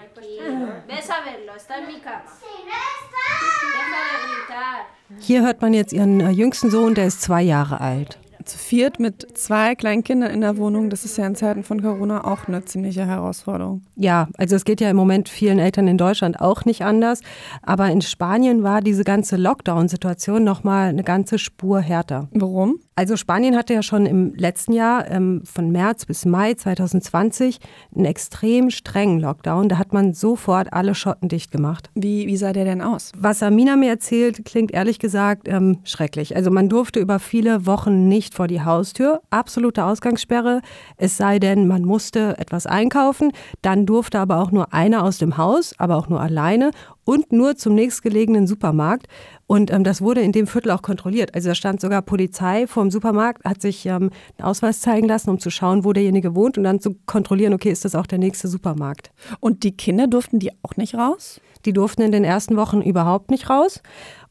Hier 5.25 5.41
hört 5.41 5.63
man 5.63 5.73
jetzt 5.73 5.91
ihren 5.91 6.19
äh, 6.19 6.29
jüngsten 6.29 6.69
Sohn, 6.69 6.93
der 6.93 7.07
ist 7.07 7.23
zwei 7.23 7.41
Jahre 7.41 7.81
alt. 7.81 8.19
Zu 8.45 8.59
viert 8.59 8.99
mit 8.99 9.37
zwei 9.37 9.73
kleinen 9.73 10.03
Kindern 10.03 10.29
in 10.29 10.41
der 10.41 10.57
Wohnung, 10.57 10.91
das 10.91 11.03
ist 11.03 11.17
ja 11.17 11.25
in 11.25 11.33
Zeiten 11.33 11.63
von 11.63 11.81
Corona 11.81 12.25
auch 12.25 12.47
eine 12.47 12.63
ziemliche 12.63 13.03
Herausforderung. 13.05 13.81
Ja, 13.95 14.27
also 14.37 14.55
es 14.55 14.65
geht 14.65 14.81
ja 14.81 14.89
im 14.91 14.95
Moment 14.95 15.29
vielen 15.29 15.57
Eltern 15.57 15.87
in 15.87 15.97
Deutschland 15.97 16.39
auch 16.39 16.63
nicht 16.63 16.83
anders. 16.83 17.21
Aber 17.63 17.89
in 17.89 18.01
Spanien 18.01 18.61
war 18.61 18.81
diese 18.81 19.03
ganze 19.03 19.35
Lockdown-Situation 19.35 20.43
nochmal 20.43 20.89
eine 20.89 21.03
ganze 21.03 21.39
Spur 21.39 21.81
härter. 21.81 22.27
Warum? 22.31 22.79
Also 22.97 23.17
Spanien 23.17 23.57
hatte 23.57 23.73
ja 23.73 23.83
schon 23.83 24.05
im 24.05 24.33
letzten 24.35 24.71
Jahr, 24.71 25.11
ähm, 25.11 25.41
von 25.43 25.69
März 25.69 26.05
bis 26.05 26.25
Mai 26.25 26.53
2020, 26.53 27.59
einen 27.93 28.05
extrem 28.05 28.69
strengen 28.69 29.19
Lockdown. 29.19 29.67
Da 29.67 29.77
hat 29.77 29.91
man 29.91 30.13
sofort 30.13 30.71
alle 30.71 30.95
Schotten 30.95 31.27
dicht 31.27 31.51
gemacht. 31.51 31.89
Wie, 31.93 32.25
wie 32.27 32.37
sah 32.37 32.53
der 32.53 32.63
denn 32.63 32.81
aus? 32.81 33.11
Was 33.17 33.43
Amina 33.43 33.75
mir 33.75 33.89
erzählt, 33.89 34.45
klingt 34.45 34.71
ehrlich 34.71 34.99
gesagt 34.99 35.49
ähm, 35.49 35.79
schrecklich. 35.83 36.37
Also 36.37 36.51
man 36.51 36.69
durfte 36.69 37.01
über 37.01 37.19
viele 37.19 37.65
Wochen 37.65 38.07
nicht 38.07 38.33
vor 38.35 38.47
die 38.47 38.61
Haustür. 38.61 39.21
Absolute 39.29 39.85
Ausgangssperre. 39.85 40.61
Es 40.97 41.17
sei 41.17 41.39
denn, 41.39 41.67
man 41.67 41.83
musste 41.83 42.37
etwas 42.37 42.67
einkaufen. 42.67 43.31
Dann 43.61 43.85
durfte 43.85 44.19
aber 44.19 44.39
auch 44.39 44.51
nur 44.51 44.73
einer 44.73 45.03
aus 45.03 45.17
dem 45.17 45.37
Haus, 45.37 45.73
aber 45.77 45.95
auch 45.95 46.09
nur 46.09 46.19
alleine 46.19 46.71
und 47.05 47.31
nur 47.31 47.55
zum 47.55 47.75
nächstgelegenen 47.75 48.47
Supermarkt. 48.47 49.07
Und 49.47 49.71
ähm, 49.71 49.83
das 49.83 50.01
wurde 50.01 50.21
in 50.21 50.31
dem 50.31 50.47
Viertel 50.47 50.71
auch 50.71 50.81
kontrolliert. 50.81 51.33
Also 51.33 51.49
da 51.49 51.55
stand 51.55 51.79
sogar 51.79 52.01
Polizei 52.01 52.67
vor 52.67 52.83
dem 52.83 52.91
Supermarkt, 52.91 53.45
hat 53.45 53.61
sich 53.61 53.85
ähm, 53.85 54.09
einen 54.37 54.47
Ausweis 54.47 54.81
zeigen 54.81 55.07
lassen, 55.07 55.29
um 55.29 55.39
zu 55.39 55.49
schauen, 55.49 55.85
wo 55.85 55.93
derjenige 55.93 56.35
wohnt 56.35 56.57
und 56.57 56.63
dann 56.63 56.79
zu 56.79 56.95
kontrollieren, 57.05 57.53
okay, 57.53 57.69
ist 57.71 57.85
das 57.85 57.95
auch 57.95 58.07
der 58.07 58.17
nächste 58.17 58.47
Supermarkt. 58.47 59.11
Und 59.39 59.63
die 59.63 59.77
Kinder 59.77 60.07
durften 60.07 60.39
die 60.39 60.51
auch 60.63 60.75
nicht 60.77 60.95
raus? 60.95 61.39
Die 61.65 61.73
durften 61.73 62.01
in 62.01 62.11
den 62.11 62.23
ersten 62.23 62.57
Wochen 62.57 62.81
überhaupt 62.81 63.31
nicht 63.31 63.49
raus. 63.49 63.81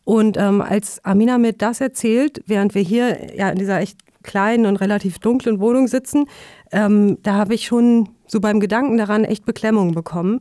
Und 0.04 0.36
ähm, 0.36 0.60
als 0.60 1.04
Amina 1.04 1.38
mir 1.38 1.52
das 1.52 1.80
erzählt, 1.80 2.42
während 2.46 2.74
wir 2.74 2.82
hier 2.82 3.34
ja 3.36 3.48
in 3.50 3.58
dieser 3.58 3.80
echt 3.80 3.98
kleinen 4.22 4.66
und 4.66 4.76
relativ 4.76 5.18
dunklen 5.18 5.60
Wohnung 5.60 5.88
sitzen, 5.88 6.26
ähm, 6.72 7.18
da 7.22 7.34
habe 7.34 7.54
ich 7.54 7.66
schon 7.66 8.10
so 8.26 8.40
beim 8.40 8.60
Gedanken 8.60 8.96
daran 8.96 9.24
echt 9.24 9.44
Beklemmung 9.44 9.92
bekommen. 9.92 10.40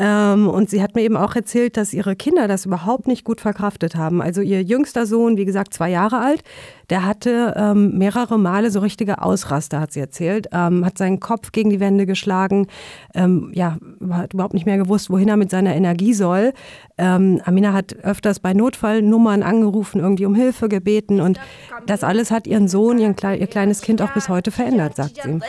Ähm, 0.00 0.48
und 0.48 0.70
sie 0.70 0.82
hat 0.82 0.94
mir 0.94 1.02
eben 1.02 1.16
auch 1.18 1.36
erzählt, 1.36 1.76
dass 1.76 1.92
ihre 1.92 2.16
Kinder 2.16 2.48
das 2.48 2.64
überhaupt 2.64 3.06
nicht 3.06 3.22
gut 3.22 3.42
verkraftet 3.42 3.96
haben. 3.96 4.22
Also 4.22 4.40
ihr 4.40 4.62
jüngster 4.62 5.04
Sohn, 5.04 5.36
wie 5.36 5.44
gesagt, 5.44 5.74
zwei 5.74 5.90
Jahre 5.90 6.20
alt, 6.20 6.42
der 6.88 7.04
hatte 7.04 7.54
ähm, 7.56 7.98
mehrere 7.98 8.38
Male 8.38 8.70
so 8.70 8.80
richtige 8.80 9.20
Ausraster, 9.20 9.78
hat 9.78 9.92
sie 9.92 10.00
erzählt, 10.00 10.48
ähm, 10.52 10.86
hat 10.86 10.96
seinen 10.96 11.20
Kopf 11.20 11.52
gegen 11.52 11.68
die 11.68 11.80
Wände 11.80 12.06
geschlagen, 12.06 12.66
ähm, 13.14 13.52
ja, 13.54 13.76
hat 14.10 14.32
überhaupt 14.32 14.54
nicht 14.54 14.64
mehr 14.64 14.78
gewusst, 14.78 15.10
wohin 15.10 15.28
er 15.28 15.36
mit 15.36 15.50
seiner 15.50 15.74
Energie 15.74 16.14
soll. 16.14 16.54
Ähm, 16.96 17.42
Amina 17.44 17.74
hat 17.74 17.94
öfters 18.02 18.40
bei 18.40 18.54
Notfallnummern 18.54 19.42
angerufen, 19.42 20.00
irgendwie 20.00 20.24
um 20.24 20.34
Hilfe 20.34 20.70
gebeten 20.70 21.20
und 21.20 21.38
das 21.86 22.04
alles 22.04 22.30
hat 22.30 22.46
ihren 22.46 22.68
Sohn, 22.68 22.98
ihr, 22.98 23.14
ihr 23.38 23.46
kleines 23.46 23.82
Kind 23.82 24.00
auch 24.00 24.12
bis 24.12 24.28
heute 24.28 24.50
verändert, 24.50 24.96
sagt 24.96 25.16
sie. 25.22 25.40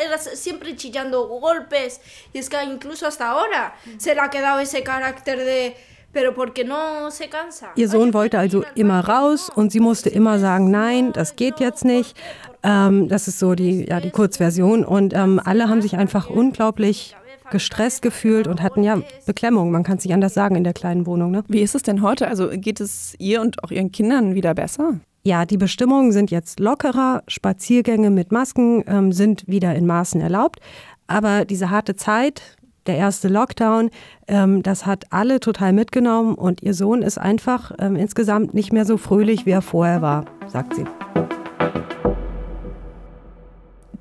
Ihr 7.76 7.90
Sohn 7.90 8.14
wollte 8.14 8.38
also 8.38 8.64
immer 8.76 9.00
raus 9.08 9.50
und 9.54 9.72
sie 9.72 9.80
musste 9.80 10.10
immer 10.10 10.40
sagen, 10.40 10.70
nein, 10.70 11.14
das 11.14 11.36
geht 11.36 11.60
jetzt 11.60 11.86
nicht. 11.86 12.18
Ähm, 12.64 13.08
das 13.08 13.28
ist 13.28 13.40
so 13.40 13.56
die, 13.56 13.88
ja, 13.88 14.00
die 14.00 14.12
Kurzversion. 14.12 14.84
Und 14.84 15.14
ähm, 15.14 15.40
alle 15.44 15.70
haben 15.70 15.82
sich 15.82 15.96
einfach 15.96 16.30
unglaublich 16.30 17.16
gestresst 17.52 18.02
gefühlt 18.02 18.48
und 18.48 18.62
hatten 18.62 18.84
ja 18.84 19.02
Beklemmung. 19.26 19.72
Man 19.72 19.84
kann 19.84 19.98
es 19.98 20.06
nicht 20.06 20.14
anders 20.14 20.34
sagen 20.34 20.56
in 20.56 20.64
der 20.64 20.74
kleinen 20.74 21.06
Wohnung. 21.06 21.32
Ne? 21.32 21.44
Wie 21.48 21.62
ist 21.62 21.76
es 21.76 21.84
denn 21.84 22.02
heute? 22.02 22.28
Also 22.28 22.50
geht 22.50 22.80
es 22.80 23.16
ihr 23.20 23.42
und 23.42 23.64
auch 23.64 23.72
ihren 23.72 23.92
Kindern 23.92 24.36
wieder 24.36 24.54
besser? 24.54 25.00
Ja, 25.24 25.46
die 25.46 25.58
Bestimmungen 25.58 26.12
sind 26.12 26.32
jetzt 26.32 26.60
lockerer. 26.60 27.24
Spaziergänge 27.28 28.10
mit 28.10 28.32
Masken 28.32 28.84
ähm, 28.88 29.12
sind 29.12 29.48
wieder 29.48 29.76
in 29.76 29.86
Maßen 29.86 30.20
erlaubt. 30.20 30.60
Aber 31.08 31.46
diese 31.46 31.70
harte 31.70 31.96
Zeit, 31.96 32.56
der 32.88 32.98
erste 32.98 33.28
Lockdown, 33.28 33.90
ähm, 34.28 34.64
das 34.64 34.86
hat 34.86 35.06
alle 35.12 35.40
total 35.40 35.74
mitgenommen 35.74 36.36
und 36.36 36.64
ihr 36.64 36.74
Sohn 36.74 37.02
ist 37.02 37.18
einfach 37.18 37.72
ähm, 37.80 37.96
insgesamt 37.96 38.54
nicht 38.54 38.74
mehr 38.74 38.86
so 38.86 38.98
fröhlich, 38.98 39.46
wie 39.46 39.52
er 39.52 39.62
vorher 39.62 40.02
war, 40.02 40.26
sagt 40.48 40.76
sie. 40.76 40.86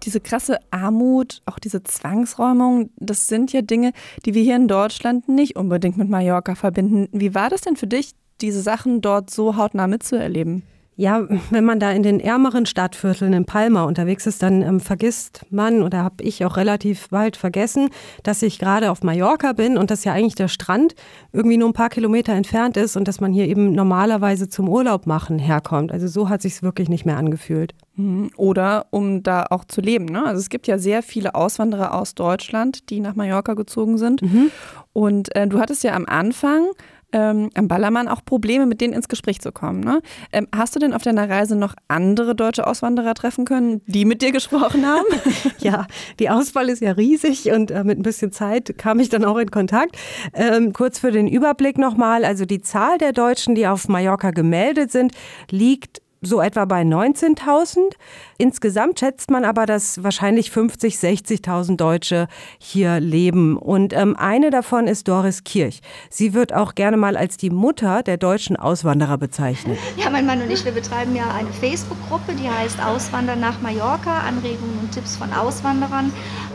Diese 0.03 0.21
krasse 0.21 0.59
Armut, 0.71 1.43
auch 1.45 1.59
diese 1.59 1.83
Zwangsräumung, 1.83 2.89
das 2.97 3.27
sind 3.27 3.53
ja 3.53 3.61
Dinge, 3.61 3.93
die 4.25 4.35
wir 4.35 4.43
hier 4.43 4.57
in 4.57 4.67
Deutschland 4.67 5.29
nicht 5.29 5.57
unbedingt 5.57 5.99
mit 5.99 6.09
Mallorca 6.09 6.55
verbinden. 6.55 7.09
Wie 7.13 7.35
war 7.35 7.51
das 7.51 7.61
denn 7.61 7.77
für 7.77 7.87
dich, 7.87 8.13
diese 8.41 8.63
Sachen 8.63 9.03
dort 9.03 9.29
so 9.29 9.57
hautnah 9.57 9.87
mitzuerleben? 9.87 10.63
Ja, 11.01 11.27
wenn 11.49 11.65
man 11.65 11.81
da 11.81 11.93
in 11.93 12.03
den 12.03 12.21
ärmeren 12.21 12.67
Stadtvierteln 12.67 13.33
in 13.33 13.47
Palma 13.47 13.85
unterwegs 13.85 14.27
ist, 14.27 14.43
dann 14.43 14.61
ähm, 14.61 14.81
vergisst 14.81 15.47
man 15.49 15.83
oder 15.83 16.05
habe 16.05 16.23
ich 16.23 16.45
auch 16.45 16.59
relativ 16.59 17.09
bald 17.09 17.39
vergessen, 17.39 17.89
dass 18.23 18.43
ich 18.43 18.59
gerade 18.59 18.91
auf 18.91 19.03
Mallorca 19.03 19.55
bin 19.55 19.79
und 19.79 19.91
dass 19.91 20.05
ja 20.05 20.13
eigentlich 20.13 20.35
der 20.35 20.49
Strand 20.49 20.95
irgendwie 21.33 21.57
nur 21.57 21.71
ein 21.71 21.73
paar 21.73 21.89
Kilometer 21.89 22.35
entfernt 22.35 22.77
ist 22.77 22.99
und 22.99 23.09
dass 23.09 23.19
man 23.19 23.33
hier 23.33 23.47
eben 23.47 23.73
normalerweise 23.73 24.51
zum 24.51 24.69
Urlaub 24.69 25.07
machen 25.07 25.39
herkommt. 25.39 25.91
Also 25.91 26.07
so 26.07 26.29
hat 26.29 26.43
sich 26.43 26.63
wirklich 26.63 26.91
nicht 26.91 27.07
mehr 27.07 27.17
angefühlt. 27.17 27.73
Mhm. 27.97 28.31
Oder 28.37 28.85
um 28.91 29.23
da 29.23 29.47
auch 29.49 29.65
zu 29.65 29.81
leben. 29.81 30.05
Ne? 30.05 30.27
Also 30.27 30.39
es 30.39 30.51
gibt 30.51 30.67
ja 30.67 30.77
sehr 30.77 31.03
viele 31.03 31.35
Auswanderer 31.35 31.95
aus 31.95 32.15
Deutschland, 32.15 32.91
die 32.91 33.01
nach 33.01 33.15
Mallorca 33.15 33.55
gezogen 33.55 33.97
sind. 33.97 34.21
Mhm. 34.21 34.51
Und 34.93 35.35
äh, 35.35 35.47
du 35.47 35.61
hattest 35.61 35.83
ja 35.83 35.95
am 35.95 36.05
Anfang 36.05 36.67
ähm, 37.13 37.51
am 37.55 37.69
Ballermann 37.69 38.09
auch 38.09 38.25
Probleme, 38.25 38.67
mit 38.67 38.81
denen 38.81 38.93
ins 38.93 39.09
Gespräch 39.09 39.41
zu 39.41 39.53
kommen. 39.53 39.81
Ne? 39.81 40.01
Ähm, 40.33 40.49
hast 40.55 40.75
du 40.75 40.79
denn 40.79 40.93
auf 40.93 41.03
deiner 41.03 41.29
Reise 41.29 41.57
noch 41.57 41.75
andere 41.89 42.35
deutsche 42.35 42.67
Auswanderer 42.67 43.15
treffen 43.15 43.45
können, 43.45 43.83
die 43.87 44.05
mit 44.05 44.23
dir 44.23 44.33
gesprochen 44.33 44.87
haben? 44.87 45.07
ja, 45.59 45.87
die 46.19 46.31
Auswahl 46.31 46.69
ist 46.69 46.83
ja 46.83 46.93
riesig 46.93 47.51
und 47.51 47.71
äh, 47.71 47.85
mit 47.85 47.99
ein 47.99 48.03
bisschen 48.03 48.33
Zeit 48.33 48.77
kam 48.79 49.01
ich 49.01 49.09
dann 49.09 49.25
auch 49.25 49.39
in 49.39 49.51
Kontakt. 49.51 49.97
Ähm, 50.35 50.73
kurz 50.73 50.99
für 50.99 51.11
den 51.11 51.29
Überblick 51.29 51.79
nochmal, 51.79 52.25
also 52.25 52.45
die 52.45 52.63
Zahl 52.63 52.99
der 52.99 53.13
Deutschen, 53.13 53.55
die 53.55 53.67
auf 53.67 53.89
Mallorca 53.89 54.31
gemeldet 54.31 54.93
sind, 54.93 55.13
liegt 55.51 56.01
so 56.21 56.41
etwa 56.41 56.65
bei 56.65 56.83
19.000. 56.83 57.79
Insgesamt 58.39 59.01
schätzt 59.01 59.31
man 59.31 59.45
aber, 59.45 59.67
dass 59.67 60.03
wahrscheinlich 60.03 60.51
50, 60.51 60.97
60.000 60.97 61.77
Deutsche 61.77 62.29
hier 62.59 63.01
leben. 63.01 63.57
Und 63.57 63.93
ähm, 63.93 64.17
eine 64.17 64.51
davon 64.51 64.87
ist 64.87 65.09
Doris 65.09 65.45
Kirch. 65.45 65.81
Sie 66.11 66.35
wird 66.35 66.53
auch 66.53 66.75
gerne 66.75 66.97
mal 66.97 67.17
als 67.17 67.37
die 67.37 67.51
Mutter 67.51 68.03
der 68.03 68.17
deutschen 68.17 68.57
Auswanderer 68.57 69.19
bezeichnet. 69.19 69.79
Ja, 69.97 70.11
mein 70.11 70.27
Mann 70.27 70.43
und 70.43 70.51
ich, 70.51 70.65
wir 70.65 70.73
betreiben 70.73 71.15
ja 71.15 71.33
eine 71.33 71.53
Facebook-Gruppe, 71.53 72.35
die 72.35 72.49
heißt 72.49 72.83
Auswandern 72.83 73.41
nach 73.41 73.61
Mallorca, 73.61 74.21
Anregungen 74.21 74.79
und 74.81 74.93
Tipps 74.93 75.17
von 75.17 75.33
Auswanderern. 75.33 76.13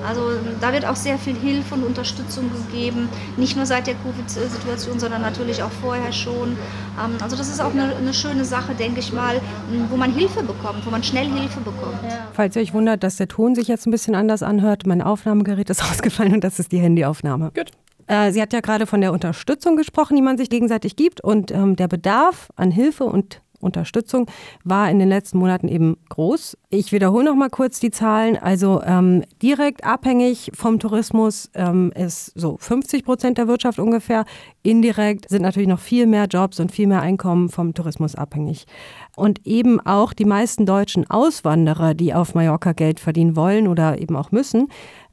Also 0.08 0.32
da 0.62 0.74
wird 0.74 0.86
auch 0.86 0.96
sehr 0.96 1.18
viel 1.18 1.36
Hilfe 1.36 1.76
und 1.76 1.84
Unterstützung 1.84 2.50
gegeben, 2.52 3.10
nicht 3.38 3.56
nur 3.56 3.66
seit 3.66 3.88
der 3.88 3.96
Covid-Situation, 3.96 5.00
sondern 5.00 5.22
natürlich 5.22 5.64
auch 5.64 5.72
vorher 5.72 6.12
schon. 6.12 6.58
Ähm, 7.04 7.18
also 7.22 7.36
das 7.36 7.50
ist 7.50 7.62
auch 7.62 7.72
eine, 7.72 7.96
eine 7.96 8.14
schöne 8.14 8.46
Sache, 8.46 8.74
denke 8.76 9.00
ich 9.00 9.12
mal, 9.14 9.42
wo 9.90 9.98
man 9.98 10.14
Hilfe 10.14 10.44
bekommt, 10.44 10.86
wo 10.86 10.90
man 10.90 11.04
schnell 11.04 11.28
Hilfe 11.28 11.60
bekommt. 11.60 12.00
Falls 12.34 12.56
ihr 12.56 12.62
euch 12.62 12.74
wundert, 12.74 13.04
dass 13.04 13.18
der 13.18 13.28
Ton 13.28 13.56
sich 13.56 13.68
jetzt 13.68 13.88
ein 13.88 13.92
bisschen 13.92 14.16
anders 14.16 14.44
anhört, 14.44 14.86
mein 14.86 15.02
Aufnahmegerät 15.02 15.70
ist 15.70 15.84
ausgefallen 15.92 16.34
und 16.34 16.44
das 16.44 16.60
ist 16.60 16.72
die 16.72 16.80
Handyaufnahme. 16.80 17.52
Gut. 17.56 17.72
Äh, 18.08 18.32
sie 18.32 18.42
hat 18.42 18.54
ja 18.54 18.60
gerade 18.60 18.86
von 18.86 19.02
der 19.02 19.12
Unterstützung 19.12 19.76
gesprochen, 19.76 20.16
die 20.16 20.22
man 20.22 20.38
sich 20.38 20.50
gegenseitig 20.50 20.96
gibt 20.96 21.22
und 21.22 21.52
ähm, 21.52 21.76
der 21.76 21.88
Bedarf 21.88 22.50
an 22.56 22.70
Hilfe 22.70 23.06
und 23.06 23.42
Unterstützung 23.66 24.28
war 24.64 24.90
in 24.90 25.00
den 25.00 25.10
letzten 25.10 25.40
Monaten 25.40 25.68
eben 25.68 25.98
groß. 26.10 26.58
Ich 26.70 26.92
wiederhole 26.92 27.26
noch 27.26 27.36
mal 27.36 27.50
kurz 27.50 27.80
die 27.80 27.92
Zahlen. 27.92 28.38
Also 28.38 28.82
ähm, 28.84 29.24
direkt 29.42 29.84
abhängig 29.84 30.52
vom 30.54 30.80
Tourismus 30.80 31.50
ähm, 31.54 31.92
ist 31.96 32.32
so 32.36 32.58
50 32.60 33.04
Prozent 33.04 33.38
der 33.38 33.48
Wirtschaft 33.48 33.80
ungefähr. 33.80 34.26
Indirekt 34.64 35.30
sind 35.30 35.42
natürlich 35.42 35.68
noch 35.68 35.80
viel 35.80 36.06
mehr 36.06 36.26
Jobs 36.26 36.60
und 36.60 36.72
viel 36.72 36.88
mehr 36.88 37.02
Einkommen 37.02 37.50
vom 37.50 37.74
Tourismus 37.74 38.16
abhängig. 38.16 38.66
Und 39.16 39.46
eben 39.46 39.80
auch 39.80 40.14
die 40.14 40.26
meisten 40.26 40.66
deutschen 40.66 41.10
Auswanderer, 41.10 41.94
die 41.94 42.14
auf 42.14 42.36
Mallorca 42.36 42.74
Geld 42.74 43.00
verdienen 43.00 43.36
wollen 43.36 43.68
oder 43.68 44.00
eben 44.00 44.16
auch 44.16 44.32
müssen, 44.32 44.68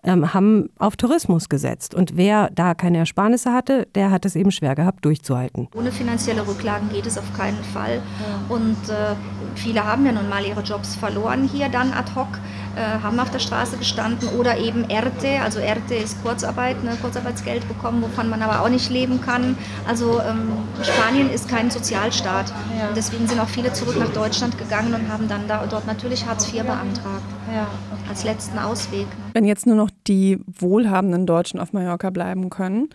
ähm, 0.05 0.35
haben 0.35 0.71
auf 0.79 0.97
Tourismus 0.97 1.49
gesetzt. 1.49 1.95
Und 1.95 2.17
wer 2.17 2.51
da 2.51 2.75
keine 2.75 2.99
Ersparnisse 2.99 3.53
hatte, 3.53 3.87
der 3.95 4.11
hat 4.11 4.25
es 4.25 4.37
eben 4.37 4.51
schwer 4.51 4.75
gehabt, 4.75 5.05
durchzuhalten. 5.05 5.69
Ohne 5.75 5.93
finanzielle 5.93 6.47
Rücklagen 6.47 6.89
geht 6.91 7.07
es 7.07 7.19
auf 7.19 7.33
keinen 7.37 7.63
Fall. 7.65 8.03
Und 8.49 8.77
äh, 8.89 9.15
viele 9.55 9.85
haben 9.85 10.05
ja 10.07 10.13
nun 10.13 10.29
mal 10.29 10.45
ihre 10.45 10.63
Jobs 10.63 10.97
verloren 10.97 11.49
hier 11.49 11.69
dann 11.69 11.93
ad 11.93 12.13
hoc 12.15 12.29
äh, 12.75 13.03
haben 13.03 13.21
auf 13.21 13.31
der 13.31 13.39
Straße 13.39 13.77
gestanden 13.77 14.29
oder 14.39 14.57
eben 14.57 14.89
ERTE, 14.89 15.41
also 15.43 15.59
ERTE 15.59 15.95
ist 15.97 16.23
Kurzarbeit, 16.23 16.83
ne, 16.83 16.97
Kurzarbeitsgeld 17.01 17.69
bekommen, 17.69 18.03
wovon 18.03 18.31
man 18.31 18.41
aber 18.41 18.63
auch 18.63 18.69
nicht 18.69 18.91
leben 18.91 19.21
kann. 19.21 19.57
Also 19.87 20.21
ähm, 20.21 20.53
Spanien 20.83 21.31
ist 21.31 21.49
kein 21.49 21.71
Sozialstaat. 21.71 22.49
Ja. 22.79 22.91
Deswegen 22.97 23.27
sind 23.27 23.41
auch 23.41 23.49
viele 23.49 23.73
zurück 23.75 23.99
nach 23.99 24.11
Deutschland 24.13 24.57
gegangen 24.57 24.95
und 24.95 25.13
haben 25.13 25.29
dann 25.29 25.47
da, 25.49 25.67
dort 25.67 25.87
natürlich 25.87 26.27
Hartz 26.27 26.49
IV 26.49 26.63
beantragt. 26.63 27.23
Ja. 27.53 27.67
Als 28.09 28.25
letzten 28.25 28.59
Ausweg. 28.59 29.07
Ne. 29.07 29.25
Wenn 29.35 29.45
jetzt 29.45 29.67
nur 29.67 29.77
noch 29.77 29.91
die 30.07 30.41
wohlhabenden 30.47 31.27
Deutschen 31.27 31.61
auf 31.61 31.73
Mallorca 31.73 32.11
bleiben 32.11 32.51
können, 32.51 32.89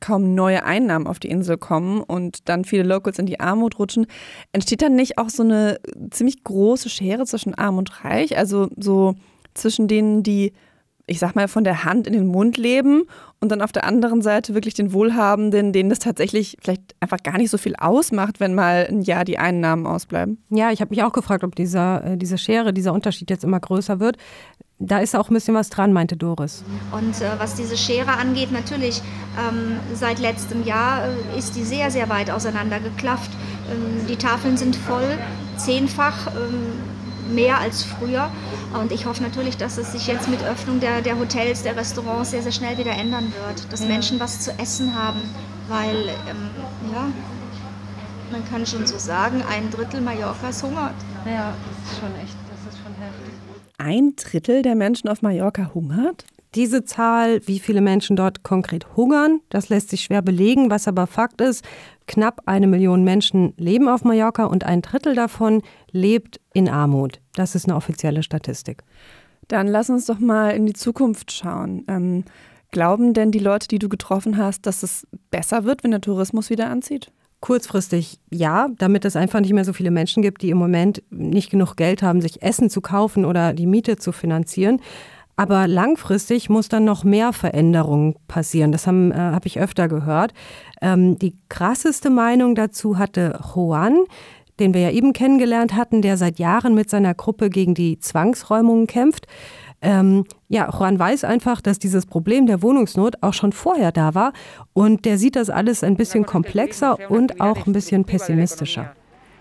kaum 0.00 0.34
neue 0.34 0.64
Einnahmen 0.64 1.06
auf 1.06 1.18
die 1.18 1.28
Insel 1.28 1.58
kommen 1.58 2.00
und 2.00 2.48
dann 2.48 2.64
viele 2.64 2.82
Locals 2.84 3.18
in 3.18 3.26
die 3.26 3.40
Armut 3.40 3.78
rutschen, 3.78 4.06
entsteht 4.52 4.82
dann 4.82 4.96
nicht 4.96 5.18
auch 5.18 5.28
so 5.28 5.42
eine 5.42 5.78
ziemlich 6.10 6.42
große 6.42 6.88
Schere 6.88 7.26
zwischen 7.26 7.54
Arm 7.54 7.78
und 7.78 8.04
Reich? 8.04 8.36
Also 8.36 8.68
so 8.76 9.14
zwischen 9.54 9.88
denen, 9.88 10.22
die, 10.22 10.52
ich 11.10 11.18
sag 11.18 11.34
mal, 11.34 11.48
von 11.48 11.64
der 11.64 11.84
Hand 11.84 12.06
in 12.06 12.12
den 12.12 12.28
Mund 12.28 12.56
leben 12.56 13.02
und 13.40 13.50
dann 13.50 13.62
auf 13.62 13.72
der 13.72 13.82
anderen 13.82 14.22
Seite 14.22 14.54
wirklich 14.54 14.74
den 14.74 14.92
Wohlhabenden, 14.92 15.72
denen 15.72 15.90
das 15.90 15.98
tatsächlich 15.98 16.56
vielleicht 16.62 16.94
einfach 17.00 17.18
gar 17.24 17.36
nicht 17.36 17.50
so 17.50 17.58
viel 17.58 17.74
ausmacht, 17.74 18.38
wenn 18.38 18.54
mal 18.54 18.86
ein 18.88 19.02
Jahr 19.02 19.24
die 19.24 19.36
Einnahmen 19.36 19.86
ausbleiben. 19.86 20.38
Ja, 20.50 20.70
ich 20.70 20.80
habe 20.80 20.90
mich 20.90 21.02
auch 21.02 21.12
gefragt, 21.12 21.42
ob 21.42 21.56
dieser, 21.56 22.04
äh, 22.04 22.16
diese 22.16 22.38
Schere, 22.38 22.72
dieser 22.72 22.92
Unterschied 22.92 23.28
jetzt 23.28 23.42
immer 23.42 23.58
größer 23.58 23.98
wird. 23.98 24.18
Da 24.78 25.00
ist 25.00 25.16
auch 25.16 25.28
ein 25.30 25.34
bisschen 25.34 25.54
was 25.54 25.68
dran, 25.68 25.92
meinte 25.92 26.16
Doris. 26.16 26.62
Und 26.92 27.20
äh, 27.20 27.30
was 27.38 27.56
diese 27.56 27.76
Schere 27.76 28.12
angeht, 28.12 28.52
natürlich, 28.52 29.02
ähm, 29.36 29.80
seit 29.94 30.20
letztem 30.20 30.64
Jahr 30.64 31.06
äh, 31.06 31.38
ist 31.38 31.56
die 31.56 31.64
sehr, 31.64 31.90
sehr 31.90 32.08
weit 32.08 32.30
auseinandergeklafft. 32.30 33.32
Ähm, 33.68 34.06
die 34.08 34.16
Tafeln 34.16 34.56
sind 34.56 34.76
voll, 34.76 35.18
zehnfach 35.56 36.28
ähm, 36.28 37.34
mehr 37.34 37.58
als 37.58 37.82
früher. 37.82 38.30
Und 38.72 38.92
ich 38.92 39.06
hoffe 39.06 39.22
natürlich, 39.22 39.56
dass 39.56 39.78
es 39.78 39.92
sich 39.92 40.06
jetzt 40.06 40.28
mit 40.28 40.42
Öffnung 40.44 40.80
der, 40.80 41.02
der 41.02 41.18
Hotels, 41.18 41.62
der 41.62 41.76
Restaurants 41.76 42.30
sehr, 42.30 42.42
sehr 42.42 42.52
schnell 42.52 42.78
wieder 42.78 42.92
ändern 42.92 43.32
wird. 43.46 43.72
Dass 43.72 43.80
ja. 43.80 43.86
Menschen 43.86 44.20
was 44.20 44.40
zu 44.40 44.52
essen 44.58 44.94
haben. 44.94 45.20
Weil, 45.68 46.08
ähm, 46.28 46.50
ja, 46.92 47.08
man 48.30 48.48
kann 48.48 48.64
schon 48.66 48.86
so 48.86 48.98
sagen, 48.98 49.42
ein 49.48 49.70
Drittel 49.70 50.00
Mallorcas 50.00 50.62
hungert. 50.62 50.94
Ja, 51.26 51.52
das 51.52 51.92
ist 51.92 52.00
schon 52.00 52.14
echt, 52.16 52.36
das 52.50 52.72
ist 52.72 52.80
schon 52.82 52.94
heftig 52.94 53.30
ein 53.80 54.14
Drittel 54.14 54.62
der 54.62 54.74
Menschen 54.74 55.08
auf 55.08 55.22
Mallorca 55.22 55.72
hungert? 55.74 56.24
Diese 56.54 56.84
Zahl, 56.84 57.40
wie 57.46 57.60
viele 57.60 57.80
Menschen 57.80 58.16
dort 58.16 58.42
konkret 58.42 58.96
hungern, 58.96 59.40
das 59.50 59.68
lässt 59.68 59.90
sich 59.90 60.02
schwer 60.02 60.20
belegen. 60.20 60.70
Was 60.70 60.88
aber 60.88 61.06
Fakt 61.06 61.40
ist, 61.40 61.64
knapp 62.06 62.42
eine 62.46 62.66
Million 62.66 63.04
Menschen 63.04 63.54
leben 63.56 63.88
auf 63.88 64.04
Mallorca 64.04 64.44
und 64.44 64.64
ein 64.64 64.82
Drittel 64.82 65.14
davon 65.14 65.62
lebt 65.92 66.40
in 66.52 66.68
Armut. 66.68 67.20
Das 67.34 67.54
ist 67.54 67.66
eine 67.68 67.76
offizielle 67.76 68.22
Statistik. 68.22 68.82
Dann 69.48 69.66
lass 69.66 69.90
uns 69.90 70.06
doch 70.06 70.18
mal 70.18 70.50
in 70.50 70.66
die 70.66 70.72
Zukunft 70.72 71.32
schauen. 71.32 71.84
Ähm, 71.88 72.24
glauben 72.70 73.14
denn 73.14 73.32
die 73.32 73.38
Leute, 73.38 73.68
die 73.68 73.78
du 73.78 73.88
getroffen 73.88 74.36
hast, 74.36 74.66
dass 74.66 74.82
es 74.82 75.06
besser 75.30 75.64
wird, 75.64 75.82
wenn 75.82 75.90
der 75.90 76.00
Tourismus 76.00 76.50
wieder 76.50 76.70
anzieht? 76.70 77.10
Kurzfristig 77.40 78.20
ja, 78.30 78.68
damit 78.78 79.04
es 79.04 79.16
einfach 79.16 79.40
nicht 79.40 79.52
mehr 79.52 79.64
so 79.64 79.72
viele 79.72 79.90
Menschen 79.90 80.22
gibt, 80.22 80.42
die 80.42 80.50
im 80.50 80.58
Moment 80.58 81.02
nicht 81.10 81.50
genug 81.50 81.74
Geld 81.74 82.02
haben, 82.02 82.20
sich 82.20 82.42
Essen 82.42 82.70
zu 82.70 82.80
kaufen 82.80 83.24
oder 83.24 83.54
die 83.54 83.66
Miete 83.66 83.96
zu 83.96 84.12
finanzieren. 84.12 84.80
Aber 85.40 85.66
langfristig 85.66 86.50
muss 86.50 86.68
dann 86.68 86.84
noch 86.84 87.02
mehr 87.02 87.32
Veränderungen 87.32 88.14
passieren. 88.28 88.72
Das 88.72 88.86
habe 88.86 89.10
äh, 89.14 89.16
hab 89.16 89.46
ich 89.46 89.58
öfter 89.58 89.88
gehört. 89.88 90.34
Ähm, 90.82 91.18
die 91.18 91.34
krasseste 91.48 92.10
Meinung 92.10 92.54
dazu 92.54 92.98
hatte 92.98 93.40
Juan, 93.54 94.04
den 94.58 94.74
wir 94.74 94.82
ja 94.82 94.90
eben 94.90 95.14
kennengelernt 95.14 95.74
hatten, 95.74 96.02
der 96.02 96.18
seit 96.18 96.38
Jahren 96.38 96.74
mit 96.74 96.90
seiner 96.90 97.14
Gruppe 97.14 97.48
gegen 97.48 97.72
die 97.72 97.98
Zwangsräumungen 97.98 98.86
kämpft. 98.86 99.28
Ähm, 99.80 100.26
ja, 100.48 100.68
Juan 100.78 100.98
weiß 100.98 101.24
einfach, 101.24 101.62
dass 101.62 101.78
dieses 101.78 102.04
Problem 102.04 102.44
der 102.44 102.60
Wohnungsnot 102.60 103.22
auch 103.22 103.32
schon 103.32 103.52
vorher 103.52 103.92
da 103.92 104.14
war 104.14 104.34
und 104.74 105.06
der 105.06 105.16
sieht 105.16 105.36
das 105.36 105.48
alles 105.48 105.82
ein 105.82 105.96
bisschen 105.96 106.26
komplexer 106.26 107.10
und 107.10 107.40
auch 107.40 107.66
ein 107.66 107.72
bisschen 107.72 108.04
pessimistischer. 108.04 108.94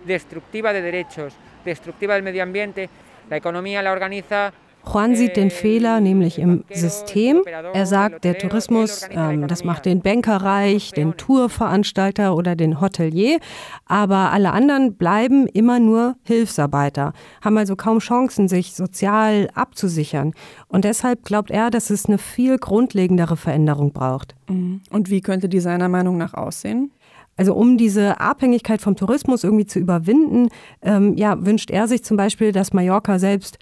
Destructiva 0.08 0.72
de 0.72 0.82
derechos, 0.82 1.34
destructiva 1.66 2.14
del 2.14 2.24
medio 2.24 2.43
ambiente, 2.43 2.88
la 3.30 3.36
economía 3.36 3.82
la 3.82 3.91
organiza 3.91 4.54
Juan 4.86 5.16
sieht 5.16 5.36
den 5.38 5.52
Fehler 5.52 6.00
nämlich 6.00 6.40
im 6.40 6.64
System. 6.72 7.42
Er 7.74 7.86
sagt, 7.86 8.24
der 8.24 8.38
Tourismus, 8.38 9.08
ähm, 9.12 9.48
das 9.48 9.64
macht 9.64 9.86
den 9.86 10.02
Banker 10.02 10.38
reich, 10.38 10.92
den 10.92 11.16
Tourveranstalter 11.18 12.36
oder 12.36 12.56
den 12.56 12.82
Hotelier, 12.82 13.40
aber 13.86 14.32
alle 14.32 14.52
anderen 14.52 14.96
bleiben 14.96 15.48
immer 15.48 15.80
nur 15.80 16.16
Hilfsarbeiter, 16.24 17.14
haben 17.44 17.58
also 17.58 17.76
kaum 17.76 18.00
Chancen, 18.00 18.48
sich 18.48 18.74
sozial 18.74 19.50
abzusichern. 19.54 20.34
Und 20.68 20.86
deshalb 20.86 21.24
glaubt 21.24 21.52
er, 21.52 21.70
dass 21.70 21.90
es 21.90 22.06
eine 22.06 22.18
viel 22.18 22.58
grundlegendere 22.58 23.38
Veränderung 23.38 23.94
braucht. 23.94 24.36
Mhm. 24.48 24.82
Und 24.90 25.10
wie 25.10 25.22
könnte 25.22 25.50
die 25.50 25.60
seiner 25.60 25.90
Meinung 25.90 26.18
nach 26.18 26.34
aussehen? 26.34 26.92
Also 27.40 27.54
um 27.54 27.78
diese 27.78 28.20
Abhängigkeit 28.20 28.82
vom 28.82 28.98
Tourismus 28.98 29.46
irgendwie 29.46 29.66
zu 29.66 29.80
überwinden, 29.80 30.50
ähm, 30.82 31.16
ja, 31.16 31.38
wünscht 31.46 31.72
er 31.72 31.88
sich 31.88 32.04
zum 32.04 32.18
Beispiel, 32.18 32.52
dass 32.52 32.74
Mallorca 32.74 33.18
selbst 33.18 33.58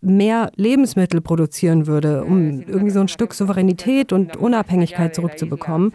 mehr 0.00 0.50
Lebensmittel 0.56 1.20
produzieren 1.20 1.86
würde, 1.86 2.24
um 2.24 2.62
irgendwie 2.62 2.90
so 2.90 3.00
ein 3.00 3.08
Stück 3.08 3.34
Souveränität 3.34 4.12
und 4.12 4.36
Unabhängigkeit 4.36 5.14
zurückzubekommen. 5.14 5.92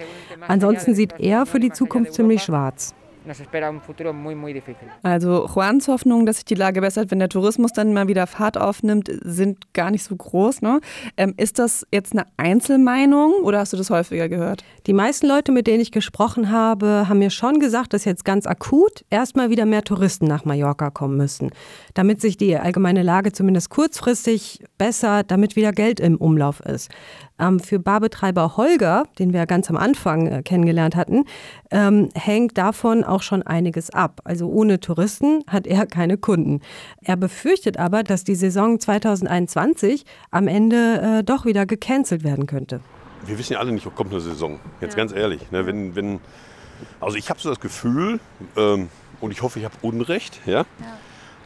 Ansonsten 0.47 0.93
sieht 0.93 1.13
er 1.19 1.45
für 1.45 1.59
die 1.59 1.71
Zukunft 1.71 2.13
ziemlich 2.13 2.43
schwarz 2.43 2.93
nos 3.25 3.39
espera 3.39 3.69
un 3.69 3.81
futuro 3.81 4.13
muy, 4.13 4.35
muy 4.35 4.53
difícil. 4.53 4.87
Also 5.03 5.47
Juans 5.47 5.87
Hoffnung, 5.87 6.25
dass 6.25 6.37
sich 6.37 6.45
die 6.45 6.55
Lage 6.55 6.81
bessert, 6.81 7.11
wenn 7.11 7.19
der 7.19 7.29
Tourismus 7.29 7.71
dann 7.73 7.93
mal 7.93 8.07
wieder 8.07 8.27
Fahrt 8.27 8.57
aufnimmt, 8.57 9.09
sind 9.23 9.73
gar 9.73 9.91
nicht 9.91 10.03
so 10.03 10.15
groß. 10.15 10.61
Ne? 10.61 10.79
Ähm, 11.17 11.33
ist 11.37 11.59
das 11.59 11.85
jetzt 11.91 12.13
eine 12.13 12.25
Einzelmeinung 12.37 13.33
oder 13.43 13.59
hast 13.59 13.73
du 13.73 13.77
das 13.77 13.89
häufiger 13.89 14.29
gehört? 14.29 14.63
Die 14.87 14.93
meisten 14.93 15.27
Leute, 15.27 15.51
mit 15.51 15.67
denen 15.67 15.81
ich 15.81 15.91
gesprochen 15.91 16.51
habe, 16.51 17.07
haben 17.07 17.19
mir 17.19 17.29
schon 17.29 17.59
gesagt, 17.59 17.93
dass 17.93 18.05
jetzt 18.05 18.25
ganz 18.25 18.45
akut 18.45 19.05
erstmal 19.09 19.49
wieder 19.49 19.65
mehr 19.65 19.83
Touristen 19.83 20.25
nach 20.25 20.45
Mallorca 20.45 20.89
kommen 20.89 21.17
müssen, 21.17 21.51
damit 21.93 22.21
sich 22.21 22.37
die 22.37 22.57
allgemeine 22.57 23.03
Lage 23.03 23.31
zumindest 23.31 23.69
kurzfristig 23.69 24.63
bessert, 24.77 25.31
damit 25.31 25.55
wieder 25.55 25.71
Geld 25.71 25.99
im 25.99 26.17
Umlauf 26.17 26.59
ist. 26.61 26.89
Ähm, 27.39 27.59
für 27.59 27.79
Barbetreiber 27.79 28.57
Holger, 28.57 29.05
den 29.17 29.33
wir 29.33 29.45
ganz 29.45 29.69
am 29.69 29.77
Anfang 29.77 30.27
äh, 30.27 30.43
kennengelernt 30.43 30.95
hatten, 30.95 31.25
ähm, 31.71 32.09
hängt 32.13 32.57
davon 32.57 33.03
auch 33.03 33.23
schon 33.23 33.41
einiges 33.41 33.89
ab. 33.89 34.21
Also 34.23 34.47
ohne 34.47 34.79
Touristen 34.79 35.43
hat 35.47 35.65
er 35.65 35.87
keine 35.87 36.17
Kunden. 36.17 36.61
Er 37.01 37.17
befürchtet 37.17 37.77
aber, 37.77 38.03
dass 38.03 38.23
die 38.23 38.35
Saison 38.35 38.79
2021 38.79 40.05
am 40.29 40.47
Ende 40.47 41.19
äh, 41.19 41.23
doch 41.23 41.45
wieder 41.45 41.65
gecancelt 41.65 42.23
werden 42.23 42.45
könnte. 42.45 42.81
Wir 43.25 43.37
wissen 43.39 43.53
ja 43.53 43.59
alle 43.59 43.71
nicht, 43.71 43.87
ob 43.87 43.95
kommt 43.95 44.11
eine 44.11 44.21
Saison. 44.21 44.59
Jetzt 44.81 44.93
ja. 44.93 44.97
ganz 44.97 45.11
ehrlich. 45.11 45.49
Ne, 45.51 45.65
wenn, 45.65 45.95
wenn, 45.95 46.19
also 46.99 47.17
ich 47.17 47.29
habe 47.29 47.39
so 47.39 47.49
das 47.49 47.59
Gefühl, 47.59 48.19
ähm, 48.55 48.89
und 49.21 49.31
ich 49.31 49.41
hoffe, 49.41 49.59
ich 49.59 49.65
habe 49.65 49.75
Unrecht, 49.81 50.39
ja, 50.45 50.59
ja. 50.59 50.65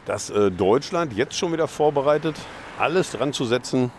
dass 0.04 0.30
äh, 0.30 0.50
Deutschland 0.50 1.12
jetzt 1.12 1.36
schon 1.36 1.52
wieder 1.52 1.68
vorbereitet, 1.68 2.36
alles 2.78 3.12
dran 3.12 3.32
zu 3.32 3.44
setzen, 3.44 3.90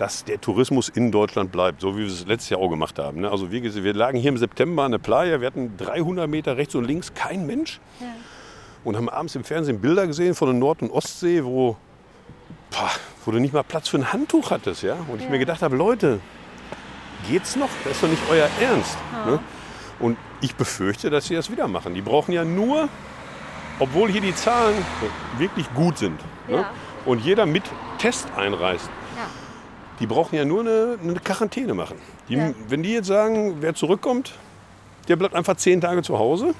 dass 0.00 0.24
der 0.24 0.40
Tourismus 0.40 0.88
in 0.88 1.12
Deutschland 1.12 1.52
bleibt, 1.52 1.82
so 1.82 1.94
wie 1.94 2.00
wir 2.00 2.06
es 2.06 2.26
letztes 2.26 2.48
Jahr 2.48 2.60
auch 2.60 2.70
gemacht 2.70 2.98
haben. 2.98 3.20
Ne? 3.20 3.30
Also 3.30 3.52
wir, 3.52 3.62
wir 3.62 3.94
lagen 3.94 4.18
hier 4.18 4.30
im 4.30 4.38
September 4.38 4.84
an 4.84 4.92
der 4.92 4.98
Playa, 4.98 5.40
wir 5.40 5.46
hatten 5.46 5.76
300 5.76 6.26
Meter 6.26 6.56
rechts 6.56 6.74
und 6.74 6.84
links 6.84 7.12
kein 7.12 7.46
Mensch 7.46 7.80
ja. 8.00 8.06
und 8.82 8.96
haben 8.96 9.10
abends 9.10 9.34
im 9.34 9.44
Fernsehen 9.44 9.78
Bilder 9.80 10.06
gesehen 10.06 10.34
von 10.34 10.48
der 10.48 10.54
Nord- 10.56 10.80
und 10.80 10.90
Ostsee, 10.90 11.44
wo, 11.44 11.76
boah, 12.70 12.90
wo 13.26 13.30
du 13.30 13.40
nicht 13.40 13.52
mal 13.52 13.62
Platz 13.62 13.90
für 13.90 13.98
ein 13.98 14.10
Handtuch 14.10 14.50
hattest. 14.50 14.82
Ja? 14.82 14.96
Und 15.06 15.20
ich 15.20 15.28
mir 15.28 15.38
gedacht 15.38 15.60
habe, 15.60 15.76
Leute, 15.76 16.20
geht's 17.28 17.56
noch? 17.56 17.68
Das 17.84 17.92
ist 17.92 18.02
doch 18.02 18.08
nicht 18.08 18.22
euer 18.30 18.48
Ernst. 18.58 18.96
Ja. 19.12 19.32
Ne? 19.32 19.38
Und 19.98 20.16
ich 20.40 20.54
befürchte, 20.54 21.10
dass 21.10 21.26
sie 21.26 21.34
das 21.34 21.50
wieder 21.50 21.68
machen. 21.68 21.92
Die 21.92 22.00
brauchen 22.00 22.32
ja 22.32 22.42
nur, 22.42 22.88
obwohl 23.78 24.10
hier 24.10 24.22
die 24.22 24.34
Zahlen 24.34 24.82
wirklich 25.36 25.66
gut 25.74 25.98
sind 25.98 26.18
ja. 26.48 26.56
ne? 26.56 26.66
und 27.04 27.20
jeder 27.20 27.44
mit 27.44 27.64
Test 27.98 28.28
einreist, 28.34 28.88
die 30.00 30.06
brauchen 30.06 30.34
ja 30.34 30.44
nur 30.44 30.60
eine, 30.60 30.98
eine 31.02 31.14
Quarantäne 31.20 31.74
machen. 31.74 31.96
Die, 32.28 32.34
ja. 32.34 32.52
Wenn 32.68 32.82
die 32.82 32.92
jetzt 32.92 33.06
sagen, 33.06 33.56
wer 33.60 33.74
zurückkommt, 33.74 34.34
der 35.08 35.16
bleibt 35.16 35.34
einfach 35.34 35.56
zehn 35.56 35.80
Tage 35.80 36.02
zu 36.02 36.18
Hause, 36.18 36.54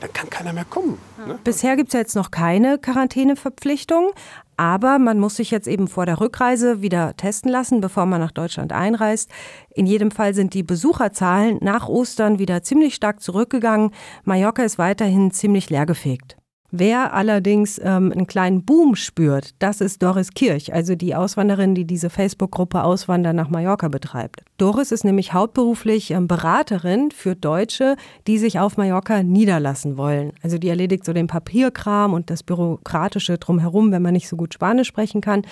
dann 0.00 0.12
kann 0.12 0.28
keiner 0.28 0.52
mehr 0.52 0.64
kommen. 0.64 0.98
Ne? 1.26 1.38
Bisher 1.44 1.76
gibt 1.76 1.88
es 1.88 1.94
ja 1.94 2.00
jetzt 2.00 2.14
noch 2.14 2.30
keine 2.30 2.78
Quarantäneverpflichtung, 2.78 4.10
aber 4.56 4.98
man 4.98 5.18
muss 5.18 5.36
sich 5.36 5.50
jetzt 5.50 5.66
eben 5.66 5.88
vor 5.88 6.06
der 6.06 6.20
Rückreise 6.20 6.82
wieder 6.82 7.16
testen 7.16 7.50
lassen, 7.50 7.80
bevor 7.80 8.06
man 8.06 8.20
nach 8.20 8.32
Deutschland 8.32 8.72
einreist. 8.72 9.30
In 9.70 9.86
jedem 9.86 10.10
Fall 10.10 10.34
sind 10.34 10.54
die 10.54 10.62
Besucherzahlen 10.62 11.58
nach 11.60 11.88
Ostern 11.88 12.38
wieder 12.38 12.62
ziemlich 12.62 12.94
stark 12.94 13.20
zurückgegangen. 13.20 13.90
Mallorca 14.24 14.62
ist 14.62 14.78
weiterhin 14.78 15.30
ziemlich 15.30 15.70
leergefegt. 15.70 16.36
Wer 16.76 17.14
allerdings 17.14 17.78
ähm, 17.78 18.10
einen 18.10 18.26
kleinen 18.26 18.64
Boom 18.64 18.96
spürt, 18.96 19.54
das 19.60 19.80
ist 19.80 20.02
Doris 20.02 20.32
Kirch, 20.34 20.74
also 20.74 20.96
die 20.96 21.14
Auswanderin, 21.14 21.76
die 21.76 21.84
diese 21.84 22.10
Facebook-Gruppe 22.10 22.82
Auswandern 22.82 23.36
nach 23.36 23.48
Mallorca 23.48 23.86
betreibt. 23.86 24.42
Doris 24.58 24.90
ist 24.90 25.04
nämlich 25.04 25.32
hauptberuflich 25.32 26.10
ähm, 26.10 26.26
Beraterin 26.26 27.12
für 27.12 27.36
Deutsche, 27.36 27.94
die 28.26 28.38
sich 28.38 28.58
auf 28.58 28.76
Mallorca 28.76 29.22
niederlassen 29.22 29.96
wollen. 29.96 30.32
Also 30.42 30.58
die 30.58 30.68
erledigt 30.68 31.04
so 31.04 31.12
den 31.12 31.28
Papierkram 31.28 32.12
und 32.12 32.28
das 32.28 32.42
Bürokratische 32.42 33.38
drumherum, 33.38 33.92
wenn 33.92 34.02
man 34.02 34.14
nicht 34.14 34.28
so 34.28 34.34
gut 34.34 34.52
Spanisch 34.52 34.88
sprechen 34.88 35.20
kann. 35.20 35.42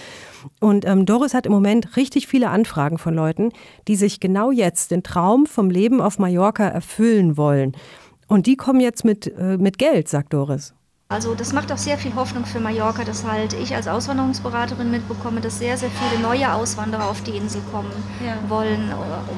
Und 0.58 0.84
ähm, 0.88 1.06
Doris 1.06 1.34
hat 1.34 1.46
im 1.46 1.52
Moment 1.52 1.96
richtig 1.96 2.26
viele 2.26 2.50
Anfragen 2.50 2.98
von 2.98 3.14
Leuten, 3.14 3.50
die 3.86 3.94
sich 3.94 4.18
genau 4.18 4.50
jetzt 4.50 4.90
den 4.90 5.04
Traum 5.04 5.46
vom 5.46 5.70
Leben 5.70 6.00
auf 6.00 6.18
Mallorca 6.18 6.66
erfüllen 6.66 7.36
wollen. 7.36 7.76
Und 8.26 8.46
die 8.46 8.56
kommen 8.56 8.80
jetzt 8.80 9.04
mit, 9.04 9.32
äh, 9.38 9.56
mit 9.56 9.78
Geld, 9.78 10.08
sagt 10.08 10.32
Doris. 10.32 10.74
Also 11.12 11.34
das 11.34 11.52
macht 11.52 11.70
auch 11.70 11.76
sehr 11.78 11.98
viel 11.98 12.14
Hoffnung 12.14 12.46
für 12.46 12.58
Mallorca, 12.58 13.04
dass 13.04 13.24
halt 13.24 13.52
ich 13.52 13.74
als 13.74 13.86
Auswanderungsberaterin 13.86 14.90
mitbekomme, 14.90 15.42
dass 15.42 15.58
sehr, 15.58 15.76
sehr 15.76 15.90
viele 15.90 16.22
neue 16.22 16.50
Auswanderer 16.52 17.06
auf 17.06 17.22
die 17.22 17.32
Insel 17.32 17.60
kommen 17.70 17.92
ja. 18.24 18.36
wollen, 18.48 18.90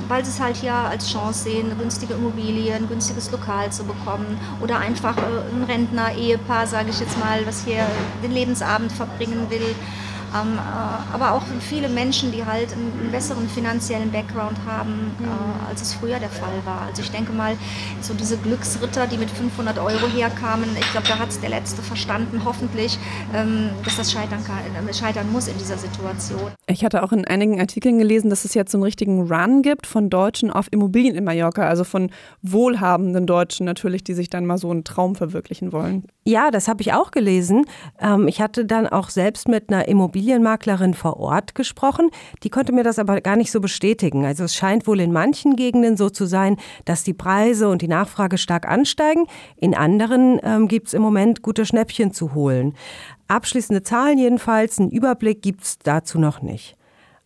weil 0.06 0.24
sie 0.24 0.30
es 0.30 0.40
halt 0.40 0.56
hier 0.56 0.72
als 0.72 1.10
Chance 1.10 1.44
sehen, 1.44 1.66
eine 1.66 1.74
günstige 1.74 2.14
Immobilie, 2.14 2.72
ein 2.72 2.88
günstiges 2.88 3.32
Lokal 3.32 3.72
zu 3.72 3.82
bekommen 3.82 4.38
oder 4.60 4.78
einfach 4.78 5.16
äh, 5.16 5.20
ein 5.20 5.64
Rentner, 5.64 6.14
Ehepaar, 6.14 6.68
sage 6.68 6.90
ich 6.90 7.00
jetzt 7.00 7.18
mal, 7.18 7.44
was 7.44 7.64
hier 7.64 7.84
den 8.22 8.30
Lebensabend 8.30 8.92
verbringen 8.92 9.46
will. 9.50 9.74
Ähm, 10.34 10.58
äh, 10.58 11.14
aber 11.14 11.32
auch 11.32 11.42
viele 11.60 11.88
Menschen, 11.88 12.32
die 12.32 12.44
halt 12.44 12.72
einen, 12.72 12.92
einen 13.00 13.12
besseren 13.12 13.48
finanziellen 13.48 14.10
Background 14.10 14.58
haben, 14.66 15.12
mhm. 15.18 15.26
äh, 15.26 15.68
als 15.68 15.80
es 15.82 15.94
früher 15.94 16.18
der 16.18 16.28
Fall 16.28 16.54
war. 16.64 16.82
Also 16.88 17.02
ich 17.02 17.10
denke 17.10 17.32
mal, 17.32 17.56
so 18.00 18.14
diese 18.14 18.36
Glücksritter, 18.38 19.06
die 19.06 19.16
mit 19.16 19.30
500 19.30 19.78
Euro 19.78 20.08
herkamen, 20.08 20.68
ich 20.78 20.90
glaube, 20.90 21.06
da 21.06 21.18
hat 21.20 21.28
es 21.28 21.40
der 21.40 21.50
Letzte 21.50 21.82
verstanden, 21.82 22.42
hoffentlich, 22.44 22.98
ähm, 23.32 23.70
dass 23.84 23.96
das 23.96 24.10
scheitern, 24.10 24.42
kann, 24.44 24.58
äh, 24.88 24.92
scheitern 24.92 25.30
muss 25.30 25.46
in 25.46 25.56
dieser 25.58 25.78
Situation. 25.78 26.50
Ich 26.66 26.84
hatte 26.84 27.04
auch 27.04 27.12
in 27.12 27.24
einigen 27.26 27.60
Artikeln 27.60 27.98
gelesen, 27.98 28.28
dass 28.28 28.44
es 28.44 28.54
jetzt 28.54 28.72
so 28.72 28.78
einen 28.78 28.84
richtigen 28.84 29.32
Run 29.32 29.62
gibt 29.62 29.86
von 29.86 30.10
Deutschen 30.10 30.50
auf 30.50 30.66
Immobilien 30.72 31.14
in 31.14 31.22
Mallorca, 31.22 31.68
also 31.68 31.84
von 31.84 32.10
wohlhabenden 32.42 33.26
Deutschen 33.26 33.66
natürlich, 33.66 34.02
die 34.02 34.14
sich 34.14 34.30
dann 34.30 34.46
mal 34.46 34.58
so 34.58 34.70
einen 34.70 34.82
Traum 34.82 35.14
verwirklichen 35.14 35.72
wollen. 35.72 36.04
Ja, 36.26 36.50
das 36.50 36.66
habe 36.66 36.82
ich 36.82 36.92
auch 36.92 37.12
gelesen. 37.12 37.66
Ähm, 38.00 38.26
ich 38.26 38.40
hatte 38.40 38.64
dann 38.64 38.88
auch 38.88 39.10
selbst 39.10 39.46
mit 39.46 39.70
einer 39.70 39.86
Immobilie 39.86 40.23
Immobilienmaklerin 40.24 40.94
vor 40.94 41.18
Ort 41.18 41.54
gesprochen. 41.54 42.10
Die 42.42 42.50
konnte 42.50 42.72
mir 42.72 42.82
das 42.82 42.98
aber 42.98 43.20
gar 43.20 43.36
nicht 43.36 43.50
so 43.50 43.60
bestätigen. 43.60 44.24
Also 44.24 44.44
es 44.44 44.54
scheint 44.54 44.86
wohl 44.86 45.00
in 45.00 45.12
manchen 45.12 45.56
Gegenden 45.56 45.96
so 45.96 46.10
zu 46.10 46.26
sein, 46.26 46.56
dass 46.84 47.04
die 47.04 47.12
Preise 47.12 47.68
und 47.68 47.82
die 47.82 47.88
Nachfrage 47.88 48.38
stark 48.38 48.66
ansteigen. 48.66 49.26
In 49.56 49.74
anderen 49.74 50.40
ähm, 50.42 50.68
gibt 50.68 50.88
es 50.88 50.94
im 50.94 51.02
Moment 51.02 51.42
gute 51.42 51.66
Schnäppchen 51.66 52.12
zu 52.12 52.34
holen. 52.34 52.74
Abschließende 53.28 53.82
Zahlen 53.82 54.18
jedenfalls, 54.18 54.78
einen 54.78 54.90
Überblick 54.90 55.42
gibt 55.42 55.62
es 55.62 55.78
dazu 55.78 56.18
noch 56.18 56.42
nicht. 56.42 56.76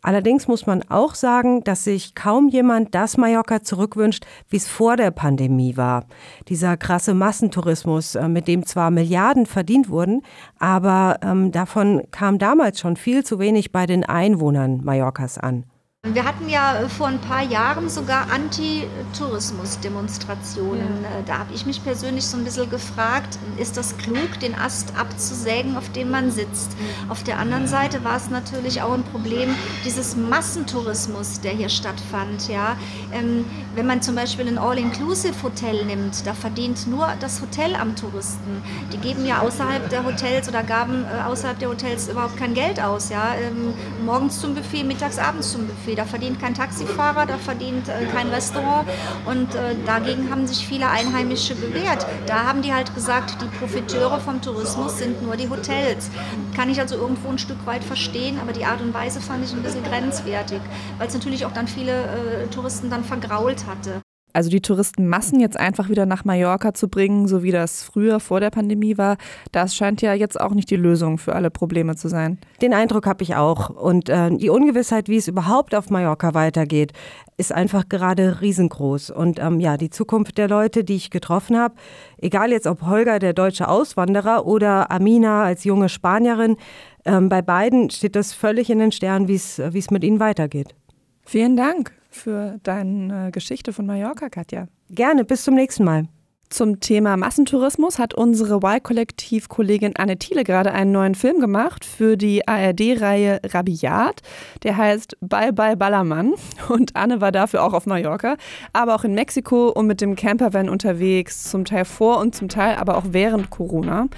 Allerdings 0.00 0.46
muss 0.46 0.66
man 0.66 0.82
auch 0.88 1.14
sagen, 1.14 1.64
dass 1.64 1.84
sich 1.84 2.14
kaum 2.14 2.48
jemand 2.48 2.94
das 2.94 3.16
Mallorca 3.16 3.62
zurückwünscht, 3.62 4.24
wie 4.48 4.56
es 4.56 4.68
vor 4.68 4.96
der 4.96 5.10
Pandemie 5.10 5.76
war. 5.76 6.04
Dieser 6.48 6.76
krasse 6.76 7.14
Massentourismus, 7.14 8.14
äh, 8.14 8.28
mit 8.28 8.46
dem 8.46 8.64
zwar 8.64 8.90
Milliarden 8.90 9.46
verdient 9.46 9.88
wurden, 9.88 10.22
aber 10.58 11.18
ähm, 11.22 11.50
davon 11.50 12.02
kam 12.12 12.38
damals 12.38 12.78
schon 12.78 12.96
viel 12.96 13.24
zu 13.24 13.38
wenig 13.38 13.72
bei 13.72 13.86
den 13.86 14.04
Einwohnern 14.04 14.84
Mallorcas 14.84 15.36
an. 15.36 15.64
Wir 16.06 16.24
hatten 16.24 16.48
ja 16.48 16.88
vor 16.96 17.08
ein 17.08 17.20
paar 17.20 17.42
Jahren 17.42 17.88
sogar 17.88 18.30
Anti-Tourismus-Demonstrationen. 18.30 21.02
Ja. 21.02 21.18
Äh, 21.18 21.24
da 21.26 21.38
habe 21.38 21.52
ich 21.52 21.66
mich 21.66 21.82
persönlich 21.82 22.24
so 22.24 22.36
ein 22.36 22.44
bisschen 22.44 22.70
gefragt, 22.70 23.36
ist 23.56 23.76
das 23.76 23.96
klug, 23.96 24.38
den 24.38 24.54
Ast 24.54 24.96
abzusägen, 24.96 25.76
auf 25.76 25.90
dem 25.90 26.12
man 26.12 26.30
sitzt? 26.30 26.78
Mhm. 26.78 27.10
Auf 27.10 27.24
der 27.24 27.40
anderen 27.40 27.66
Seite 27.66 28.04
war 28.04 28.16
es 28.16 28.30
natürlich 28.30 28.80
auch 28.80 28.92
ein 28.92 29.02
Problem 29.02 29.52
dieses 29.84 30.14
Massentourismus, 30.14 31.40
der 31.40 31.50
hier 31.50 31.68
stattfand. 31.68 32.48
Ja? 32.48 32.76
Ähm, 33.12 33.44
wenn 33.74 33.86
man 33.86 34.00
zum 34.00 34.14
Beispiel 34.14 34.46
ein 34.46 34.56
All-Inclusive-Hotel 34.56 35.84
nimmt, 35.84 36.24
da 36.24 36.32
verdient 36.32 36.86
nur 36.86 37.08
das 37.18 37.40
Hotel 37.40 37.74
am 37.74 37.96
Touristen. 37.96 38.62
Die 38.92 38.98
geben 38.98 39.26
ja 39.26 39.40
außerhalb 39.40 39.90
der 39.90 40.04
Hotels 40.04 40.48
oder 40.48 40.62
gaben 40.62 41.04
äh, 41.04 41.22
außerhalb 41.26 41.58
der 41.58 41.70
Hotels 41.70 42.06
überhaupt 42.06 42.36
kein 42.36 42.54
Geld 42.54 42.80
aus. 42.80 43.08
Ja? 43.08 43.34
Ähm, 43.34 43.74
morgens 44.04 44.38
zum 44.38 44.54
Buffet, 44.54 44.84
mittags, 44.84 45.18
abends 45.18 45.50
zum 45.50 45.66
Buffet. 45.66 45.87
Da 45.94 46.04
verdient 46.04 46.40
kein 46.40 46.54
Taxifahrer, 46.54 47.26
da 47.26 47.36
verdient 47.38 47.88
äh, 47.88 48.06
kein 48.06 48.28
Restaurant 48.28 48.88
und 49.26 49.54
äh, 49.54 49.74
dagegen 49.86 50.30
haben 50.30 50.46
sich 50.46 50.66
viele 50.66 50.88
Einheimische 50.88 51.54
bewährt. 51.54 52.06
Da 52.26 52.44
haben 52.44 52.62
die 52.62 52.72
halt 52.72 52.94
gesagt, 52.94 53.36
die 53.42 53.58
Profiteure 53.58 54.20
vom 54.20 54.40
Tourismus 54.40 54.98
sind 54.98 55.22
nur 55.22 55.36
die 55.36 55.48
Hotels. 55.48 56.10
Kann 56.56 56.70
ich 56.70 56.80
also 56.80 56.96
irgendwo 56.96 57.28
ein 57.28 57.38
Stück 57.38 57.64
weit 57.66 57.84
verstehen, 57.84 58.38
aber 58.40 58.52
die 58.52 58.64
Art 58.64 58.80
und 58.80 58.94
Weise 58.94 59.20
fand 59.20 59.44
ich 59.44 59.52
ein 59.52 59.62
bisschen 59.62 59.84
grenzwertig, 59.84 60.60
weil 60.98 61.08
es 61.08 61.14
natürlich 61.14 61.44
auch 61.46 61.52
dann 61.52 61.68
viele 61.68 61.92
äh, 61.92 62.46
Touristen 62.48 62.90
dann 62.90 63.04
vergrault 63.04 63.66
hatte. 63.66 64.02
Also 64.38 64.50
die 64.50 64.60
Touristenmassen 64.60 65.40
jetzt 65.40 65.58
einfach 65.58 65.88
wieder 65.88 66.06
nach 66.06 66.24
Mallorca 66.24 66.72
zu 66.72 66.86
bringen, 66.86 67.26
so 67.26 67.42
wie 67.42 67.50
das 67.50 67.82
früher 67.82 68.20
vor 68.20 68.38
der 68.38 68.50
Pandemie 68.50 68.96
war, 68.96 69.16
das 69.50 69.74
scheint 69.74 70.00
ja 70.00 70.14
jetzt 70.14 70.40
auch 70.40 70.54
nicht 70.54 70.70
die 70.70 70.76
Lösung 70.76 71.18
für 71.18 71.34
alle 71.34 71.50
Probleme 71.50 71.96
zu 71.96 72.06
sein. 72.06 72.38
Den 72.62 72.72
Eindruck 72.72 73.04
habe 73.06 73.24
ich 73.24 73.34
auch. 73.34 73.68
Und 73.68 74.08
äh, 74.08 74.30
die 74.30 74.48
Ungewissheit, 74.48 75.08
wie 75.08 75.16
es 75.16 75.26
überhaupt 75.26 75.74
auf 75.74 75.90
Mallorca 75.90 76.34
weitergeht, 76.34 76.92
ist 77.36 77.52
einfach 77.52 77.88
gerade 77.88 78.40
riesengroß. 78.40 79.10
Und 79.10 79.40
ähm, 79.40 79.58
ja, 79.58 79.76
die 79.76 79.90
Zukunft 79.90 80.38
der 80.38 80.46
Leute, 80.46 80.84
die 80.84 80.94
ich 80.94 81.10
getroffen 81.10 81.58
habe, 81.58 81.74
egal 82.18 82.52
jetzt 82.52 82.68
ob 82.68 82.82
Holger, 82.82 83.18
der 83.18 83.32
deutsche 83.32 83.66
Auswanderer, 83.66 84.46
oder 84.46 84.92
Amina 84.92 85.42
als 85.42 85.64
junge 85.64 85.88
Spanierin, 85.88 86.58
ähm, 87.04 87.28
bei 87.28 87.42
beiden 87.42 87.90
steht 87.90 88.14
das 88.14 88.34
völlig 88.34 88.70
in 88.70 88.78
den 88.78 88.92
Sternen, 88.92 89.26
wie 89.26 89.34
es 89.34 89.90
mit 89.90 90.04
ihnen 90.04 90.20
weitergeht. 90.20 90.76
Vielen 91.24 91.56
Dank 91.56 91.97
für 92.18 92.58
deine 92.62 93.30
Geschichte 93.30 93.72
von 93.72 93.86
Mallorca, 93.86 94.28
Katja. 94.28 94.66
Gerne, 94.90 95.24
bis 95.24 95.44
zum 95.44 95.54
nächsten 95.54 95.84
Mal. 95.84 96.08
Zum 96.50 96.80
Thema 96.80 97.18
Massentourismus 97.18 97.98
hat 97.98 98.14
unsere 98.14 98.56
Y-Kollektiv-Kollegin 98.56 99.96
Anne 99.96 100.18
Thiele 100.18 100.44
gerade 100.44 100.72
einen 100.72 100.92
neuen 100.92 101.14
Film 101.14 101.40
gemacht 101.40 101.84
für 101.84 102.16
die 102.16 102.48
ARD-Reihe 102.48 103.40
Rabiat. 103.44 104.22
Der 104.62 104.78
heißt 104.78 105.18
Bye 105.20 105.52
Bye 105.52 105.76
Ballermann. 105.76 106.32
Und 106.70 106.96
Anne 106.96 107.20
war 107.20 107.32
dafür 107.32 107.62
auch 107.62 107.74
auf 107.74 107.84
Mallorca, 107.84 108.36
aber 108.72 108.94
auch 108.94 109.04
in 109.04 109.12
Mexiko 109.12 109.68
und 109.68 109.86
mit 109.86 110.00
dem 110.00 110.16
Campervan 110.16 110.70
unterwegs, 110.70 111.44
zum 111.44 111.66
Teil 111.66 111.84
vor 111.84 112.18
und 112.18 112.34
zum 112.34 112.48
Teil 112.48 112.76
aber 112.76 112.96
auch 112.96 113.04
während 113.10 113.50
Corona. 113.50 114.08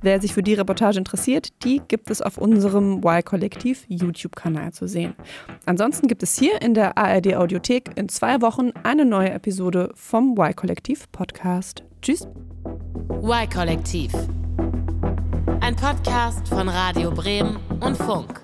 Wer 0.00 0.20
sich 0.20 0.32
für 0.32 0.44
die 0.44 0.54
Reportage 0.54 0.98
interessiert, 0.98 1.48
die 1.64 1.82
gibt 1.88 2.10
es 2.10 2.22
auf 2.22 2.38
unserem 2.38 2.98
Y-Kollektiv 3.04 3.84
YouTube-Kanal 3.88 4.72
zu 4.72 4.86
sehen. 4.86 5.14
Ansonsten 5.66 6.06
gibt 6.06 6.22
es 6.22 6.38
hier 6.38 6.62
in 6.62 6.74
der 6.74 6.96
ARD-Audiothek 6.96 7.90
in 7.96 8.08
zwei 8.08 8.40
Wochen 8.40 8.70
eine 8.84 9.04
neue 9.04 9.30
Episode 9.30 9.90
vom 9.96 10.36
Y-Kollektiv-Podcast. 10.38 11.79
Tschüss. 12.02 12.26
Y-Kollektiv. 13.22 14.12
Ein 15.60 15.76
Podcast 15.76 16.48
von 16.48 16.66
Radio 16.68 17.10
Bremen 17.10 17.58
und 17.80 17.94
Funk. 17.94 18.40